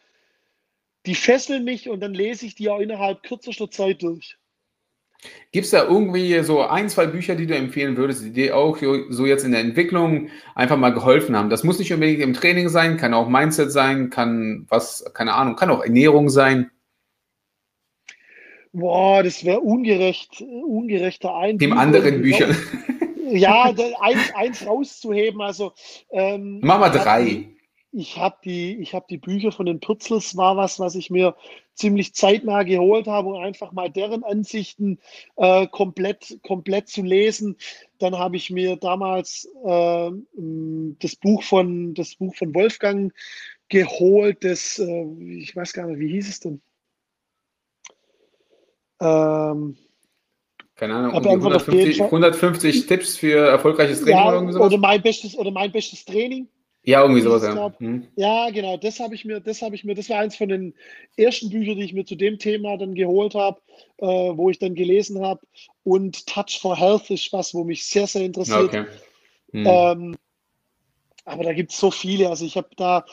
die 1.07 1.15
fesseln 1.15 1.65
mich 1.65 1.89
und 1.89 2.01
dann 2.01 2.13
lese 2.13 2.45
ich 2.45 2.55
die 2.55 2.69
auch 2.69 2.81
innerhalb 2.81 3.23
kürzester 3.23 3.71
Zeit 3.71 4.03
durch. 4.03 4.37
Gibt 5.51 5.65
es 5.65 5.71
da 5.71 5.85
irgendwie 5.85 6.41
so 6.43 6.63
ein, 6.63 6.89
zwei 6.89 7.07
Bücher, 7.07 7.35
die 7.35 7.47
du 7.47 7.57
empfehlen 7.57 7.97
würdest, 7.97 8.25
die 8.25 8.33
dir 8.33 8.57
auch 8.57 8.79
so 9.09 9.27
jetzt 9.27 9.45
in 9.45 9.53
der 9.53 9.63
Entwicklung 9.63 10.29
einfach 10.55 10.77
mal 10.77 10.93
geholfen 10.93 11.37
haben? 11.37 11.51
Das 11.51 11.65
muss 11.65 11.79
nicht 11.79 11.93
unbedingt 11.93 12.21
im 12.21 12.35
Training 12.35 12.69
sein, 12.69 12.97
kann 12.97 13.15
auch 13.15 13.29
Mindset 13.29 13.73
sein, 13.73 14.11
kann 14.11 14.67
was, 14.69 15.05
keine 15.15 15.35
Ahnung, 15.35 15.57
kann 15.57 15.71
auch 15.71 15.83
Ernährung 15.83 16.29
sein. 16.29 16.71
Boah, 18.73 19.23
das 19.23 19.45
wäre 19.45 19.61
ungerecht, 19.61 20.41
ungerechter 20.43 21.35
ein. 21.35 21.59
Dem 21.59 21.77
anderen 21.77 22.23
Büchern. 22.23 22.57
Ja, 23.31 23.75
eins, 24.01 24.35
eins 24.35 24.67
rauszuheben. 24.67 25.43
Also 25.43 25.73
ähm, 26.11 26.61
Mach 26.63 26.79
mal 26.79 26.89
drei. 26.89 27.49
Ich 27.91 28.19
habe 28.19 28.37
die, 28.45 28.85
hab 28.93 29.09
die 29.09 29.17
Bücher 29.17 29.51
von 29.51 29.65
den 29.65 29.81
Pürzels, 29.81 30.37
war 30.37 30.57
was, 30.57 30.79
was 30.79 30.95
ich 30.95 31.09
mir 31.09 31.35
ziemlich 31.75 32.15
zeitnah 32.15 32.63
geholt 32.63 33.07
habe, 33.07 33.29
um 33.29 33.43
einfach 33.43 33.73
mal 33.73 33.89
deren 33.89 34.25
Ansichten 34.25 34.99
äh, 35.37 35.67
komplett, 35.69 36.39
komplett 36.43 36.89
zu 36.89 37.03
lesen. 37.03 37.57
Dann 37.99 38.19
habe 38.19 38.37
ich 38.37 38.51
mir 38.51 38.77
damals 38.77 39.49
äh, 39.65 40.11
das, 40.99 41.17
Buch 41.17 41.43
von, 41.43 41.95
das 41.95 42.17
Buch 42.17 42.35
von 42.35 42.55
Wolfgang 42.55 43.13
geholt, 43.69 44.45
das, 44.45 44.79
äh, 44.79 45.07
ich 45.39 45.57
weiß 45.57 45.73
gar 45.73 45.87
nicht, 45.87 46.01
wie 46.01 46.09
hieß 46.09 46.29
es 46.29 46.41
denn? 46.41 46.61
Ähm, 49.01 49.77
Keine 50.75 50.95
Ahnung, 50.95 51.15
um 51.15 51.27
150, 51.27 52.03
150 52.03 52.87
Tipps 52.87 53.17
für 53.17 53.47
erfolgreiches 53.47 54.01
Training 54.01 54.19
ja, 54.19 54.39
oder? 54.41 54.61
Oder 54.67 54.79
mein 54.79 55.01
bestes, 55.01 55.39
oder 55.39 55.51
mein 55.51 55.73
bestes 55.73 56.05
Training. 56.05 56.49
Ja, 56.89 57.03
irgendwie 57.03 57.21
sowas, 57.21 57.43
ja. 57.43 57.71
Hm. 57.81 58.09
Ja, 58.17 58.49
genau, 58.49 58.79
das 58.79 58.99
habe 58.99 59.15
ich 59.15 59.27
mir, 59.27 59.41
das 59.41 59.61
habe 59.61 59.75
ich 59.75 59.85
mir, 59.85 59.95
das 59.95 60.09
war 60.09 60.21
eins 60.21 60.37
von 60.37 60.49
den 60.49 60.73
ersten 61.19 61.51
Büchern, 61.51 61.77
die 61.77 61.85
ich 61.85 61.93
mir 61.93 62.07
zu 62.07 62.15
dem 62.15 62.39
Thema 62.39 62.79
dann 62.79 62.95
geholt 62.95 63.35
habe, 63.35 63.61
äh, 63.99 64.07
wo 64.07 64.49
ich 64.49 64.59
dann 64.59 64.75
gelesen 64.75 65.21
habe. 65.21 65.43
Und 65.85 66.27
Touch 66.27 66.59
for 66.59 66.79
Health 66.79 67.11
ist 67.11 67.31
was, 67.31 67.53
wo 67.53 67.63
mich 67.63 67.85
sehr, 67.85 68.07
sehr 68.07 68.23
interessiert. 68.23 68.75
Okay. 68.75 68.87
Hm. 69.53 69.67
Ähm, 69.67 70.17
aber 71.27 71.45
da 71.45 71.53
gibt 71.53 71.73
es 71.73 71.79
so 71.79 71.91
viele. 71.91 72.31
Also 72.31 72.47
ich 72.47 72.57
habe 72.57 72.71
da 72.79 73.05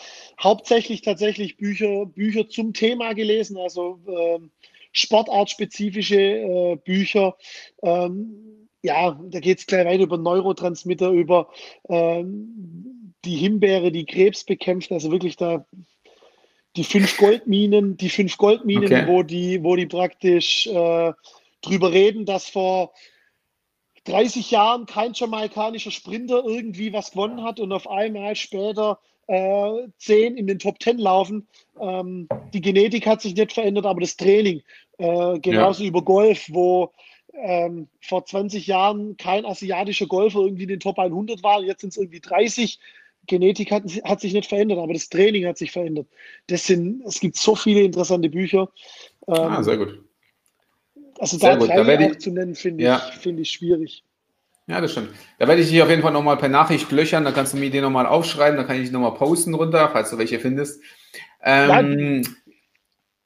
hauptsächlich 0.41 1.01
tatsächlich 1.01 1.57
Bücher, 1.57 2.05
Bücher 2.05 2.47
zum 2.47 2.71
Thema 2.71 3.11
gelesen. 3.11 3.57
Also 3.57 3.99
ähm, 4.07 4.51
sportartspezifische 4.93 6.21
äh, 6.21 6.75
Bücher. 6.77 7.35
Ähm, 7.83 8.64
ja, 8.85 9.19
da 9.29 9.39
geht 9.39 9.59
es 9.59 9.65
gleich 9.65 9.85
weiter 9.85 10.03
über 10.03 10.17
Neurotransmitter, 10.17 11.09
über 11.09 11.49
ähm, 11.89 13.13
die 13.25 13.35
Himbeere, 13.35 13.91
die 13.91 14.05
Krebs 14.05 14.43
bekämpft. 14.43 14.91
Also 14.91 15.11
wirklich 15.11 15.35
da 15.37 15.65
die 16.75 16.83
fünf 16.83 17.17
Goldminen, 17.17 17.97
die 17.97 18.09
fünf 18.09 18.37
Goldminen, 18.37 18.85
okay. 18.85 19.07
wo 19.07 19.23
die, 19.23 19.63
wo 19.63 19.75
die 19.75 19.87
praktisch 19.87 20.67
äh, 20.67 21.13
drüber 21.61 21.91
reden, 21.91 22.25
dass 22.25 22.47
vor 22.47 22.93
30 24.05 24.51
Jahren 24.51 24.85
kein 24.85 25.13
jamaikanischer 25.13 25.91
Sprinter 25.91 26.43
irgendwie 26.45 26.93
was 26.93 27.11
gewonnen 27.11 27.43
hat 27.43 27.59
und 27.59 27.71
auf 27.71 27.89
einmal 27.89 28.35
später 28.35 28.99
äh, 29.27 29.87
10 29.97 30.37
in 30.37 30.45
den 30.45 30.59
Top 30.59 30.81
10 30.81 30.99
laufen. 30.99 31.47
Ähm, 31.79 32.27
die 32.53 32.61
Genetik 32.61 33.07
hat 33.07 33.21
sich 33.21 33.35
nicht 33.35 33.53
verändert, 33.53 33.87
aber 33.87 34.01
das 34.01 34.15
Training. 34.15 34.61
Äh, 34.99 35.39
genauso 35.39 35.81
ja. 35.81 35.89
über 35.89 36.03
Golf, 36.03 36.45
wo 36.51 36.91
ähm, 37.41 37.87
vor 38.01 38.25
20 38.25 38.67
Jahren 38.67 39.17
kein 39.17 39.45
asiatischer 39.45 40.07
Golfer 40.07 40.39
irgendwie 40.39 40.63
in 40.63 40.69
den 40.69 40.79
Top 40.79 40.99
100 40.99 41.43
war, 41.43 41.61
jetzt 41.61 41.81
sind 41.81 41.89
es 41.89 41.97
irgendwie 41.97 42.19
30. 42.19 42.79
Genetik 43.27 43.71
hat, 43.71 43.83
hat, 44.03 44.21
sich 44.21 44.33
nicht 44.33 44.47
verändert, 44.47 44.77
aber 44.77 44.93
das 44.93 45.09
Training 45.09 45.47
hat 45.47 45.57
sich 45.57 45.71
verändert. 45.71 46.07
Das 46.45 46.67
sind, 46.67 47.03
es 47.05 47.19
gibt 47.19 47.37
so 47.37 47.55
viele 47.55 47.81
interessante 47.81 48.29
Bücher. 48.29 48.69
Ähm, 49.27 49.35
ah, 49.35 49.63
sehr 49.63 49.77
gut. 49.77 50.03
Also 51.17 51.37
sehr 51.37 51.57
da 51.57 51.57
gut. 51.57 51.69
da 51.69 51.99
ich, 52.01 52.19
zu 52.19 52.29
nennen, 52.29 52.53
finde 52.53 52.83
ja. 52.83 53.01
ich, 53.09 53.15
find 53.15 53.39
ich 53.39 53.49
schwierig. 53.49 54.03
Ja, 54.67 54.79
das 54.79 54.91
stimmt. 54.91 55.09
Da 55.39 55.47
werde 55.47 55.61
ich 55.61 55.69
dich 55.69 55.81
auf 55.81 55.89
jeden 55.89 56.03
Fall 56.03 56.11
nochmal 56.11 56.37
per 56.37 56.49
Nachricht 56.49 56.91
löchern, 56.91 57.23
da 57.23 57.31
kannst 57.31 57.53
du 57.53 57.57
mir 57.57 57.71
die 57.71 57.81
nochmal 57.81 58.05
aufschreiben, 58.05 58.57
dann 58.57 58.67
kann 58.67 58.79
ich 58.79 58.89
die 58.89 58.93
nochmal 58.93 59.15
posten 59.15 59.55
runter, 59.55 59.89
falls 59.91 60.11
du 60.11 60.19
welche 60.19 60.39
findest. 60.39 60.81
Ähm. 61.43 62.23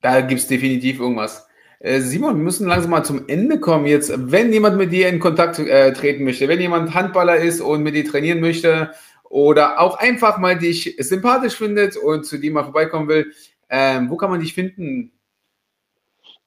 Da 0.01 0.21
gibt 0.21 0.39
es 0.39 0.47
definitiv 0.47 0.99
irgendwas. 0.99 1.48
Äh, 1.79 2.01
Simon, 2.01 2.35
wir 2.35 2.43
müssen 2.43 2.67
langsam 2.67 2.91
mal 2.91 3.03
zum 3.03 3.27
Ende 3.27 3.59
kommen 3.59 3.85
jetzt. 3.85 4.11
Wenn 4.15 4.51
jemand 4.51 4.77
mit 4.77 4.91
dir 4.91 5.07
in 5.07 5.19
Kontakt 5.19 5.59
äh, 5.59 5.93
treten 5.93 6.25
möchte, 6.25 6.47
wenn 6.47 6.59
jemand 6.59 6.93
Handballer 6.93 7.37
ist 7.37 7.61
und 7.61 7.83
mit 7.83 7.95
dir 7.95 8.05
trainieren 8.05 8.41
möchte 8.41 8.91
oder 9.23 9.79
auch 9.79 9.97
einfach 9.97 10.37
mal 10.39 10.57
dich 10.57 10.95
sympathisch 10.99 11.55
findet 11.55 11.95
und 11.95 12.25
zu 12.25 12.37
dir 12.37 12.51
mal 12.51 12.63
vorbeikommen 12.63 13.07
will, 13.07 13.31
ähm, 13.69 14.09
wo 14.09 14.17
kann 14.17 14.29
man 14.29 14.41
dich 14.41 14.53
finden? 14.53 15.11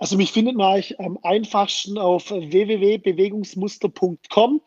Also 0.03 0.17
mich 0.17 0.33
findet 0.33 0.57
man 0.57 0.67
eigentlich 0.67 0.99
am 0.99 1.17
einfachsten 1.23 1.97
auf 1.97 2.33
www.bewegungsmuster.com. 2.33 4.61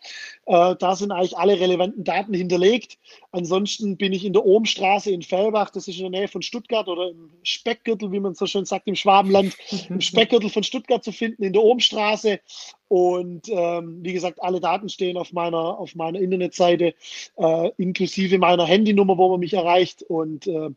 Äh, 0.45 0.75
da 0.79 0.95
sind 0.95 1.11
eigentlich 1.11 1.37
alle 1.37 1.59
relevanten 1.59 2.05
Daten 2.05 2.33
hinterlegt. 2.33 2.97
Ansonsten 3.33 3.97
bin 3.97 4.13
ich 4.13 4.23
in 4.23 4.31
der 4.31 4.45
Ohmstraße 4.45 5.11
in 5.11 5.23
Fellbach, 5.23 5.71
das 5.71 5.89
ist 5.89 5.97
in 5.97 6.09
der 6.09 6.21
Nähe 6.21 6.29
von 6.29 6.41
Stuttgart 6.41 6.87
oder 6.87 7.09
im 7.09 7.31
Speckgürtel, 7.43 8.13
wie 8.13 8.21
man 8.21 8.33
so 8.33 8.45
schön 8.45 8.63
sagt, 8.63 8.87
im 8.87 8.95
Schwabenland, 8.95 9.57
im 9.89 9.99
Speckgürtel 9.99 10.49
von 10.49 10.63
Stuttgart 10.63 11.03
zu 11.03 11.11
finden, 11.11 11.43
in 11.43 11.51
der 11.51 11.63
Ohmstraße. 11.63 12.39
Und 12.87 13.49
ähm, 13.49 13.97
wie 14.03 14.13
gesagt, 14.13 14.41
alle 14.41 14.61
Daten 14.61 14.87
stehen 14.87 15.17
auf 15.17 15.33
meiner, 15.33 15.77
auf 15.77 15.95
meiner 15.95 16.21
Internetseite, 16.21 16.93
äh, 17.35 17.71
inklusive 17.75 18.37
meiner 18.37 18.65
Handynummer, 18.65 19.17
wo 19.17 19.31
man 19.31 19.41
mich 19.41 19.53
erreicht. 19.53 20.01
Und 20.01 20.47
äh, 20.47 20.69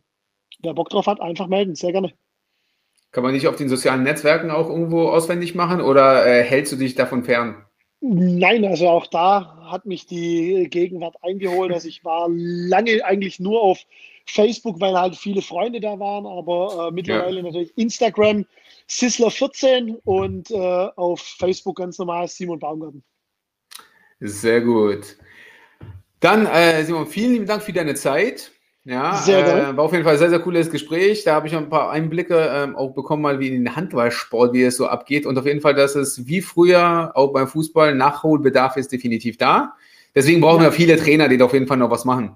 wer 0.58 0.74
Bock 0.74 0.90
drauf 0.90 1.06
hat, 1.06 1.20
einfach 1.20 1.46
melden, 1.46 1.76
sehr 1.76 1.92
gerne. 1.92 2.12
Kann 3.10 3.22
man 3.22 3.32
nicht 3.32 3.48
auf 3.48 3.56
den 3.56 3.68
sozialen 3.68 4.02
Netzwerken 4.02 4.50
auch 4.50 4.68
irgendwo 4.68 5.08
auswendig 5.08 5.54
machen 5.54 5.80
oder 5.80 6.26
äh, 6.26 6.42
hältst 6.42 6.72
du 6.72 6.76
dich 6.76 6.94
davon 6.94 7.24
fern? 7.24 7.64
Nein, 8.00 8.64
also 8.64 8.88
auch 8.88 9.06
da 9.06 9.58
hat 9.70 9.86
mich 9.86 10.06
die 10.06 10.68
Gegenwart 10.70 11.16
eingeholt. 11.22 11.72
Also 11.72 11.88
ich 11.88 12.04
war 12.04 12.28
lange 12.30 13.04
eigentlich 13.04 13.40
nur 13.40 13.60
auf 13.60 13.78
Facebook, 14.26 14.80
weil 14.80 14.96
halt 14.98 15.16
viele 15.16 15.42
Freunde 15.42 15.80
da 15.80 15.98
waren, 15.98 16.26
aber 16.26 16.88
äh, 16.88 16.90
mittlerweile 16.92 17.38
ja. 17.38 17.42
natürlich 17.42 17.76
Instagram 17.76 18.44
Sissler14 18.88 19.96
und 20.04 20.50
äh, 20.50 20.54
auf 20.54 21.20
Facebook 21.20 21.78
ganz 21.78 21.98
normal 21.98 22.28
Simon 22.28 22.58
Baumgarten. 22.58 23.02
Sehr 24.20 24.60
gut. 24.60 25.16
Dann, 26.20 26.46
äh, 26.46 26.84
Simon, 26.84 27.06
vielen 27.06 27.32
lieben 27.32 27.46
Dank 27.46 27.62
für 27.62 27.72
deine 27.72 27.94
Zeit. 27.94 28.52
Ja, 28.88 29.16
sehr 29.16 29.68
äh, 29.68 29.76
war 29.76 29.84
auf 29.84 29.92
jeden 29.92 30.02
Fall 30.02 30.14
ein 30.14 30.18
sehr, 30.18 30.30
sehr 30.30 30.38
cooles 30.38 30.70
Gespräch. 30.70 31.22
Da 31.22 31.34
habe 31.34 31.46
ich 31.46 31.54
ein 31.54 31.68
paar 31.68 31.90
Einblicke 31.90 32.50
ähm, 32.50 32.74
auch 32.74 32.94
bekommen, 32.94 33.20
mal 33.20 33.38
wie 33.38 33.48
in 33.48 33.64
den 33.64 33.76
Handballsport, 33.76 34.54
wie 34.54 34.62
es 34.62 34.78
so 34.78 34.86
abgeht. 34.86 35.26
Und 35.26 35.36
auf 35.36 35.44
jeden 35.44 35.60
Fall, 35.60 35.74
dass 35.74 35.94
es 35.94 36.26
wie 36.26 36.40
früher 36.40 37.12
auch 37.14 37.34
beim 37.34 37.48
Fußball 37.48 37.94
Nachholbedarf 37.94 38.78
ist 38.78 38.90
definitiv 38.90 39.36
da. 39.36 39.74
Deswegen 40.14 40.40
brauchen 40.40 40.62
ja. 40.62 40.68
wir 40.68 40.72
viele 40.72 40.96
Trainer, 40.96 41.28
die 41.28 41.36
da 41.36 41.44
auf 41.44 41.52
jeden 41.52 41.66
Fall 41.66 41.76
noch 41.76 41.90
was 41.90 42.06
machen. 42.06 42.34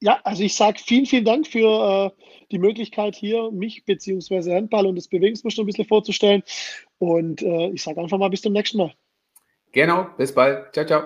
Ja, 0.00 0.20
also 0.24 0.42
ich 0.42 0.54
sage 0.54 0.78
vielen, 0.78 1.06
vielen 1.06 1.24
Dank 1.24 1.46
für 1.46 2.12
äh, 2.14 2.22
die 2.50 2.58
Möglichkeit 2.58 3.14
hier, 3.14 3.50
mich 3.50 3.86
bzw. 3.86 4.56
Handball 4.56 4.84
und 4.84 4.96
das 4.96 5.08
Bewegungsmuster 5.08 5.62
ein 5.62 5.66
bisschen 5.66 5.86
vorzustellen. 5.86 6.42
Und 6.98 7.40
äh, 7.40 7.68
ich 7.68 7.82
sage 7.82 7.98
einfach 7.98 8.18
mal 8.18 8.28
bis 8.28 8.42
zum 8.42 8.52
nächsten 8.52 8.76
Mal. 8.76 8.92
Genau, 9.72 10.06
bis 10.18 10.34
bald. 10.34 10.74
Ciao, 10.74 10.84
ciao. 10.84 11.04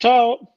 Ciao. 0.00 0.51